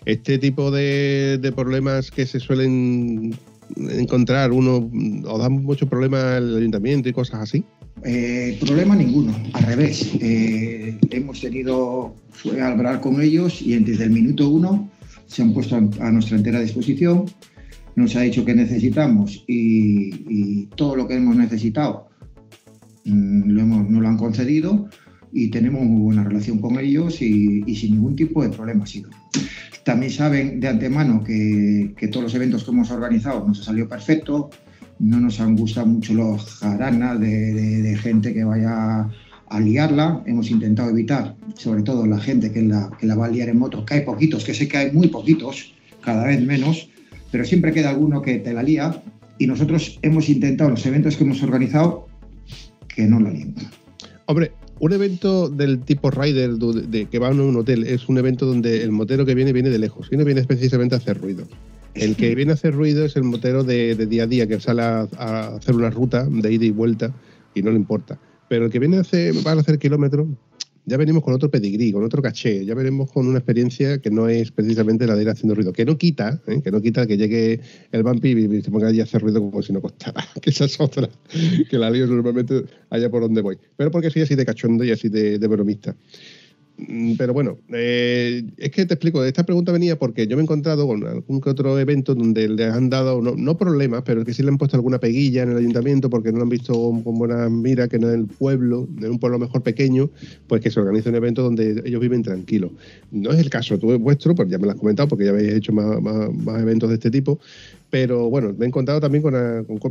Este 0.05 0.37
tipo 0.37 0.71
de, 0.71 1.51
problemas 1.57 2.11
que 2.11 2.27
se 2.27 2.41
suelen 2.41 3.35
encontrar, 3.75 4.53
uno 4.53 4.91
os 5.27 5.39
dan 5.41 5.65
mucho 5.65 5.89
problema 5.89 6.37
el 6.37 6.59
ayuntamiento 6.59 7.09
y 7.09 7.15
cosas 7.15 7.41
así. 7.41 7.65
Eh, 8.05 8.59
problema 8.61 8.95
ninguno, 8.95 9.35
al 9.55 9.63
revés. 9.63 10.11
Eh, 10.21 10.99
hemos 11.09 11.41
tenido, 11.41 12.15
fue 12.33 12.61
hablar 12.61 13.01
con 13.01 13.23
ellos 13.23 13.63
y 13.63 13.75
desde 13.79 14.05
el 14.05 14.11
minuto 14.11 14.51
uno 14.51 14.91
se 15.27 15.41
han 15.41 15.55
puesto 15.55 15.77
a 15.77 16.11
nuestra 16.11 16.37
entera 16.37 16.61
disposición 16.61 17.25
nos 17.97 18.17
ha 18.17 18.23
dicho 18.23 18.45
que 18.45 18.55
necesitamos 18.55 19.45
y, 19.47 20.67
todo 20.77 20.97
lo 20.97 21.07
que 21.07 21.15
hemos 21.15 21.37
necesitado 21.37 22.09
mm, 23.05 23.51
lo 23.51 23.61
hemos, 23.61 23.89
nos 23.89 24.03
lo 24.03 24.09
han 24.09 24.17
concedido 24.17 24.89
y 25.33 25.49
tenemos 25.49 25.83
muy 25.83 26.01
buena 26.01 26.25
relación 26.25 26.59
con 26.59 26.79
ellos 26.79 27.21
y, 27.21 27.63
sin 27.75 27.95
ningún 27.95 28.15
tipo 28.15 28.43
de 28.43 28.51
problema 28.51 28.85
ha 28.85 28.87
sido. 28.87 29.11
También 29.85 30.13
saben 30.13 30.61
de 30.61 30.69
antemano 30.69 31.23
que, 31.25 31.95
todos 32.11 32.23
los 32.23 32.35
eventos 32.35 32.65
que 32.65 32.71
hemos 32.71 32.91
organizado 32.91 33.47
nos 33.47 33.61
ha 33.61 33.65
salido 33.65 33.89
perfecto, 33.89 34.51
no 35.01 35.19
nos 35.19 35.41
han 35.41 35.57
gustado 35.57 35.87
mucho 35.89 36.15
los 36.15 36.45
jaranas 36.61 37.19
de, 37.19 37.99
gente 38.01 38.33
que 38.33 38.45
vaya 38.45 39.11
a 39.49 39.61
liarla. 39.61 40.23
Hemos 40.25 40.51
intentado 40.51 40.91
evitar, 40.91 41.37
sobre 41.55 41.83
todo 41.83 42.07
la 42.07 42.19
gente 42.19 42.53
que 42.53 42.63
la, 42.63 42.91
que 42.99 43.07
la 43.07 43.17
va 43.17 43.27
a 43.27 43.31
liar 43.31 43.49
en 43.49 43.59
moto, 43.59 43.85
que 43.85 43.95
hay 43.95 44.01
poquitos, 44.03 44.45
que 44.45 44.55
sé 44.55 44.69
que 44.69 44.77
hay 44.77 44.93
muy 44.93 45.09
poquitos, 45.09 45.75
cada 46.01 46.27
vez 46.27 46.41
menos, 46.41 46.91
pero 47.35 47.45
siempre 47.45 47.73
queda 47.73 47.91
alguno 47.91 48.23
que 48.23 48.39
te 48.39 48.53
la 48.53 48.63
lía 48.63 49.03
y 49.41 49.49
nosotros 49.49 49.99
hemos 50.03 50.29
intentado 50.29 50.71
los 50.71 50.87
eventos 50.87 51.17
que 51.17 51.25
hemos 51.25 51.43
organizado 51.43 52.07
que 52.87 53.07
no 53.07 53.19
la 53.19 53.33
líen. 53.33 53.57
Hombre, 54.27 54.53
un 54.79 54.93
evento 54.93 55.49
del 55.49 55.81
tipo 55.81 56.13
rider 56.13 56.53
de, 56.53 57.07
que 57.07 57.19
va 57.19 57.31
a 57.31 57.33
un 57.33 57.57
hotel 57.57 57.89
es 57.89 58.09
un 58.09 58.19
evento 58.19 58.47
donde 58.47 58.85
el 58.85 58.93
motero 58.93 59.27
que 59.27 59.35
viene 59.35 59.53
viene 59.53 59.71
de 59.71 59.81
lejos 59.81 60.09
y 60.13 60.17
no 60.17 60.25
viene 60.25 60.45
precisamente 60.45 60.95
a 60.95 60.99
hacer 60.99 61.21
ruido. 61.21 61.45
El 61.95 62.15
que 62.15 62.37
viene 62.37 62.53
a 62.53 62.55
hacer 62.55 62.73
ruido 62.73 63.05
es 63.05 63.17
el 63.17 63.25
motero 63.25 63.65
de, 63.65 63.97
día 64.07 64.23
a 64.23 64.27
día 64.29 64.47
que 64.47 64.61
sale 64.61 64.83
a, 64.83 65.57
hacer 65.57 65.75
una 65.75 65.91
ruta 65.91 66.29
de 66.31 66.53
ida 66.53 66.67
y 66.67 66.71
vuelta 66.71 67.13
y 67.53 67.63
no 67.63 67.73
le 67.73 67.77
importa. 67.79 68.17
Pero 68.49 68.67
el 68.67 68.71
que 68.71 68.79
viene 68.79 68.99
a 68.99 69.01
hacer, 69.01 69.35
va 69.45 69.51
a 69.51 69.59
hacer 69.59 69.81
kilómetros 69.81 70.29
ya 70.87 70.97
venimos 70.97 71.23
con 71.23 71.35
otro 71.35 71.51
pedigrí, 71.51 71.93
con 71.93 72.05
otro 72.05 72.21
caché, 72.23 72.65
ya 72.65 72.75
veremos 72.75 73.11
con 73.11 73.27
una 73.27 73.39
experiencia 73.39 73.99
que 73.99 74.11
no 74.11 74.29
es 74.29 74.51
precisamente 74.51 75.07
la 75.07 75.17
de 75.17 75.23
ir 75.23 75.29
haciendo 75.29 75.55
ruido, 75.55 75.73
que 75.73 75.85
no 75.85 75.97
quita, 75.97 76.41
¿eh? 76.47 76.61
que 76.63 76.71
no 76.71 76.81
quita 76.81 77.07
que 77.07 77.17
llegue 77.17 77.61
el 77.93 78.03
vampi 78.03 78.31
y 78.31 78.63
se 78.63 78.71
ponga 78.71 78.89
allí 78.89 79.01
a 79.01 79.05
hacer 79.05 79.23
ruido 79.23 79.41
como 79.41 79.63
si 79.63 79.73
no 79.73 79.81
costara, 79.81 80.25
que 80.43 80.51
esa 80.51 80.67
es 80.67 80.79
otra, 80.81 81.09
que 81.71 81.79
la 81.79 81.91
lío 81.91 82.07
normalmente 82.07 82.65
allá 82.91 83.11
por 83.11 83.23
donde 83.23 83.41
voy, 83.41 83.59
pero 83.77 83.91
porque 83.91 84.11
soy 84.11 84.23
así 84.23 84.35
de 84.35 84.45
cachondo 84.45 84.85
y 84.85 84.91
así 84.91 85.09
de, 85.09 85.39
bromista. 85.47 85.95
Mm, 86.77 87.15
pero 87.17 87.33
bueno, 87.33 87.59
eh, 87.73 88.43
es 88.57 88.71
que 88.73 88.85
te 88.85 88.95
explico, 88.95 89.25
esta 89.25 89.45
pregunta 89.45 89.71
venía 89.71 89.97
porque 89.97 90.27
yo 90.27 90.37
me 90.37 90.43
he 90.43 90.45
encontrado 90.45 90.89
con 90.89 91.07
algún 91.07 91.41
que 91.41 91.51
otro 91.51 91.79
evento 91.79 92.17
donde 92.17 92.49
le 92.49 92.65
han 92.65 92.91
dado, 92.91 93.21
no, 93.21 93.57
problemas, 93.57 94.03
pero 94.05 94.25
que 94.25 94.35
sí 94.35 94.43
le 94.43 94.49
han 94.49 94.59
puesto 94.59 94.77
alguna 94.77 94.99
peguilla 94.99 95.45
en 95.45 95.53
el 95.53 95.59
ayuntamiento 95.59 96.11
porque 96.11 96.33
no 96.33 96.39
lo 96.39 96.43
han 96.45 96.49
visto 96.49 96.73
con, 96.73 97.15
buena 97.17 97.49
mira, 97.49 97.87
que 97.87 97.97
en 97.97 98.05
el 98.05 98.27
pueblo, 98.27 98.89
en 99.01 99.13
un 99.13 99.19
pueblo 99.21 99.39
mejor 99.39 99.63
pequeño, 99.63 100.11
pues 100.49 100.63
que 100.63 100.71
se 100.71 100.81
organiza 100.81 101.11
un 101.11 101.17
evento 101.17 101.43
donde 101.43 101.83
ellos 101.85 102.01
viven 102.01 102.23
tranquilos. 102.23 102.73
No 103.13 103.31
es 103.31 103.39
el 103.39 103.51
caso 103.51 103.79
tú, 103.79 103.97
vuestro, 103.99 104.35
pues 104.35 104.49
ya 104.49 104.59
me 104.59 104.67
lo 104.67 104.73
has 104.73 104.79
comentado 104.79 105.09
porque 105.09 105.27
ya 105.27 105.31
habéis 105.31 105.55
hecho 105.55 105.73
más, 105.73 106.01
más 106.03 106.61
eventos 106.61 106.89
de 106.89 106.97
este 106.97 107.11
tipo, 107.11 107.39
pero 107.95 108.29
bueno, 108.29 108.53
me 108.59 108.65
he 108.65 108.69
encontrado 108.69 108.99
también 108.99 109.23
con, 109.23 109.33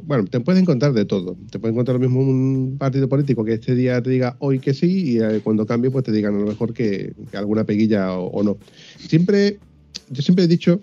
Bueno, 0.03 0.25
te 0.25 0.41
puedes 0.41 0.61
encontrar 0.61 0.91
de 0.91 1.05
todo. 1.05 1.37
Te 1.49 1.57
puedes 1.57 1.73
encontrar 1.73 1.95
lo 1.95 2.01
mismo 2.01 2.19
un 2.19 2.75
partido 2.77 3.07
político 3.07 3.45
que 3.45 3.53
este 3.53 3.75
día 3.75 4.03
te 4.03 4.09
diga 4.09 4.35
hoy 4.39 4.59
que 4.59 4.73
sí 4.73 5.11
y 5.11 5.19
eh, 5.21 5.39
cuando 5.41 5.65
cambie 5.65 5.89
pues 5.89 6.03
te 6.03 6.11
digan 6.11 6.35
a 6.35 6.39
lo 6.39 6.47
mejor 6.47 6.73
que, 6.73 7.13
alguna 7.31 7.63
peguilla 7.63 8.11
o, 8.11 8.43
no. 8.43 8.57
Siempre, 9.07 9.57
yo 10.09 10.21
siempre 10.21 10.43
he 10.43 10.47
dicho 10.49 10.81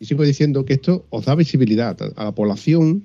y 0.00 0.04
sigo 0.04 0.22
diciendo 0.22 0.66
que 0.66 0.74
esto 0.74 1.06
os 1.08 1.24
da 1.24 1.34
visibilidad 1.34 1.96
a 2.14 2.24
la 2.24 2.32
población 2.34 3.04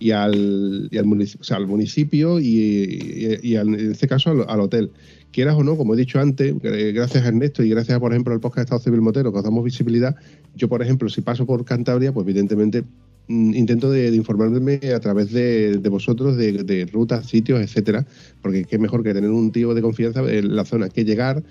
y 0.00 0.10
al, 0.10 0.88
al 0.92 1.04
municipio, 1.04 1.42
o 1.42 1.44
sea, 1.44 1.58
al 1.58 1.66
municipio 1.66 2.40
y, 2.40 3.54
en 3.54 3.74
este 3.74 4.08
caso 4.08 4.48
al 4.48 4.60
hotel. 4.60 4.90
Quieras 5.30 5.54
o 5.54 5.62
no, 5.62 5.76
como 5.76 5.94
he 5.94 5.96
dicho 5.96 6.18
antes, 6.18 6.54
gracias 6.60 7.24
a 7.24 7.28
Ernesto 7.28 7.62
y 7.62 7.68
gracias, 7.68 8.00
por 8.00 8.10
ejemplo, 8.10 8.34
al 8.34 8.40
podcast 8.40 8.66
Estado 8.66 8.80
Civil 8.80 9.02
Motero, 9.02 9.30
que 9.30 9.38
os 9.38 9.44
damos 9.44 9.62
visibilidad, 9.62 10.16
yo, 10.56 10.68
por 10.68 10.82
ejemplo, 10.82 11.08
si 11.08 11.20
paso 11.20 11.46
por 11.46 11.64
Cantabria, 11.64 12.12
pues 12.12 12.24
evidentemente 12.24 12.82
mm, 13.28 13.54
intento 13.54 13.90
de, 13.92 14.08
informarme 14.16 14.80
a 14.92 14.98
través 14.98 15.30
de, 15.30 15.78
vosotros 15.88 16.36
de, 16.36 16.88
rutas, 16.92 17.26
sitios, 17.26 17.60
etcétera, 17.60 18.06
porque 18.42 18.64
qué 18.64 18.78
mejor 18.78 19.04
que 19.04 19.14
tener 19.14 19.30
un 19.30 19.52
tío 19.52 19.74
de 19.74 19.82
confianza 19.82 20.20
en 20.28 20.56
la 20.56 20.64
zona 20.64 20.88
que 20.88 21.04
llegar, 21.04 21.44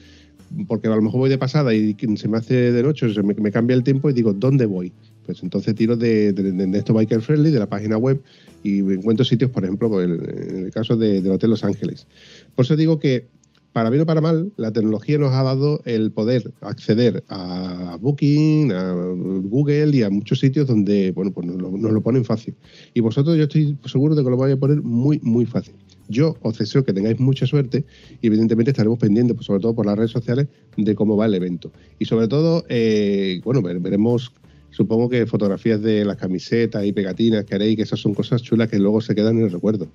porque 0.67 0.87
a 0.87 0.95
lo 0.95 1.01
mejor 1.01 1.19
voy 1.19 1.29
de 1.29 1.37
pasada 1.37 1.73
y 1.73 1.95
se 2.15 2.27
me 2.27 2.37
hace 2.37 2.71
de 2.71 2.83
noche, 2.83 3.13
se 3.13 3.23
me, 3.23 3.51
cambia 3.51 3.75
el 3.75 3.83
tiempo 3.83 4.09
y 4.09 4.13
digo, 4.13 4.33
¿dónde 4.33 4.65
voy? 4.65 4.91
Pues 5.25 5.43
entonces 5.43 5.75
tiro 5.75 5.95
de, 5.95 6.29
Ernesto 6.29 6.93
Biker 6.93 7.21
Friendly, 7.21 7.51
de 7.51 7.59
la 7.59 7.69
página 7.69 7.97
web, 7.97 8.21
y 8.63 8.79
encuentro 8.79 9.23
sitios, 9.23 9.51
por 9.51 9.63
ejemplo, 9.63 10.01
en 10.01 10.65
el 10.65 10.71
caso 10.71 10.97
del 10.97 11.29
Hotel 11.29 11.51
Los 11.51 11.63
Ángeles. 11.63 12.07
Por 12.55 12.65
eso 12.65 12.75
digo 12.75 12.99
que 12.99 13.27
para 13.73 13.89
bien 13.89 14.01
o 14.01 14.05
para 14.05 14.21
mal, 14.21 14.51
la 14.57 14.71
tecnología 14.71 15.17
nos 15.17 15.31
ha 15.31 15.43
dado 15.43 15.81
el 15.85 16.11
poder 16.11 16.51
acceder 16.61 17.23
a 17.29 17.97
Booking, 18.01 18.71
a 18.71 18.93
Google 18.93 19.95
y 19.95 20.03
a 20.03 20.09
muchos 20.09 20.39
sitios 20.39 20.67
donde, 20.67 21.11
bueno, 21.11 21.31
pues 21.31 21.45
nos 21.47 21.91
lo, 21.91 22.01
ponen 22.01 22.25
fácil. 22.25 22.55
Y 22.93 23.01
vosotros 23.01 23.37
yo 23.37 23.43
estoy 23.43 23.77
seguro 23.85 24.15
de 24.15 24.23
que 24.23 24.29
lo 24.29 24.37
vais 24.37 24.55
a 24.55 24.59
poner 24.59 24.81
muy, 24.81 25.19
muy 25.21 25.45
fácil. 25.45 25.75
Yo 26.09 26.35
os 26.41 26.57
deseo 26.57 26.83
que 26.83 26.91
tengáis 26.91 27.19
mucha 27.19 27.45
suerte 27.45 27.85
y 28.21 28.27
evidentemente 28.27 28.71
estaremos 28.71 28.99
pendientes, 28.99 29.35
pues, 29.35 29.45
sobre 29.45 29.61
todo 29.61 29.75
por 29.75 29.85
las 29.85 29.97
redes 29.97 30.11
sociales, 30.11 30.47
de 30.75 30.95
cómo 30.95 31.15
va 31.15 31.27
el 31.27 31.35
evento. 31.35 31.71
Y 31.99 32.05
sobre 32.05 32.27
todo, 32.27 32.65
eh, 32.67 33.39
bueno, 33.43 33.61
veremos 33.61 34.33
supongo 34.71 35.09
que 35.09 35.25
fotografías 35.25 35.81
de 35.81 36.05
las 36.05 36.17
camisetas 36.17 36.85
y 36.85 36.91
pegatinas 36.91 37.45
que 37.45 37.55
haréis, 37.55 37.75
que 37.75 37.83
esas 37.83 37.99
son 37.99 38.13
cosas 38.13 38.41
chulas 38.41 38.69
que 38.69 38.79
luego 38.79 39.01
se 39.01 39.15
quedan 39.15 39.37
en 39.37 39.45
el 39.45 39.51
recuerdo. 39.51 39.87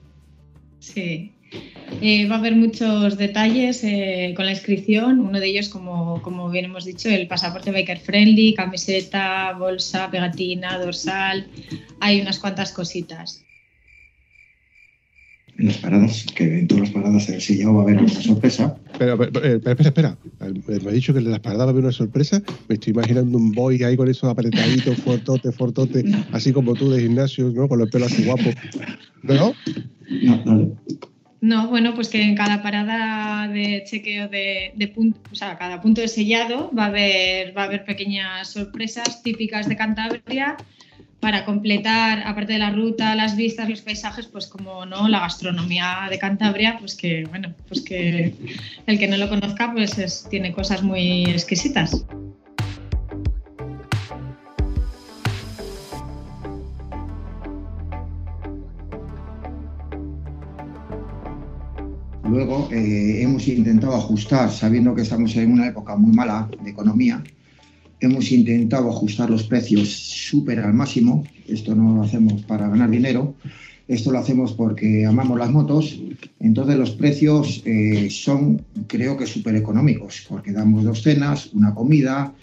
Sí, 0.78 1.32
eh, 2.00 2.28
va 2.28 2.36
a 2.36 2.38
haber 2.38 2.56
muchos 2.56 3.16
detalles 3.16 3.82
eh, 3.84 4.32
con 4.36 4.46
la 4.46 4.52
inscripción. 4.52 5.20
Uno 5.20 5.40
de 5.40 5.46
ellos, 5.46 5.68
como, 5.68 6.20
como 6.22 6.50
bien 6.50 6.66
hemos 6.66 6.84
dicho, 6.84 7.08
el 7.08 7.26
pasaporte 7.26 7.70
biker 7.70 7.98
friendly, 7.98 8.54
camiseta, 8.54 9.52
bolsa, 9.58 10.10
pegatina, 10.10 10.78
dorsal. 10.78 11.46
Hay 12.00 12.20
unas 12.20 12.38
cuantas 12.38 12.72
cositas. 12.72 13.44
En 15.56 15.66
las 15.66 15.78
paradas, 15.78 16.26
que 16.34 16.58
en 16.58 16.66
todas 16.66 16.84
las 16.84 16.90
paradas 16.90 17.28
el 17.28 17.40
sellado 17.40 17.74
va 17.74 17.80
a 17.80 17.84
haber 17.84 17.98
una 17.98 18.08
sorpresa. 18.08 18.76
Pero, 18.98 19.22
eh, 19.22 19.60
espera, 19.64 19.88
espera, 19.88 20.18
Me 20.40 20.90
ha 20.90 20.92
dicho 20.92 21.12
que 21.12 21.20
en 21.20 21.30
las 21.30 21.40
paradas 21.40 21.66
va 21.66 21.70
a 21.70 21.70
haber 21.70 21.84
una 21.84 21.92
sorpresa. 21.92 22.42
Me 22.68 22.74
estoy 22.74 22.92
imaginando 22.92 23.38
un 23.38 23.52
boy 23.52 23.82
ahí 23.84 23.96
con 23.96 24.08
esos 24.08 24.28
apretaditos, 24.28 24.96
fortote, 24.98 25.52
fortote, 25.52 26.04
así 26.32 26.52
como 26.52 26.74
tú 26.74 26.90
de 26.90 27.02
gimnasio, 27.02 27.50
¿no? 27.50 27.68
Con 27.68 27.78
los 27.78 27.90
pelos 27.90 28.12
así 28.12 28.24
guapos. 28.24 28.54
¿No? 29.22 29.54
No, 30.22 30.44
no. 30.44 30.76
No, 31.44 31.68
bueno, 31.68 31.94
pues 31.94 32.08
que 32.08 32.22
en 32.22 32.34
cada 32.34 32.62
parada 32.62 33.48
de 33.48 33.84
chequeo 33.84 34.28
de, 34.28 34.92
punto, 34.94 35.20
o 35.30 35.34
sea, 35.34 35.58
cada 35.58 35.78
punto 35.82 36.00
de 36.00 36.08
sellado 36.08 36.70
va 36.76 36.84
a 36.84 36.86
haber, 36.86 37.54
va 37.54 37.64
a 37.64 37.64
haber 37.66 37.84
pequeñas 37.84 38.48
sorpresas 38.48 39.22
típicas 39.22 39.68
de 39.68 39.76
Cantabria 39.76 40.56
para 41.24 41.46
completar, 41.46 42.22
aparte 42.26 42.52
de 42.52 42.58
la 42.58 42.68
ruta, 42.68 43.14
las 43.14 43.34
vistas, 43.34 43.66
los 43.70 43.80
paisajes, 43.80 44.26
pues 44.26 44.46
como 44.46 44.84
no, 44.84 45.08
la 45.08 45.20
gastronomía 45.20 46.06
de 46.10 46.18
Cantabria, 46.18 46.76
pues 46.78 46.94
que, 46.94 47.24
bueno, 47.30 47.54
pues 47.66 47.80
que 47.80 48.34
el 48.86 48.98
que 48.98 49.08
no 49.08 49.16
lo 49.16 49.30
conozca, 49.30 49.72
pues 49.72 50.26
tiene 50.28 50.52
cosas 50.52 50.82
muy 50.82 51.24
exquisitas. 51.24 52.04
Luego 62.24 62.68
eh, 62.70 63.22
hemos 63.22 63.48
intentado 63.48 63.96
ajustar, 63.96 64.50
sabiendo 64.50 64.94
que 64.94 65.00
estamos 65.00 65.34
en 65.36 65.52
una 65.52 65.68
época 65.68 65.96
muy 65.96 66.12
mala 66.12 66.50
de 66.62 66.68
economía, 66.68 67.22
hemos 68.06 68.30
intentado 68.32 68.88
ajustar 68.88 69.30
los 69.30 69.44
precios 69.44 69.88
súper 69.88 70.60
al 70.60 70.74
máximo. 70.74 71.24
Esto 71.46 71.74
no 71.74 71.94
lo 71.94 72.02
hacemos 72.02 72.42
para 72.42 72.68
ganar 72.68 72.90
dinero, 72.90 73.34
esto 73.88 74.10
lo 74.12 74.18
hacemos 74.18 74.52
porque 74.52 75.04
amamos 75.04 75.38
las 75.38 75.50
motos. 75.50 76.00
Entonces 76.40 76.76
los 76.76 76.90
precios 76.90 77.62
eh, 77.64 78.08
son, 78.10 78.64
creo 78.86 79.16
que, 79.16 79.26
súper 79.26 79.56
económicos, 79.56 80.24
porque 80.28 80.52
damos 80.52 80.84
dos 80.84 81.02
cenas, 81.02 81.50
una 81.52 81.74
comida, 81.74 82.34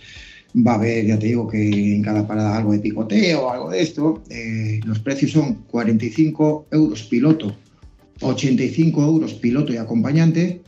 va 0.55 0.74
a 0.74 0.76
haber, 0.76 1.05
ya 1.05 1.18
te 1.18 1.28
digo, 1.28 1.47
que 1.47 1.95
en 1.95 2.01
cada 2.01 2.28
parada 2.28 2.57
algo 2.57 2.74
de 2.74 2.80
picoteo 2.80 3.49
algo 3.49 3.70
de 3.70 3.82
esto. 3.82 4.24
Eh, 4.30 4.80
los 4.86 4.99
precios 4.99 5.32
son 5.32 5.64
45 5.70 6.68
euros 6.72 7.03
piloto 7.03 7.55
85 8.22 9.03
euros 9.03 9.34
piloto 9.34 9.74
y 9.74 9.78
acompañante, 9.78 10.62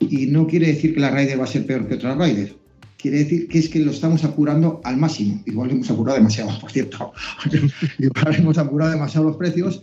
y 0.00 0.26
no 0.26 0.46
quiere 0.46 0.68
decir 0.68 0.94
que 0.94 1.00
la 1.00 1.10
Raider 1.10 1.38
va 1.38 1.44
a 1.44 1.48
ser 1.48 1.66
peor 1.66 1.86
que 1.86 1.94
otra 1.94 2.14
Raider. 2.14 2.56
Quiere 2.98 3.18
decir 3.18 3.46
que 3.46 3.60
es 3.60 3.68
que 3.68 3.78
lo 3.78 3.92
estamos 3.92 4.24
apurando 4.24 4.80
al 4.82 4.96
máximo. 4.96 5.40
Igual 5.46 5.70
hemos 5.70 5.88
apurado 5.88 6.18
demasiado, 6.18 6.58
por 6.60 6.72
cierto. 6.72 7.12
Igual 7.98 8.34
hemos 8.34 8.58
apurado 8.58 8.90
demasiado 8.90 9.28
los 9.28 9.36
precios 9.36 9.82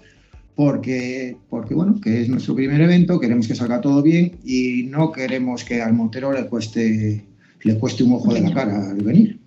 porque, 0.54 1.38
porque, 1.50 1.74
bueno, 1.74 2.00
que 2.02 2.22
es 2.22 2.30
nuestro 2.30 2.56
primer 2.56 2.82
evento, 2.82 3.20
queremos 3.20 3.48
que 3.48 3.56
salga 3.56 3.80
todo 3.80 4.02
bien 4.02 4.38
y 4.44 4.84
no 4.90 5.14
queremos 5.14 5.64
que 5.64 5.82
al 5.82 5.94
motero 5.94 6.34
le 6.34 6.46
cueste, 6.48 7.26
le 7.64 7.78
cueste 7.78 8.04
un 8.04 8.14
ojo 8.14 8.34
de 8.34 8.42
la 8.42 8.54
cara 8.54 8.90
al 8.92 9.02
venir. 9.02 9.40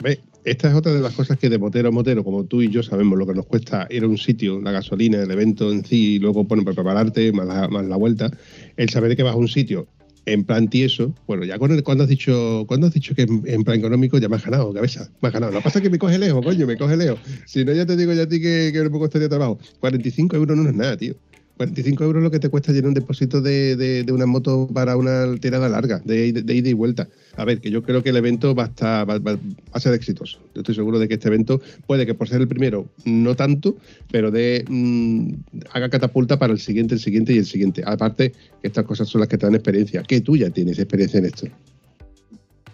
Ve, 0.00 0.18
esta 0.44 0.68
es 0.68 0.74
otra 0.74 0.92
de 0.92 1.00
las 1.00 1.14
cosas 1.14 1.38
que 1.38 1.48
de 1.48 1.58
motero 1.58 1.88
a 1.88 1.92
motero, 1.92 2.24
como 2.24 2.44
tú 2.44 2.62
y 2.62 2.68
yo 2.68 2.82
sabemos 2.82 3.16
lo 3.16 3.26
que 3.26 3.34
nos 3.34 3.46
cuesta 3.46 3.86
ir 3.90 4.02
a 4.02 4.08
un 4.08 4.18
sitio, 4.18 4.60
la 4.60 4.72
gasolina, 4.72 5.22
el 5.22 5.30
evento 5.30 5.70
en 5.70 5.84
sí, 5.84 6.14
y 6.14 6.18
luego 6.18 6.42
bueno, 6.44 6.64
para 6.64 6.74
prepararte, 6.74 7.32
más 7.32 7.46
la, 7.46 7.68
más 7.68 7.86
la 7.86 7.96
vuelta, 7.96 8.30
el 8.76 8.90
saber 8.90 9.16
que 9.16 9.22
vas 9.22 9.34
a 9.34 9.38
un 9.38 9.48
sitio 9.48 9.86
en 10.26 10.44
plan 10.44 10.68
tieso, 10.68 11.14
bueno, 11.26 11.44
ya 11.44 11.58
cuando 11.58 12.04
has 12.04 12.08
dicho, 12.08 12.64
cuando 12.68 12.86
has 12.86 12.94
dicho 12.94 13.14
que 13.14 13.22
en, 13.22 13.64
plan 13.64 13.78
económico 13.78 14.18
ya 14.18 14.28
me 14.28 14.36
has 14.36 14.44
ganado, 14.44 14.72
cabeza, 14.72 15.10
me 15.20 15.28
has 15.28 15.34
ganado. 15.34 15.52
Lo 15.52 15.58
que 15.58 15.64
pasa 15.64 15.78
es 15.78 15.82
que 15.82 15.90
me 15.90 15.98
coge 15.98 16.18
lejos, 16.18 16.44
coño, 16.44 16.66
me 16.66 16.76
coge 16.76 16.96
lejos. 16.96 17.18
Si 17.46 17.64
no, 17.64 17.72
ya 17.72 17.86
te 17.86 17.96
digo 17.96 18.12
ya 18.12 18.22
a 18.22 18.28
ti 18.28 18.40
que, 18.40 18.70
que 18.72 18.82
me 18.82 18.90
costaría 18.90 19.28
trabajo. 19.28 19.58
45 19.80 20.36
euros 20.36 20.56
no 20.56 20.68
es 20.68 20.74
nada, 20.76 20.96
tío. 20.96 21.14
45 21.56 22.04
euros 22.04 22.22
lo 22.22 22.30
que 22.30 22.38
te 22.38 22.48
cuesta 22.48 22.72
llenar 22.72 22.88
un 22.88 22.94
depósito 22.94 23.40
de, 23.40 24.04
una 24.10 24.26
moto 24.26 24.68
para 24.72 24.96
una 24.96 25.36
tirada 25.36 25.68
larga, 25.68 26.00
de, 26.04 26.26
ida 26.26 26.68
y 26.68 26.72
vuelta. 26.72 27.08
A 27.36 27.44
ver, 27.44 27.60
que 27.60 27.70
yo 27.70 27.82
creo 27.82 28.02
que 28.02 28.10
el 28.10 28.16
evento 28.16 28.54
va 28.54 28.64
a, 28.64 28.66
estar, 28.66 29.08
va, 29.08 29.38
a 29.72 29.80
ser 29.80 29.94
exitoso. 29.94 30.38
Yo 30.54 30.62
estoy 30.62 30.74
seguro 30.74 30.98
de 30.98 31.08
que 31.08 31.14
este 31.14 31.28
evento 31.28 31.60
puede 31.86 32.06
que 32.06 32.14
por 32.14 32.28
ser 32.28 32.40
el 32.40 32.48
primero, 32.48 32.88
no 33.04 33.36
tanto, 33.36 33.76
pero 34.10 34.30
de 34.30 34.64
mm, 34.68 35.32
haga 35.72 35.88
catapulta 35.88 36.38
para 36.38 36.52
el 36.52 36.60
siguiente, 36.60 36.94
el 36.94 37.00
siguiente 37.00 37.32
y 37.32 37.38
el 37.38 37.46
siguiente. 37.46 37.82
Aparte, 37.86 38.32
estas 38.62 38.84
cosas 38.84 39.08
son 39.08 39.20
las 39.20 39.28
que 39.28 39.38
te 39.38 39.46
dan 39.46 39.54
experiencia. 39.54 40.02
Que 40.02 40.20
tú 40.20 40.36
ya 40.36 40.50
tienes 40.50 40.78
experiencia 40.78 41.18
en 41.18 41.26
esto. 41.26 41.46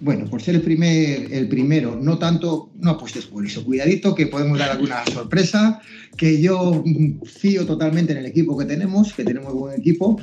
Bueno, 0.01 0.27
por 0.27 0.41
ser 0.41 0.55
el, 0.55 0.63
primer, 0.63 1.33
el 1.33 1.49
primero, 1.49 1.99
no 2.01 2.19
tanto, 2.19 2.71
no 2.79 2.93
apuestes 2.93 3.27
por 3.27 3.45
eso. 3.45 3.65
Cuidadito 3.65 4.15
que 4.15 4.29
podemos 4.29 4.59
dar 4.59 4.71
alguna 4.71 5.05
sorpresa, 5.13 5.81
que 6.17 6.41
yo 6.41 6.85
fío 7.25 7.67
totalmente 7.67 8.13
en 8.13 8.19
el 8.19 8.27
equipo 8.27 8.57
que 8.57 8.65
tenemos, 8.65 9.13
que 9.13 9.25
tenemos 9.25 9.53
buen 9.53 9.81
equipo, 9.81 10.21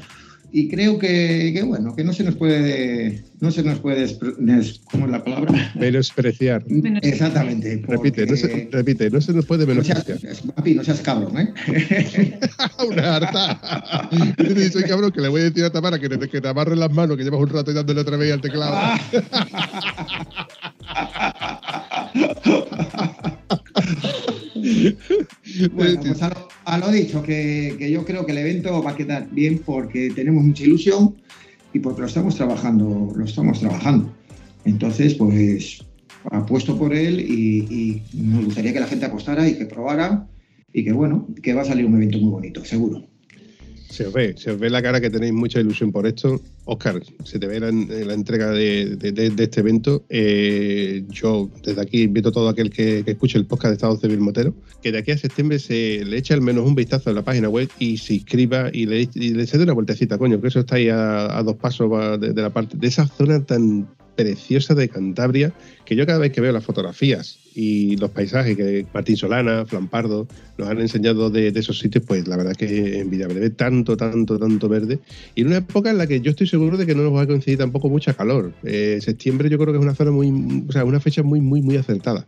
y 0.52 0.70
creo 0.70 0.98
que, 1.00 1.62
bueno, 1.66 1.96
que 1.96 2.04
no 2.04 2.14
se 2.14 2.24
nos 2.24 2.36
puede, 2.36 3.24
no 3.39 3.52
se 3.52 3.64
nos 3.64 3.80
puede, 3.80 4.08
¿cómo 4.91 5.06
es 5.06 5.12
la 5.12 5.24
palabra? 5.24 5.72
Menospreciar. 5.76 6.64
Exactamente. 7.02 7.84
Repite, 7.88 8.26
no 8.26 8.36
se, 8.36 8.70
repite, 8.72 9.10
no 9.10 9.22
se 9.22 9.34
nos 9.34 9.46
puede 9.46 9.66
menospreciar. 9.66 10.16
No 10.16 10.22
seas, 10.22 10.41
papi, 10.41 10.76
no 10.76 10.84
seas 10.84 11.02
cabrón, 11.02 11.38
¿eh? 11.38 11.54
Una 12.88 13.16
harta. 13.16 14.10
soy 14.72 14.84
cabrón 14.84 15.12
que 15.12 15.22
le 15.22 15.30
voy 15.30 15.41
a 15.41 15.43
decir 15.46 15.64
a 15.64 15.70
Tamara 15.72 16.00
que 16.00 16.10
te, 16.10 16.18
que 16.30 16.41
te 16.41 16.48
amarre 16.48 16.76
las 16.76 16.91
manos, 16.91 17.18
que 17.18 17.24
llevas 17.24 17.41
un 17.41 17.50
rato 17.50 17.74
dándole 17.74 18.02
otra 18.02 18.18
vez 18.18 18.34
al 18.34 18.41
teclado. 18.41 18.76
bueno, 25.74 26.01
pues 26.01 26.22
a 26.22 26.78
lo, 26.78 26.91
dicho, 26.91 27.22
que, 27.22 27.89
yo 27.91 28.05
creo 28.05 28.26
que 28.26 28.32
el 28.32 28.39
evento 28.39 28.82
va 28.82 28.91
a 28.91 28.95
quedar 28.95 29.30
bien 29.32 29.61
porque 29.66 30.11
tenemos 30.16 30.43
mucha 30.43 30.63
ilusión 30.63 31.16
y 31.74 31.80
porque 31.80 32.01
lo 32.01 32.07
estamos 32.07 32.36
trabajando, 32.36 33.13
lo 33.16 33.26
estamos 33.26 33.59
trabajando. 33.59 34.11
Entonces, 34.63 35.13
pues 35.16 35.84
apuesto 36.32 36.78
por 36.78 36.93
él 36.93 37.20
y, 37.20 38.01
y 38.13 38.18
me 38.18 38.43
gustaría 38.43 38.74
que 38.74 38.80
la 38.80 38.88
gente 38.88 39.05
apostara 39.05 39.47
y 39.47 39.57
que 39.57 39.66
probara 39.66 40.28
y 40.74 40.84
que 40.84 40.91
bueno, 40.91 41.28
que 41.43 41.53
va 41.53 41.61
a 41.61 41.66
salir 41.66 41.86
un 41.86 41.95
evento 41.95 42.18
muy 42.18 42.32
bonito, 42.32 42.66
seguro. 42.66 43.05
Se 43.89 44.07
os 44.07 44.13
ve, 44.13 44.36
se 44.38 44.51
os 44.51 44.59
ve 44.59 44.69
la 44.69 44.81
cara 44.81 44.99
que 44.99 45.09
tenéis 45.09 45.33
mucha 45.33 45.59
ilusión 45.59 45.91
por 45.91 46.05
esto. 46.05 46.41
Oscar, 46.65 47.01
se 47.23 47.39
te 47.39 47.47
ve 47.47 47.59
la, 47.59 47.71
la 47.71 48.13
entrega 48.13 48.49
de, 48.51 48.95
de, 48.97 49.43
este 49.43 49.59
evento. 49.61 50.03
Eh, 50.09 51.05
yo 51.09 51.49
desde 51.63 51.81
aquí 51.81 52.01
invito 52.01 52.29
a 52.29 52.31
todo 52.31 52.49
aquel 52.49 52.71
que, 52.71 53.03
escuche 53.05 53.38
el 53.38 53.45
podcast 53.45 53.69
de 53.69 53.75
Estado 53.75 53.97
Civil 53.97 54.19
Motero, 54.19 54.53
que 54.81 54.91
de 54.91 54.97
aquí 54.97 55.11
a 55.11 55.17
septiembre 55.17 55.59
se 55.59 56.03
le 56.03 56.17
eche 56.17 56.33
al 56.33 56.41
menos 56.41 56.65
un 56.65 56.75
vistazo 56.75 57.09
a 57.09 57.13
la 57.13 57.23
página 57.23 57.47
web 57.47 57.69
y 57.79 57.97
se 57.97 58.15
inscriba 58.15 58.69
y 58.73 58.86
le, 58.86 59.07
y 59.13 59.33
le 59.33 59.47
se 59.47 59.57
dé 59.57 59.63
una 59.63 59.73
vueltecita, 59.73 60.17
coño, 60.17 60.41
que 60.41 60.47
eso 60.47 60.61
está 60.61 60.75
ahí 60.75 60.89
a, 60.89 61.38
a 61.38 61.43
dos 61.43 61.55
pasos 61.55 62.19
de, 62.19 62.33
de 62.33 62.41
la 62.41 62.51
parte, 62.51 62.77
de 62.77 62.88
esa 62.88 63.07
zona 63.07 63.45
tan 63.45 63.88
preciosa 64.15 64.73
de 64.73 64.89
Cantabria, 64.89 65.53
que 65.86 65.95
yo 65.95 66.05
cada 66.05 66.19
vez 66.19 66.31
que 66.31 66.41
veo 66.41 66.51
las 66.51 66.65
fotografías 66.65 67.45
y 67.58 67.95
los 67.95 68.12
paisajes 68.12 68.58
que 68.58 68.86
Martín 68.93 69.16
Solana, 69.16 69.66
Flampardo 69.66 70.28
nos 70.58 70.68
han 70.68 70.82
enseñado 70.82 71.30
de, 71.30 71.53
de 71.53 71.60
esos 71.62 71.80
sitios, 71.80 72.03
pues 72.06 72.28
la 72.28 72.36
verdad 72.36 72.53
que 72.53 72.66
es 72.66 72.97
envidiable. 72.97 73.39
Ve 73.39 73.49
tanto, 73.49 73.95
tanto, 73.95 74.38
tanto 74.38 74.68
verde. 74.68 74.99
Y 75.36 75.41
en 75.41 75.47
una 75.47 75.58
época 75.58 75.89
en 75.89 75.97
la 75.97 76.06
que 76.06 76.20
yo 76.20 76.32
estoy 76.32 76.47
seguro 76.47 76.76
de 76.76 76.86
que 76.86 76.93
no 76.93 77.03
nos 77.03 77.16
va 77.16 77.22
a 77.22 77.28
coincidir 77.28 77.58
tampoco 77.58 77.89
mucha 77.89 78.14
calor. 78.14 78.51
Eh, 78.64 78.99
septiembre 79.01 79.49
yo 79.49 79.58
creo 79.58 79.72
que 79.72 79.80
es 79.80 79.84
una 79.84 79.95
zona 79.95 80.12
muy, 80.12 80.66
o 80.68 80.72
sea, 80.74 80.84
una 80.84 80.99
fecha 80.99 81.24
muy, 81.24 81.39
muy, 81.39 81.62
muy 81.62 81.78
acertada. 81.78 82.28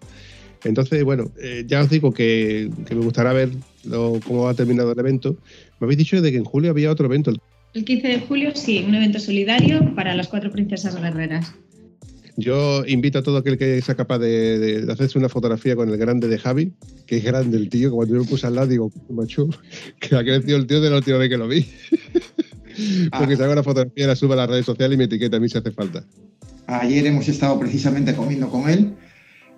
Entonces, 0.64 1.04
bueno, 1.04 1.30
eh, 1.42 1.66
ya 1.68 1.82
os 1.82 1.90
digo 1.90 2.14
que, 2.14 2.72
que 2.86 2.96
me 2.96 3.02
gustará 3.02 3.34
ver 3.34 3.50
lo, 3.84 4.22
cómo 4.26 4.48
ha 4.48 4.54
terminado 4.54 4.94
el 4.94 5.00
evento. 5.00 5.36
Me 5.82 5.86
habéis 5.86 5.98
dicho 5.98 6.22
de 6.22 6.32
que 6.32 6.38
en 6.38 6.46
julio 6.46 6.72
había 6.72 6.90
otro 6.90 7.06
evento. 7.06 7.34
El 7.74 7.84
15 7.84 8.08
de 8.08 8.20
julio, 8.22 8.52
sí, 8.56 8.84
un 8.88 8.96
evento 8.96 9.20
solidario 9.20 9.94
para 9.94 10.16
las 10.16 10.30
cuatro 10.30 10.52
princesas 10.52 11.00
guerreras. 11.00 11.54
Yo 12.40 12.86
invito 12.86 13.18
a 13.18 13.24
todo 13.24 13.38
aquel 13.38 13.58
que 13.58 13.82
sea 13.82 13.96
capaz 13.96 14.20
de, 14.20 14.60
de, 14.60 14.86
de, 14.86 14.94
hacerse 14.94 15.18
una 15.18 15.28
fotografía 15.28 15.76
con 15.76 15.90
el 15.90 15.98
grande 15.98 16.28
de 16.28 16.38
Javi, 16.38 16.72
que 17.08 17.18
es 17.18 17.24
grande 17.24 17.58
el 17.58 17.68
tío, 17.68 17.90
que 17.90 17.96
cuando 17.96 18.14
yo 18.14 18.22
lo 18.22 18.28
puse 18.28 18.46
al 18.46 18.54
lado 18.54 18.68
digo, 18.68 18.92
macho, 19.10 19.50
que 20.00 20.16
ha 20.16 20.24
crecido 20.24 20.58
el 20.58 20.68
tío 20.68 20.80
de 20.80 20.92
la 20.92 20.98
última 20.98 21.18
vez 21.18 21.30
que 21.30 21.38
lo 21.38 21.48
vi. 21.48 21.66
Porque 23.18 23.34
ah. 23.34 23.38
se 23.38 23.44
haga 23.44 23.54
una 23.54 23.64
fotografía, 23.64 24.06
la 24.06 24.16
suba 24.16 24.36
a 24.36 24.38
las 24.38 24.50
redes 24.52 24.68
sociales 24.68 24.94
y 24.94 24.98
me 25.00 25.06
etiqueta 25.06 25.38
a 25.38 25.40
mí 25.40 25.50
si 25.50 25.58
hace 25.58 25.72
falta. 25.72 26.04
Ayer 26.68 27.08
hemos 27.08 27.28
estado 27.28 27.58
precisamente 27.58 28.14
comiendo 28.14 28.50
con 28.50 28.70
él 28.70 28.94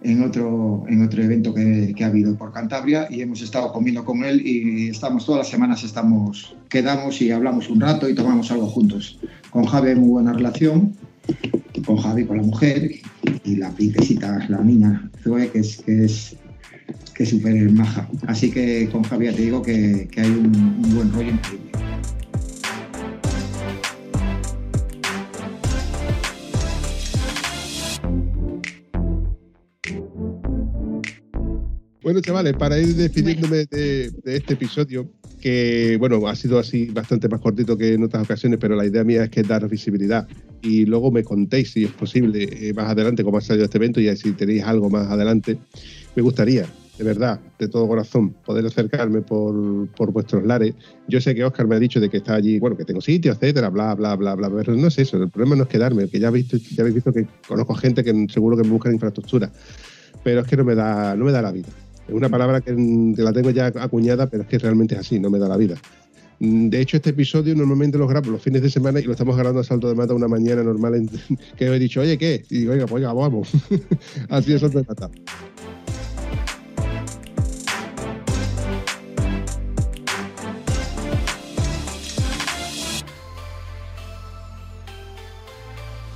en 0.02 0.24
otro, 0.24 0.86
en 0.88 1.04
otro 1.04 1.22
evento 1.22 1.54
que, 1.54 1.94
que, 1.94 2.06
ha 2.06 2.08
habido 2.08 2.38
por 2.38 2.54
Cantabria 2.54 3.08
y 3.10 3.20
hemos 3.20 3.42
estado 3.42 3.74
comiendo 3.74 4.06
con 4.06 4.24
él 4.24 4.42
y 4.48 4.88
estamos 4.88 5.26
todas 5.26 5.40
las 5.40 5.50
semanas 5.50 5.84
estamos 5.84 6.56
quedamos 6.70 7.22
y 7.22 7.32
hablamos 7.32 7.68
un 7.70 7.82
rato 7.82 8.08
y 8.08 8.16
tomamos 8.16 8.50
algo 8.52 8.68
juntos. 8.68 9.20
Con 9.50 9.66
Javi 9.66 9.90
hay 9.90 9.96
muy 9.96 10.10
buena 10.10 10.32
relación 10.32 10.96
con 11.86 11.98
Javi, 11.98 12.26
con 12.26 12.38
la 12.38 12.44
mujer, 12.44 12.92
y 13.44 13.56
la 13.56 13.72
princesita, 13.72 14.46
la 14.50 14.62
niña 14.62 15.10
Zoe, 15.24 15.50
que 15.50 15.60
es 15.60 15.78
que 15.78 16.06
es 16.06 16.36
que 17.14 17.26
súper 17.26 17.70
maja. 17.72 18.08
Así 18.28 18.52
que 18.52 18.90
con 18.90 19.04
Javi 19.04 19.26
ya 19.26 19.34
te 19.34 19.42
digo 19.42 19.62
que, 19.62 20.08
que 20.12 20.22
hay 20.22 20.32
un, 20.32 20.56
un, 20.56 20.96
buen 20.96 21.12
rollo 21.12 21.32
increíble. 21.32 21.72
Bueno, 32.10 32.22
chavales, 32.22 32.56
para 32.56 32.80
ir 32.80 32.96
despidiéndome 32.96 33.68
de, 33.68 34.10
de 34.24 34.38
este 34.38 34.56
episodio, 34.56 35.08
que 35.40 35.96
bueno, 36.00 36.28
ha 36.28 36.36
sido 36.36 36.58
así 36.58 36.86
bastante 36.86 37.30
más 37.30 37.40
cortito 37.40 37.78
que 37.78 37.94
en 37.94 38.04
otras 38.04 38.24
ocasiones, 38.24 38.58
pero 38.60 38.76
la 38.76 38.88
idea 38.88 39.04
mía 39.04 39.26
es 39.26 39.30
que 39.30 39.44
dar 39.44 39.70
visibilidad 39.70 40.28
y 40.64 40.88
luego 40.88 41.12
me 41.12 41.24
contéis 41.24 41.70
si 41.70 41.84
es 41.84 41.92
posible 41.92 42.50
eh, 42.52 42.74
más 42.74 42.90
adelante 42.90 43.24
cómo 43.24 43.38
ha 43.38 43.42
salido 43.42 43.66
este 43.66 43.78
evento 43.78 44.02
y 44.02 44.18
si 44.18 44.32
tenéis 44.32 44.64
algo 44.64 44.90
más 44.90 45.06
adelante. 45.06 45.60
Me 46.16 46.24
gustaría, 46.24 46.66
de 46.98 47.04
verdad, 47.04 47.40
de 47.60 47.68
todo 47.68 47.88
corazón, 47.88 48.34
poder 48.44 48.66
acercarme 48.66 49.22
por, 49.22 49.88
por 49.90 50.12
vuestros 50.12 50.44
lares. 50.44 50.74
Yo 51.08 51.22
sé 51.22 51.36
que 51.36 51.46
Oscar 51.46 51.68
me 51.68 51.76
ha 51.76 51.80
dicho 51.80 52.00
de 52.00 52.10
que 52.10 52.18
está 52.18 52.34
allí, 52.34 52.58
bueno, 52.58 52.76
que 52.76 52.86
tengo 52.86 53.02
sitio, 53.02 53.34
etcétera, 53.34 53.70
bla, 53.70 53.94
bla, 53.94 54.16
bla, 54.16 54.34
bla, 54.34 54.50
pero 54.50 54.76
no 54.76 54.88
es 54.88 54.98
eso. 54.98 55.22
El 55.22 55.30
problema 55.30 55.58
no 55.58 55.62
es 55.66 55.70
quedarme, 55.70 56.10
que 56.10 56.20
ya 56.20 56.30
habéis 56.30 56.52
visto, 56.52 56.76
ya 56.76 56.82
habéis 56.82 56.96
visto 56.96 57.14
que 57.14 57.28
conozco 57.48 57.76
gente 57.76 58.04
que 58.04 58.26
seguro 58.30 58.58
que 58.58 58.64
me 58.64 58.72
busca 58.72 58.92
infraestructura, 58.92 59.52
pero 60.24 60.42
es 60.42 60.48
que 60.48 60.58
no 60.58 60.64
me 60.64 60.74
da, 60.74 61.16
no 61.16 61.26
me 61.26 61.32
da 61.32 61.44
la 61.44 61.52
vida. 61.52 61.68
Es 62.10 62.16
una 62.16 62.28
palabra 62.28 62.60
que, 62.60 62.76
que 63.16 63.22
la 63.22 63.32
tengo 63.32 63.52
ya 63.52 63.68
acuñada, 63.68 64.26
pero 64.28 64.42
es 64.42 64.50
que 64.50 64.58
realmente 64.58 64.96
es 64.96 65.02
así, 65.02 65.20
no 65.20 65.30
me 65.30 65.38
da 65.38 65.48
la 65.48 65.58
vida. 65.58 65.76
De 66.40 66.82
hecho, 66.82 66.98
este 66.98 67.12
episodio 67.12 67.54
normalmente 67.54 68.00
lo 68.00 68.08
grabo 68.08 68.32
los 68.32 68.42
fines 68.42 68.64
de 68.64 68.70
semana 68.72 69.00
y 69.00 69.04
lo 69.04 69.12
estamos 69.12 69.36
grabando 69.36 69.60
a 69.60 69.64
salto 69.64 69.88
de 69.88 69.94
mata 69.94 70.16
una 70.16 70.28
mañana 70.28 70.64
normal 70.64 70.96
en, 70.96 71.08
que 71.56 71.68
he 71.68 71.80
dicho, 71.80 72.02
oye, 72.02 72.18
¿qué? 72.18 72.44
Y 72.50 72.62
digo, 72.62 72.74
oiga, 72.74 72.88
pues 72.88 73.04
oiga, 73.04 73.14
vamos. 73.14 73.52
Así 74.30 74.54
es 74.54 74.62
salto 74.62 74.80
de 74.80 74.86
mata. 74.88 75.12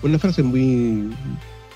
Una 0.02 0.18
frase 0.18 0.42
muy, 0.42 1.14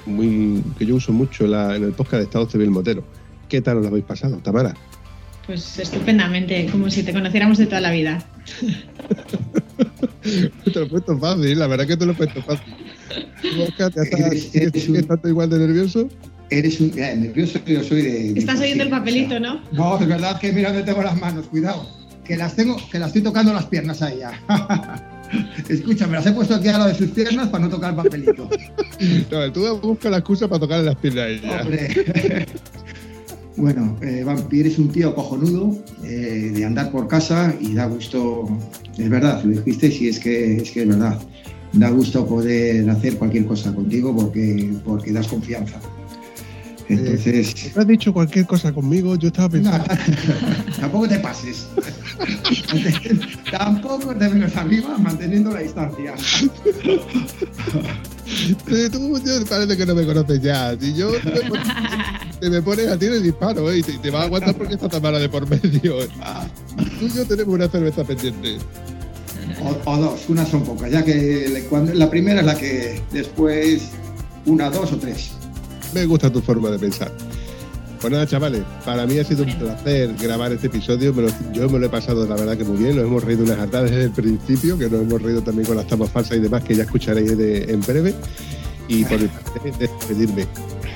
muy 0.07 0.63
que 0.79 0.87
yo 0.87 0.95
uso 0.95 1.13
mucho 1.13 1.45
en 1.45 1.83
el 1.83 1.91
podcast 1.91 2.13
de 2.13 2.23
Estado 2.23 2.49
Civil 2.49 2.71
Motero 2.71 3.03
¿Qué 3.49 3.61
tal 3.61 3.77
os 3.77 3.83
lo 3.83 3.89
habéis 3.89 4.05
pasado, 4.05 4.37
Tamara? 4.37 4.73
Pues 5.45 5.79
estupendamente, 5.79 6.67
como 6.69 6.89
si 6.89 7.03
te 7.03 7.13
conociéramos 7.13 7.57
de 7.57 7.67
toda 7.67 7.79
la 7.79 7.91
vida. 7.91 8.25
te 10.21 10.71
lo 10.71 10.83
he 10.83 10.89
puesto 10.89 11.17
fácil, 11.17 11.57
la 11.57 11.67
verdad 11.67 11.87
que 11.87 11.95
te 11.95 12.05
lo 12.05 12.11
he 12.11 12.15
puesto 12.15 12.41
fácil. 12.43 12.75
Oscar, 13.61 13.93
¿te 13.93 14.01
estás, 14.01 14.39
¿sigues, 14.39 14.83
¿sigues 14.83 15.07
tanto 15.07 15.29
igual 15.29 15.49
de 15.49 15.59
nervioso? 15.59 16.09
Eres 16.49 16.81
un 16.81 16.91
eh, 16.97 17.15
nervioso, 17.15 17.59
yo 17.65 17.83
soy 17.83 18.01
de. 18.01 18.39
Estás 18.39 18.59
oyendo 18.59 18.83
el 18.83 18.89
papelito, 18.89 19.39
¿no? 19.39 19.61
No, 19.71 19.99
es 19.99 20.07
verdad 20.07 20.39
que 20.39 20.51
mira 20.51 20.69
dónde 20.69 20.83
tengo 20.83 21.01
las 21.01 21.17
manos, 21.17 21.47
cuidado. 21.47 21.89
Que 22.25 22.35
las 22.35 22.55
tengo, 22.55 22.75
que 22.91 22.99
las 22.99 23.07
estoy 23.07 23.21
tocando 23.21 23.53
las 23.53 23.67
piernas 23.67 24.01
a 24.01 24.11
ella. 24.11 24.31
Escucha, 25.69 26.07
me 26.07 26.13
las 26.13 26.25
he 26.25 26.31
puesto 26.31 26.55
aquí 26.55 26.69
a 26.69 26.77
la 26.77 26.87
de 26.87 26.95
sus 26.95 27.09
piernas 27.09 27.49
para 27.49 27.65
no 27.65 27.69
tocar 27.69 27.91
el 27.91 27.95
papelito. 27.95 28.49
No, 29.29 29.51
tú 29.51 29.79
buscas 29.79 30.11
la 30.11 30.17
excusa 30.17 30.47
para 30.47 30.59
tocar 30.59 30.79
las 30.79 30.95
piernas 30.95 31.25
a 31.25 31.29
ella. 31.29 31.61
Hombre. 31.61 32.47
Bueno, 33.57 33.97
eh, 34.01 34.23
Vampi, 34.23 34.59
eres 34.59 34.77
un 34.77 34.89
tío 34.89 35.15
cojonudo 35.15 35.75
eh, 36.03 36.51
de 36.53 36.63
andar 36.63 36.91
por 36.91 37.07
casa 37.07 37.55
y 37.59 37.73
da 37.73 37.87
gusto, 37.87 38.47
es 38.95 39.09
verdad, 39.09 39.43
lo 39.43 39.49
dijiste, 39.49 39.91
sí, 39.91 40.07
es 40.07 40.19
que, 40.19 40.57
es 40.57 40.69
que 40.69 40.83
es 40.83 40.87
verdad. 40.87 41.19
Da 41.73 41.89
gusto 41.89 42.25
poder 42.25 42.87
hacer 42.89 43.17
cualquier 43.17 43.45
cosa 43.45 43.73
contigo 43.73 44.15
porque, 44.15 44.73
porque 44.85 45.11
das 45.11 45.27
confianza. 45.27 45.79
Entonces. 46.89 47.65
Eh, 47.65 47.73
¿Has 47.75 47.87
dicho 47.87 48.13
cualquier 48.13 48.45
cosa 48.45 48.71
conmigo? 48.71 49.15
Yo 49.15 49.27
estaba 49.27 49.49
pensando. 49.49 49.85
No, 49.87 50.73
tampoco 50.79 51.07
te 51.07 51.19
pases. 51.19 51.67
tampoco 53.51 54.15
te 54.15 54.27
vengas 54.27 54.55
arriba 54.55 54.97
manteniendo 54.97 55.51
la 55.51 55.59
distancia. 55.59 56.15
Tú 58.91 59.19
parece 59.49 59.77
que 59.77 59.85
no 59.85 59.95
me 59.95 60.05
conoces 60.05 60.41
ya. 60.41 60.77
Si 60.79 60.93
yo 60.93 61.11
te, 61.11 61.31
te 62.39 62.49
me 62.49 62.61
pones 62.61 62.87
a 62.87 62.97
ti 62.97 63.05
el 63.05 63.23
disparo 63.23 63.71
¿eh? 63.71 63.79
y 63.79 63.83
te, 63.83 63.97
te 63.97 64.09
vas 64.09 64.23
a 64.23 64.25
aguantar 64.25 64.55
porque 64.55 64.75
está 64.75 64.89
Tamara 64.89 65.19
de 65.19 65.29
por 65.29 65.47
medio. 65.49 66.01
¿eh? 66.01 66.09
Tú 66.99 67.05
y 67.05 67.13
yo 67.13 67.25
tenemos 67.25 67.53
una 67.53 67.67
cerveza 67.67 68.03
pendiente. 68.03 68.57
O, 69.63 69.91
o, 69.91 69.97
dos, 69.97 70.29
una 70.29 70.45
son 70.45 70.63
pocas, 70.63 70.91
ya 70.91 71.03
que 71.03 71.65
cuando, 71.69 71.93
la 71.93 72.09
primera 72.09 72.41
es 72.41 72.45
la 72.45 72.55
que 72.55 73.01
después 73.11 73.89
una, 74.45 74.69
dos 74.69 74.91
o 74.93 74.97
tres. 74.97 75.36
Me 75.97 76.05
gusta 76.05 76.31
tu 76.31 76.41
forma 76.41 76.69
de 76.69 76.77
pensar. 76.77 77.11
Pues 77.99 78.13
nada, 78.13 78.27
chavales, 78.27 78.61
para 78.85 79.07
mí 79.07 79.17
ha 79.17 79.23
sido 79.23 79.43
un 79.43 79.51
placer 79.57 80.13
grabar 80.21 80.51
este 80.51 80.67
episodio. 80.67 81.11
Me 81.11 81.23
lo, 81.23 81.29
yo 81.51 81.67
me 81.67 81.79
lo 81.79 81.87
he 81.87 81.89
pasado, 81.89 82.27
la 82.27 82.35
verdad, 82.35 82.55
que 82.55 82.63
muy 82.63 82.77
bien. 82.77 82.95
Nos 82.95 83.05
hemos 83.05 83.23
reído 83.23 83.43
unas 83.43 83.57
hartadas 83.57 83.89
desde 83.89 84.03
el 84.03 84.11
principio, 84.11 84.77
que 84.77 84.91
nos 84.91 85.01
hemos 85.01 85.19
reído 85.19 85.41
también 85.41 85.65
con 85.65 85.75
las 85.75 85.87
tapas 85.87 86.11
falsas 86.11 86.37
y 86.37 86.41
demás, 86.41 86.63
que 86.63 86.75
ya 86.75 86.83
escucharéis 86.83 87.35
de, 87.35 87.63
en 87.63 87.81
breve. 87.81 88.13
Y 88.87 89.05
por 89.05 89.19
mi 89.19 89.27
parte, 89.27 89.73
despedirme. 89.79 90.45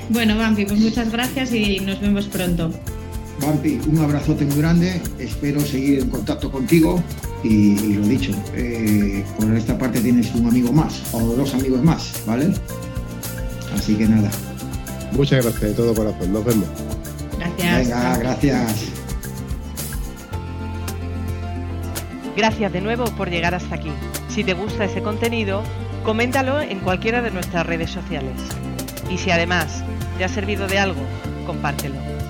Bueno, 0.10 0.38
Vampi, 0.38 0.66
pues 0.66 0.80
muchas 0.80 1.12
gracias 1.12 1.52
y 1.52 1.80
nos 1.80 2.00
vemos 2.00 2.28
pronto. 2.28 2.70
Vampi, 3.42 3.82
un 3.88 3.98
abrazote 3.98 4.46
muy 4.46 4.58
grande. 4.58 5.02
Espero 5.18 5.62
seguir 5.62 6.02
en 6.02 6.10
contacto 6.12 6.52
contigo. 6.52 7.04
Y, 7.44 7.72
y 7.72 7.94
lo 7.96 8.06
dicho, 8.06 8.34
eh, 8.54 9.26
por 9.36 9.52
esta 9.52 9.76
parte 9.80 10.00
tienes 10.00 10.32
un 10.36 10.46
amigo 10.46 10.72
más 10.72 11.02
o 11.12 11.20
dos 11.22 11.56
amigos 11.56 11.84
más, 11.84 12.22
¿vale? 12.28 12.54
Así 13.76 13.96
que 13.96 14.08
nada. 14.08 14.30
Muchas 15.12 15.44
gracias 15.44 15.62
de 15.62 15.74
todo 15.74 15.94
corazón. 15.94 16.34
Nos 16.34 16.46
vemos. 16.46 16.68
Gracias. 17.38 17.88
Venga, 17.88 18.18
gracias. 18.18 18.92
Gracias 22.36 22.72
de 22.72 22.82
nuevo 22.82 23.06
por 23.18 23.30
llegar 23.30 23.54
hasta 23.54 23.76
aquí. 23.76 23.92
Si 24.30 24.44
te 24.44 24.54
gusta 24.54 24.86
ese 24.86 25.02
contenido, 25.02 25.64
coméntalo 26.04 26.62
en 26.62 26.80
cualquiera 26.80 27.22
de 27.22 27.32
nuestras 27.32 27.66
redes 27.66 27.92
sociales. 27.92 28.36
Y 29.10 29.18
si 29.18 29.32
además 29.32 29.84
te 30.18 30.24
ha 30.24 30.30
servido 30.30 30.68
de 30.68 30.80
algo, 30.80 31.02
compártelo. 31.46 32.21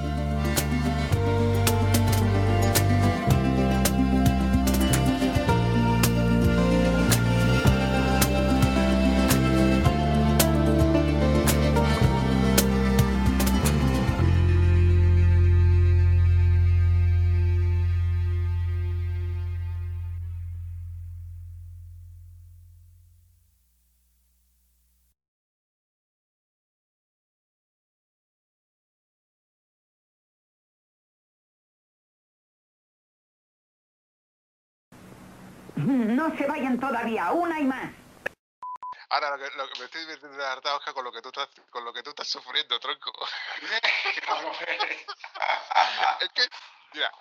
No 35.85 36.35
se 36.37 36.47
vayan 36.47 36.79
todavía, 36.79 37.31
una 37.31 37.59
y 37.59 37.63
más. 37.63 37.91
Ahora 39.09 39.35
lo 39.35 39.43
que, 39.43 39.57
lo 39.57 39.67
que 39.67 39.79
me 39.79 39.85
estoy 39.85 40.01
divirtiendo 40.01 40.37
de 40.37 40.45
harta 40.45 40.75
Oscar 40.75 40.93
con 40.93 41.03
lo 41.03 41.11
que 41.11 41.21
tú 41.21 41.29
estás 41.29 41.49
con 41.69 41.83
lo 41.83 41.91
que 41.91 42.01
tú 42.01 42.11
estás 42.11 42.27
sufriendo, 42.27 42.79
tronco. 42.79 43.11
es 46.21 46.29
que, 46.29 46.47
mira, 46.93 47.11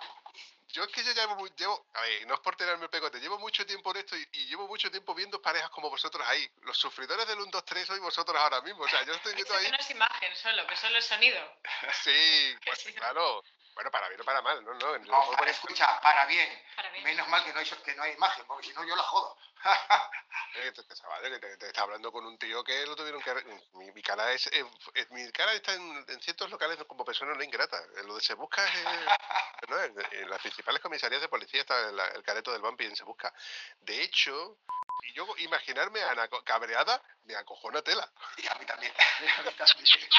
yo 0.69 0.83
es 0.83 0.89
que 0.89 1.03
yo 1.03 1.11
llevo, 1.11 1.45
llevo, 1.47 1.85
a 1.93 2.01
ver, 2.01 2.27
no 2.27 2.35
es 2.35 2.39
por 2.39 2.55
tirarme 2.55 2.85
el 2.85 2.89
pegote, 2.89 3.19
llevo 3.19 3.39
mucho 3.39 3.65
tiempo 3.65 3.91
en 3.91 3.97
esto 3.97 4.15
y, 4.15 4.25
y 4.31 4.45
llevo 4.45 4.69
mucho 4.69 4.89
tiempo 4.89 5.13
viendo 5.13 5.41
parejas 5.41 5.69
como 5.71 5.89
vosotros 5.89 6.25
ahí. 6.27 6.49
Los 6.61 6.77
sufridores 6.77 7.27
del 7.27 7.39
1, 7.39 7.51
2, 7.51 7.65
3 7.65 7.87
sois 7.87 7.99
vosotros 7.99 8.39
ahora 8.39 8.61
mismo. 8.61 8.83
O 8.83 8.87
sea, 8.87 9.03
yo 9.03 9.13
estoy 9.13 9.35
viendo 9.35 9.53
ahí. 9.53 9.69
no 9.69 9.77
es 9.77 9.91
imagen 9.91 10.33
solo, 10.35 10.65
que 10.67 10.77
solo 10.77 10.97
es 10.97 11.05
sonido. 11.05 11.39
Sí, 12.03 12.55
pues, 12.63 12.79
sí. 12.79 12.93
claro. 12.93 13.43
Bueno, 13.75 13.89
para 13.91 14.07
bien 14.09 14.21
o 14.21 14.23
para 14.23 14.41
mal, 14.41 14.63
no, 14.63 14.73
no. 14.73 14.97
No, 14.99 15.31
para- 15.37 15.51
escucha, 15.51 15.99
para 16.01 16.25
bien. 16.25 16.49
Para 16.75 16.89
bien. 16.91 17.03
Menos 17.03 17.27
mal 17.29 17.43
que 17.43 17.53
no 17.53 17.59
hay, 17.59 17.65
que 17.65 17.95
no 17.95 18.03
hay 18.03 18.13
imagen, 18.13 18.45
porque 18.45 18.67
si 18.67 18.73
no 18.73 18.83
yo 18.83 18.95
la 18.95 19.03
jodo. 19.03 19.37
Eh, 20.55 20.71
te- 21.57 21.67
está 21.67 21.81
hablando 21.83 22.11
con 22.11 22.25
un 22.25 22.37
tío 22.37 22.63
que 22.63 22.85
lo 22.85 22.95
tuvieron 22.95 23.21
que. 23.21 23.33
Mi, 23.73 23.91
mi 23.91 24.01
cara 24.01 24.31
es, 24.31 24.47
eh, 24.47 24.65
es- 24.93 25.09
Mi 25.11 25.21
está 25.21 25.73
en, 25.73 26.05
en 26.07 26.21
ciertos 26.21 26.49
locales 26.49 26.77
como 26.87 27.05
persona 27.05 27.33
no 27.33 27.43
ingrata. 27.43 27.77
Eh, 27.97 28.03
Lo 28.05 28.15
de 28.15 28.21
Se 28.21 28.33
Busca 28.33 28.63
es. 28.65 28.75
eh, 28.75 29.05
no, 29.69 29.81
en, 29.81 29.95
en 30.11 30.29
las 30.29 30.39
principales 30.41 30.81
comisarías 30.81 31.21
de 31.21 31.29
policía 31.29 31.61
está 31.61 31.89
el, 31.89 31.99
el 31.99 32.23
careto 32.23 32.51
del 32.51 32.61
vampi 32.61 32.85
en 32.85 32.95
Se 32.95 33.03
Busca. 33.03 33.33
De 33.79 34.01
hecho, 34.03 34.57
y 35.03 35.13
yo 35.13 35.25
imaginarme 35.37 36.01
a 36.01 36.11
Ana 36.11 36.27
cabreada 36.43 37.01
me 37.23 37.35
acojona 37.35 37.81
tela. 37.81 38.11
Y 38.37 38.47
a 38.47 38.55
mí 38.55 38.65
también. 38.65 38.93
A 39.37 39.43
mí 39.43 39.51
también. 39.57 40.09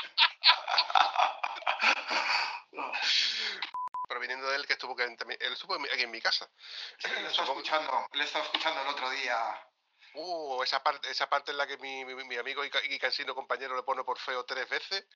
Proviniendo 4.12 4.46
de 4.50 4.56
él 4.56 4.66
que 4.66 4.74
estuvo 4.74 4.94
que. 4.94 5.04
Él 5.04 5.52
estuvo 5.54 5.74
aquí 5.74 6.02
en 6.02 6.10
mi 6.10 6.20
casa. 6.20 6.46
Sí, 6.98 7.08
le 7.08 7.22
he 7.22 7.26
estado 7.28 7.48
escuchando, 7.52 8.06
le 8.12 8.22
he 8.22 8.26
estado 8.26 8.44
escuchando 8.44 8.82
el 8.82 8.88
otro 8.88 9.08
día. 9.08 9.66
Uh, 10.12 10.62
esa 10.62 10.82
parte, 10.82 11.10
esa 11.10 11.30
parte 11.30 11.52
en 11.52 11.56
la 11.56 11.66
que 11.66 11.78
mi, 11.78 12.04
mi, 12.04 12.14
mi 12.24 12.36
amigo 12.36 12.62
y, 12.62 12.70
y 12.90 12.98
cansino 12.98 13.34
compañero 13.34 13.74
le 13.74 13.82
pone 13.84 14.04
por 14.04 14.18
feo 14.18 14.44
tres 14.44 14.68
veces. 14.68 15.06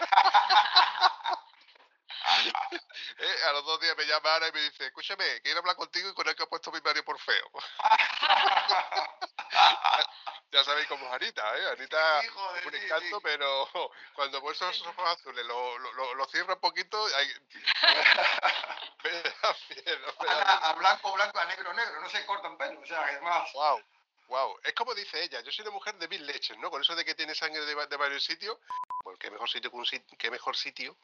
Eh, 3.18 3.36
a 3.48 3.52
los 3.52 3.64
dos 3.64 3.80
días 3.80 3.96
me 3.96 4.04
llama 4.06 4.34
Ana 4.36 4.48
y 4.48 4.52
me 4.52 4.60
dice, 4.62 4.86
escúchame, 4.86 5.40
quiero 5.42 5.60
hablar 5.60 5.76
contigo 5.76 6.08
y 6.08 6.14
con 6.14 6.26
el 6.26 6.34
que 6.34 6.42
ha 6.42 6.46
puesto 6.46 6.72
mi 6.72 6.80
Mario 6.80 7.04
por 7.04 7.18
feo. 7.20 7.50
ya 10.50 10.64
sabéis 10.64 10.86
cómo 10.88 11.06
es 11.06 11.12
Anita, 11.12 11.58
¿eh? 11.58 11.70
Anita 11.72 12.20
es 12.22 12.66
un 12.66 12.74
encanto, 12.74 13.20
pero 13.20 13.68
cuando 14.14 14.40
por 14.40 14.54
esos 14.54 14.80
ojos 14.86 15.08
azules 15.10 15.44
lo, 15.44 15.78
lo, 15.78 15.92
lo, 15.92 16.14
lo 16.14 16.26
cierra 16.26 16.54
un 16.54 16.60
poquito, 16.60 17.04
hay... 17.14 17.28
me 19.02 19.10
da 19.10 19.56
miedo, 19.68 20.14
me 20.20 20.26
da 20.26 20.40
Anda, 20.40 20.44
miedo. 20.44 20.64
a 20.64 20.72
blanco, 20.74 21.12
blanco, 21.12 21.38
a 21.38 21.44
negro, 21.44 21.72
negro. 21.74 22.00
No 22.00 22.08
se 22.08 22.24
cortan 22.26 22.56
pelo. 22.56 22.80
O 22.80 22.86
sea, 22.86 23.02
además. 23.02 23.50
Wow, 23.52 23.82
wow. 24.28 24.58
Es 24.64 24.72
como 24.74 24.94
dice 24.94 25.22
ella, 25.22 25.40
yo 25.40 25.52
soy 25.52 25.62
una 25.62 25.72
mujer 25.72 25.94
de 25.96 26.08
mil 26.08 26.24
leches, 26.26 26.56
¿no? 26.58 26.70
Con 26.70 26.80
eso 26.80 26.94
de 26.94 27.04
que 27.04 27.14
tiene 27.14 27.34
sangre 27.34 27.64
de, 27.64 27.86
de 27.86 27.96
varios 27.96 28.24
sitios, 28.24 28.56
pues 29.02 29.18
qué 29.18 29.30
mejor 29.30 29.50
sitio 29.50 29.70
que 29.70 29.76
un 29.76 29.86
sitio, 29.86 30.16
qué 30.18 30.30
mejor 30.30 30.56
sitio. 30.56 30.96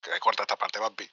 Que 0.00 0.20
corta 0.20 0.42
esta 0.42 0.56
parte, 0.56 0.78
Vampi. 0.78 1.10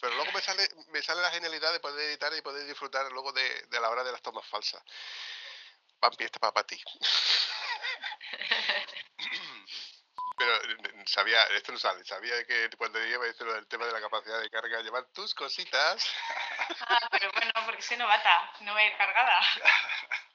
Pero 0.00 0.14
luego 0.14 0.32
me 0.32 0.40
sale, 0.40 0.68
me 0.88 1.02
sale 1.02 1.22
la 1.22 1.30
genialidad 1.30 1.72
de 1.72 1.80
poder 1.80 2.08
editar 2.08 2.32
y 2.34 2.42
poder 2.42 2.66
disfrutar 2.66 3.10
luego 3.12 3.32
de, 3.32 3.66
de 3.66 3.80
la 3.80 3.90
hora 3.90 4.04
de 4.04 4.12
las 4.12 4.22
tomas 4.22 4.46
falsas. 4.46 4.82
Vampi, 6.00 6.24
este 6.24 6.38
para 6.38 6.64
ti. 6.64 6.82
Pero 10.38 10.58
sabía, 11.06 11.42
esto 11.44 11.72
no 11.72 11.78
sale, 11.78 12.04
sabía 12.04 12.44
que 12.44 12.68
cuando 12.76 13.02
iba 13.02 13.24
a 13.24 13.26
decir 13.26 13.46
lo 13.46 13.54
del 13.54 13.66
tema 13.68 13.86
de 13.86 13.92
la 13.92 14.02
capacidad 14.02 14.38
de 14.40 14.50
carga, 14.50 14.82
llevar 14.82 15.06
tus 15.06 15.34
cositas. 15.34 16.06
Ah, 16.80 17.08
pero 17.10 17.30
bueno, 17.32 17.52
porque 17.64 17.80
soy 17.80 17.96
novata, 17.96 18.52
no 18.60 18.72
voy 18.74 18.82
a 18.82 18.86
ir 18.86 18.96
cargada. 18.98 19.40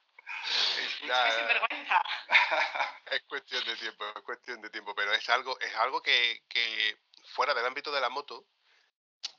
Ya, 1.08 1.30
Soy 1.30 1.38
sinvergüenza. 1.40 2.02
es 3.10 3.22
cuestión 3.28 3.64
de 3.64 3.76
tiempo, 3.76 4.04
es 4.16 4.22
cuestión 4.22 4.60
de 4.62 4.70
tiempo, 4.70 4.94
pero 4.94 5.12
es 5.12 5.28
algo, 5.30 5.58
es 5.58 5.74
algo 5.76 6.00
que, 6.00 6.44
que 6.48 6.96
fuera 7.24 7.54
del 7.54 7.66
ámbito 7.66 7.90
de 7.90 8.00
la 8.00 8.08
moto, 8.08 8.46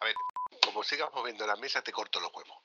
a 0.01 0.05
ver, 0.05 0.16
como 0.64 0.84
sigas 0.84 1.09
moviendo 1.14 1.47
la 1.47 1.55
mesa, 1.55 1.82
te 1.82 1.91
corto 1.91 2.20
los 2.20 2.34
huevos. 2.34 2.57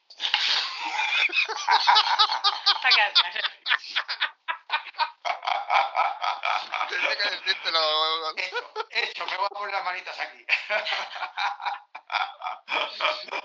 Tendría 6.88 7.16
que 7.16 7.30
decírtelo. 7.30 8.36
Hecho, 8.36 8.86
hecho, 8.90 9.26
me 9.26 9.36
voy 9.36 9.46
a 9.46 9.49
poner 9.49 9.74
las 9.74 9.84
manitas 9.84 10.18
aquí. 10.18 10.44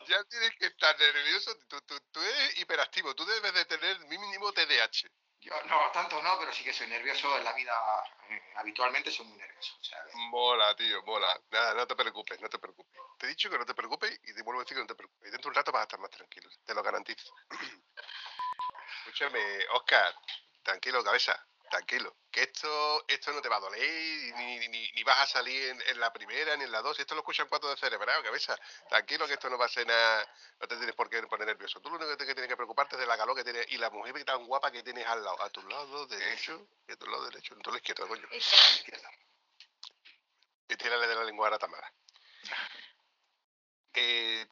Ya 0.07 0.23
tienes 0.25 0.51
que 0.59 0.65
estar 0.67 0.99
nervioso. 0.99 1.57
Tú, 1.67 1.81
tú, 1.81 1.99
tú 2.11 2.21
eres 2.21 2.59
hiperactivo. 2.59 3.15
Tú 3.15 3.25
debes 3.25 3.53
de 3.53 3.65
tener 3.65 3.99
mínimo 4.01 4.51
TDAH. 4.51 5.09
Yo 5.43 5.53
no, 5.65 5.91
tanto 5.91 6.21
no, 6.21 6.39
pero 6.39 6.53
sí 6.53 6.63
que 6.63 6.71
soy 6.71 6.87
nervioso 6.87 7.37
en 7.37 7.43
la 7.43 7.51
vida. 7.53 7.73
eh, 8.29 8.41
habitualmente 8.55 9.11
soy 9.11 9.25
muy 9.25 9.37
nervioso. 9.37 9.73
Mola, 10.29 10.73
tío, 10.75 11.03
mola. 11.03 11.37
Nada, 11.51 11.73
no 11.73 11.85
te 11.85 11.95
preocupes, 11.95 12.39
no 12.39 12.47
te 12.47 12.59
preocupes. 12.59 13.01
Te 13.17 13.25
he 13.25 13.29
dicho 13.29 13.49
que 13.49 13.57
no 13.57 13.65
te 13.65 13.73
preocupes 13.73 14.19
y 14.23 14.33
te 14.33 14.41
vuelvo 14.41 14.61
a 14.61 14.63
decir 14.63 14.77
que 14.77 14.81
no 14.81 14.87
te 14.87 14.95
preocupes. 14.95 15.27
Y 15.27 15.31
dentro 15.31 15.49
de 15.49 15.49
un 15.49 15.55
rato 15.55 15.71
vas 15.73 15.81
a 15.81 15.83
estar 15.83 15.99
más 15.99 16.11
tranquilo, 16.11 16.49
te 16.65 16.73
lo 16.73 16.81
garantizo. 16.81 17.33
Escúchame, 18.99 19.65
Oscar, 19.73 20.15
tranquilo, 20.63 21.03
cabeza, 21.03 21.45
tranquilo. 21.73 22.15
Que 22.31 22.43
esto, 22.43 23.03
esto 23.07 23.31
no 23.31 23.41
te 23.41 23.49
va 23.49 23.55
a 23.57 23.59
doler 23.59 23.81
ni, 24.35 24.67
ni, 24.67 24.91
ni 24.91 25.03
vas 25.03 25.19
a 25.21 25.25
salir 25.27 25.69
en, 25.69 25.81
en 25.87 25.99
la 25.99 26.13
primera 26.13 26.55
ni 26.55 26.63
en 26.65 26.71
la 26.71 26.81
dos. 26.81 26.99
Esto 26.99 27.15
lo 27.15 27.21
escuchan 27.21 27.47
cuatro 27.47 27.69
de 27.69 27.77
cerebrado, 27.77 28.21
cabeza. 28.23 28.55
Tranquilo, 28.89 29.25
que 29.27 29.33
esto 29.33 29.49
no 29.49 29.57
va 29.57 29.65
a 29.65 29.69
ser 29.69 29.87
nada. 29.87 30.27
No 30.59 30.67
te 30.67 30.75
tienes 30.77 30.95
por 30.95 31.09
qué 31.09 31.21
poner 31.23 31.47
nervioso. 31.47 31.79
Tú 31.81 31.89
lo 31.89 31.95
único 31.97 32.15
que 32.15 32.25
tienes 32.25 32.47
que 32.47 32.55
preocuparte 32.55 32.95
es 32.95 32.99
de 33.01 33.07
la 33.07 33.17
calor 33.17 33.35
que 33.35 33.43
tienes 33.43 33.65
y 33.71 33.77
la 33.77 33.89
mujer 33.89 34.23
tan 34.23 34.45
guapa 34.45 34.71
que 34.71 34.83
tienes 34.83 35.05
al 35.07 35.23
lado. 35.23 35.41
A 35.41 35.49
tu 35.49 35.61
lado 35.67 36.05
derecho 36.07 36.67
y 36.87 36.91
a 36.91 36.95
tu 36.95 37.07
lado 37.07 37.25
derecho. 37.25 37.53
En 37.55 37.61
tu 37.61 37.69
lado 37.71 37.77
izquierdo, 37.77 38.07
coño. 38.07 38.27
a 38.27 38.31
la 38.31 38.37
izquierda. 38.37 39.09
Y 40.69 40.75
tírale 40.75 41.07
de 41.07 41.15
la 41.15 41.23
lengua 41.23 41.47
a 41.47 41.51
la 41.51 41.57
Tamara. 41.59 41.91
Eh, 43.95 44.47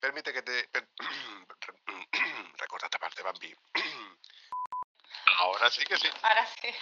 permite 0.00 0.32
que 0.32 0.42
te. 0.42 0.66
per- 0.66 0.88
Recorta 2.58 2.86
esta 2.86 2.98
parte, 2.98 3.22
Bambi. 3.22 3.54
Ahora 5.38 5.70
sí 5.70 5.84
que 5.84 5.96
sí. 5.96 6.08
Ahora 6.22 6.46
sí. 6.60 6.74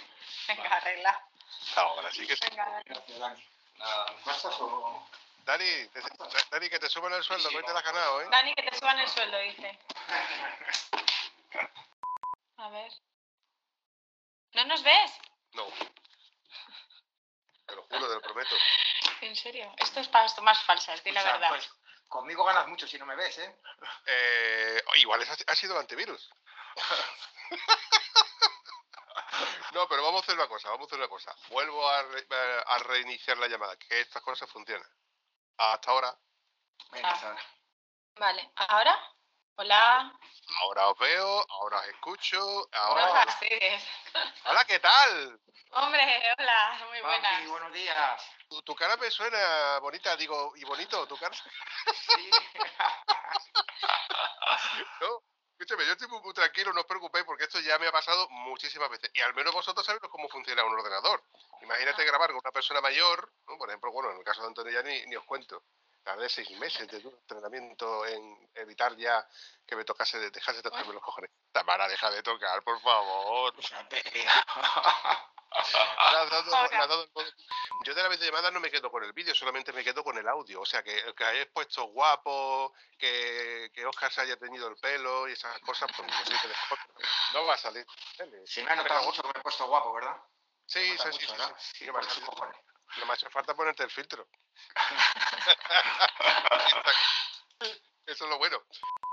Venga, 0.47 0.75
arregla. 0.75 1.23
Ahora 1.75 2.11
sí 2.11 2.25
que 2.27 2.35
sí. 2.35 2.47
Venga, 2.49 2.81
Dani. 3.19 3.43
Nada, 3.77 4.05
¿me 4.11 4.17
pasas 4.23 4.55
o.? 4.59 5.07
Dani, 5.45 5.87
te- 5.89 6.01
Dani, 6.51 6.69
que 6.69 6.79
te 6.79 6.89
suban 6.89 7.13
el 7.13 7.23
sueldo, 7.23 7.49
que 7.49 7.57
hoy 7.57 7.63
te 7.63 7.71
la 7.73 7.79
has 7.79 7.85
ganado, 7.85 8.21
¿eh? 8.21 8.27
Dani, 8.29 8.53
que 8.55 8.63
te 8.63 8.77
suban 8.77 8.99
el 8.99 9.07
sueldo, 9.07 9.37
dice. 9.39 9.79
A 12.57 12.69
ver. 12.69 12.91
¿No 14.53 14.65
nos 14.65 14.83
ves? 14.83 15.11
No. 15.53 15.67
Te 17.67 17.75
lo 17.75 17.83
juro, 17.83 18.07
te 18.07 18.13
lo 18.15 18.21
prometo. 18.21 18.55
En 19.21 19.35
serio. 19.35 19.73
Esto 19.77 19.99
es 19.99 20.07
para 20.09 20.27
tomas 20.35 20.61
falsas, 20.63 21.03
di 21.03 21.09
la 21.11 21.21
O 21.21 21.23
sea, 21.23 21.33
verdad. 21.33 21.49
pues, 21.49 21.67
conmigo 22.07 22.43
ganas 22.43 22.67
mucho 22.67 22.87
si 22.87 22.99
no 22.99 23.05
me 23.07 23.15
ves, 23.15 23.35
¿eh? 23.39 23.55
Eh, 24.05 24.83
igual 24.97 25.21
es- 25.23 25.43
ha 25.47 25.55
sido 25.55 25.73
el 25.73 25.79
antivirus. 25.79 26.29
No, 29.77 29.87
pero 29.87 30.01
vamos 30.01 30.21
a 30.21 30.23
hacer 30.23 30.33
una 30.33 30.47
cosa, 30.47 30.69
vamos 30.71 30.85
a 30.85 30.87
hacer 30.87 30.97
una 30.97 31.07
cosa. 31.07 31.35
Vuelvo 31.49 31.87
a, 31.87 32.01
re- 32.01 32.25
a 32.65 32.79
reiniciar 32.79 33.37
la 33.37 33.47
llamada, 33.47 33.77
que 33.77 34.01
estas 34.01 34.23
cosas 34.23 34.49
funcionan. 34.49 34.89
Hasta 35.55 35.91
ahora. 35.91 36.17
Venga, 36.91 37.11
Ah. 37.11 37.19
Sara. 37.19 37.41
Vale. 38.15 38.51
¿Ahora? 38.55 38.97
Hola. 39.57 40.11
Ahora 40.61 40.87
os 40.89 40.97
veo, 40.97 41.45
ahora 41.51 41.77
os 41.77 41.85
escucho, 41.89 42.39
No 42.39 42.67
ahora... 42.79 43.27
Hola, 44.45 44.65
¿qué 44.65 44.79
tal? 44.79 45.39
Hombre, 45.73 46.33
hola. 46.39 46.85
Muy 46.89 47.01
buenas. 47.01 47.33
Papi, 47.33 47.45
buenos 47.47 47.71
días. 47.73 48.23
Tu, 48.49 48.59
tu 48.63 48.73
cara 48.73 48.97
me 48.97 49.11
suena 49.11 49.77
bonita, 49.77 50.15
digo, 50.15 50.53
y 50.55 50.63
bonito, 50.63 51.07
tu 51.07 51.15
cara... 51.17 51.35
Sí. 51.35 52.31
No, 55.01 55.21
escúchame, 55.59 55.85
yo 55.85 55.93
estoy 55.93 56.07
muy, 56.07 56.33
tranquilo, 56.33 56.71
no 56.73 56.81
os 56.81 56.85
preocupéis, 56.87 57.25
porque 57.25 57.45
esto 57.45 57.59
ya 57.59 57.79
me 57.79 57.87
ha 57.87 57.91
pasado 57.91 58.27
muchísimas 58.29 58.89
veces. 58.89 59.09
Y 59.13 59.21
al 59.21 59.33
menos 59.33 59.53
vosotros 59.53 59.85
sabéis 59.85 60.01
cómo 60.09 60.29
funciona 60.29 60.63
un 60.63 60.73
ordenador. 60.73 61.23
Imagínate 61.61 62.05
grabar 62.05 62.29
con 62.29 62.39
una 62.43 62.51
persona 62.51 62.79
mayor, 62.81 63.31
¿no? 63.47 63.57
por 63.57 63.67
ejemplo, 63.69 63.91
bueno, 63.91 64.11
en 64.11 64.17
el 64.17 64.23
caso 64.23 64.41
de 64.41 64.47
Antonio 64.47 64.71
ya 64.71 64.83
ni, 64.83 65.05
ni 65.07 65.15
os 65.15 65.25
cuento. 65.25 65.63
Tardé 66.03 66.29
seis 66.29 66.49
meses 66.51 66.87
de 66.87 66.99
entrenamiento 66.99 68.05
en 68.05 68.49
evitar 68.55 68.95
ya 68.95 69.27
que 69.65 69.75
me 69.75 69.83
tocase, 69.83 70.17
dejase 70.29 70.57
de 70.57 70.63
tocarme 70.63 70.93
los 70.93 71.03
cojones. 71.03 71.29
Tamara, 71.51 71.87
deja 71.89 72.09
de 72.11 72.23
tocar, 72.23 72.63
por 72.63 72.79
favor. 72.79 73.53
Te 73.89 74.01
digo. 74.11 74.23
Le 74.23 74.29
has 76.17 76.29
dado- 76.29 76.55
Ahora. 76.55 76.69
le 76.69 76.77
has 76.83 76.87
dado 76.87 77.03
el 77.03 77.09
modo- 77.13 77.31
Yo 77.87 77.95
de 77.95 78.03
la 78.03 78.09
videollamada 78.09 78.51
no 78.51 78.59
me 78.59 78.69
quedo 78.69 78.91
con 78.91 79.01
el 79.05 79.13
vídeo, 79.13 79.33
solamente 79.33 79.71
me 79.71 79.81
quedo 79.81 80.03
con 80.03 80.17
el 80.17 80.27
audio. 80.27 80.59
O 80.59 80.65
sea, 80.65 80.83
que, 80.83 80.93
que 81.15 81.23
hayáis 81.23 81.47
puesto 81.53 81.85
guapo, 81.85 82.73
que, 82.97 83.71
que 83.73 83.85
Oscar 83.85 84.11
se 84.11 84.19
haya 84.19 84.35
tenido 84.35 84.67
el 84.67 84.75
pelo 84.75 85.29
y 85.29 85.31
esas 85.31 85.57
cosas, 85.61 85.89
pues 85.95 86.05
no, 86.05 86.25
sé, 86.25 86.33
no 87.33 87.45
va 87.45 87.53
a 87.53 87.57
salir. 87.57 87.87
Se 88.43 88.61
me 88.61 88.71
ha 88.71 88.75
notado 88.75 89.03
mucho 89.03 89.21
que 89.21 89.29
me 89.29 89.39
he 89.39 89.41
puesto 89.41 89.65
guapo, 89.67 89.93
¿verdad? 89.93 90.17
Sí, 90.65 90.81
sí, 90.81 90.97
sí, 90.97 91.05
mucho, 91.05 91.19
sí, 91.19 91.27
¿verdad? 91.31 91.55
sí, 91.59 91.85
Sí. 91.85 91.91
No 92.99 93.05
me 93.05 93.13
ha 93.13 93.15
hecho 93.15 93.29
falta 93.29 93.55
ponerte 93.55 93.83
el 93.83 93.91
filtro. 93.91 94.27
Eso 98.05 98.25
es 98.25 98.29
lo 98.29 98.37
bueno. 98.37 98.61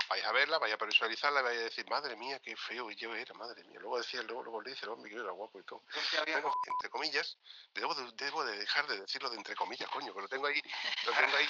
Vais 0.08 0.24
a 0.24 0.32
verla, 0.32 0.58
vais 0.58 0.72
a 0.72 0.84
visualizarla 0.84 1.40
y 1.40 1.44
vais 1.44 1.58
a 1.58 1.64
decir, 1.64 1.88
madre 1.88 2.16
mía, 2.16 2.38
qué 2.40 2.56
feo 2.56 2.90
yo 2.90 3.14
era, 3.14 3.34
madre 3.34 3.64
mía. 3.64 3.78
Luego 3.80 3.98
decía, 3.98 4.22
luego, 4.22 4.42
luego 4.42 4.62
le 4.62 4.70
dice, 4.70 4.86
hombre, 4.86 5.10
que 5.10 5.16
era 5.16 5.30
guapo 5.30 5.58
y 5.58 5.64
todo. 5.64 5.82
Que 6.10 6.32
Bueno, 6.32 6.52
entre 6.66 6.90
comillas, 6.90 7.38
debo 7.72 7.94
de, 7.94 8.10
debo 8.12 8.44
de 8.44 8.58
dejar 8.58 8.86
de 8.86 9.00
decirlo 9.00 9.30
de 9.30 9.36
entre 9.36 9.56
comillas, 9.56 9.88
coño, 9.90 10.12
que 10.14 10.20
lo 10.20 10.28
tengo 10.28 10.46
ahí, 10.46 10.60
lo 11.06 11.12
tengo 11.12 11.36
ahí, 11.36 11.48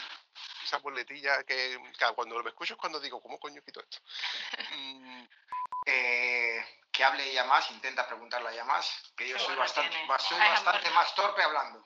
esa 0.64 0.78
boletilla 0.78 1.42
que 1.44 1.78
claro, 1.98 2.14
cuando 2.14 2.42
me 2.42 2.50
escucho 2.50 2.74
es 2.74 2.80
cuando 2.80 3.00
digo, 3.00 3.20
¿cómo 3.20 3.38
coño 3.38 3.62
quito 3.62 3.80
esto? 3.80 3.98
Mm, 4.72 5.24
eh, 5.86 6.80
que 6.90 7.04
hable 7.04 7.30
ella 7.30 7.44
más, 7.44 7.70
intenta 7.70 8.06
preguntarle 8.06 8.48
a 8.48 8.52
ella 8.52 8.64
más, 8.64 9.12
que 9.16 9.28
yo 9.28 9.38
soy 9.38 9.56
bastante, 9.56 9.96
soy 10.20 10.38
bastante 10.38 10.90
más 10.90 11.14
torpe 11.14 11.42
hablando. 11.42 11.84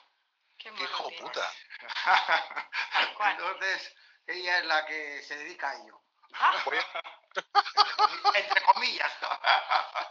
Qué 0.58 0.68
hijo 0.68 1.08
tienes. 1.08 1.22
puta. 1.22 1.52
Entonces, 3.30 3.94
ella 4.26 4.58
es 4.58 4.64
la 4.66 4.86
que 4.86 5.22
se 5.22 5.36
dedica 5.36 5.70
a 5.70 5.74
ello. 5.76 6.00
Ah, 6.34 6.62
Voy 6.64 6.78
a- 6.78 7.02
Entre 7.34 7.96
comi- 7.96 8.36
Entre 8.36 8.62
comillas. 8.62 9.12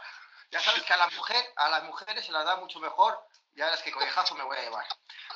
Ya 0.50 0.60
sabes 0.62 0.82
que 0.84 0.92
a 0.94 0.96
la 0.96 1.08
mujer, 1.10 1.44
a 1.56 1.68
las 1.68 1.82
mujeres 1.82 2.24
se 2.24 2.32
las 2.32 2.42
da 2.46 2.56
mucho 2.56 2.80
mejor, 2.80 3.22
ya 3.54 3.66
verás 3.66 3.82
que 3.82 3.92
collejazo 3.92 4.34
me 4.34 4.44
voy 4.44 4.56
a 4.56 4.62
llevar. 4.62 4.86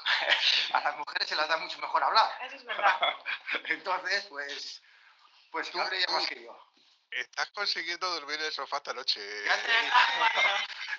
A 0.72 0.80
las 0.80 0.96
mujeres 0.96 1.28
se 1.28 1.36
las 1.36 1.46
da 1.48 1.58
mucho 1.58 1.78
mejor 1.80 2.02
hablar. 2.02 2.30
eso 2.44 2.56
es 2.56 2.64
verdad. 2.64 2.96
Entonces, 3.68 4.24
pues, 4.30 4.82
pues 5.50 5.68
hable 5.76 5.98
ella 5.98 6.06
más 6.12 6.26
que 6.26 6.42
yo. 6.42 6.56
Estás 7.10 7.50
consiguiendo 7.50 8.08
dormir 8.14 8.40
en 8.40 8.46
el 8.46 8.52
sofá 8.52 8.78
esta 8.78 8.94
noche. 8.94 9.20
Ya 9.44 9.62
te. 9.62 9.70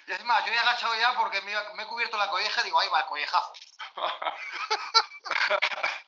Y 0.06 0.12
es 0.12 0.24
más, 0.26 0.46
yo 0.46 0.54
he 0.54 0.60
agachado 0.60 0.94
ya 0.96 1.16
porque 1.18 1.42
me, 1.42 1.56
me 1.74 1.82
he 1.84 1.88
cubierto 1.88 2.16
la 2.16 2.30
colleja 2.30 2.62
y 2.62 2.66
digo, 2.66 2.80
ahí 2.80 2.90
va, 2.90 3.00
el 3.00 3.06
collejazo. 3.08 3.52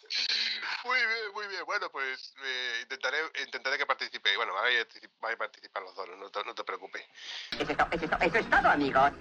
Muy 0.83 0.97
bien, 0.97 1.33
muy 1.33 1.47
bien. 1.47 1.65
Bueno, 1.65 1.89
pues 1.89 2.35
eh, 2.43 2.79
intentaré, 2.83 3.17
intentaré 3.43 3.77
que 3.77 3.85
participe. 3.87 4.37
Bueno, 4.37 4.53
vais 4.53 4.85
a 4.85 5.35
participar 5.35 5.81
los 5.83 5.95
dos, 5.95 6.07
no 6.45 6.53
te, 6.53 6.63
preocupes. 6.63 7.03
Eso 7.59 7.71
es 7.71 8.49
todo, 8.49 8.69
amigos. 8.69 9.11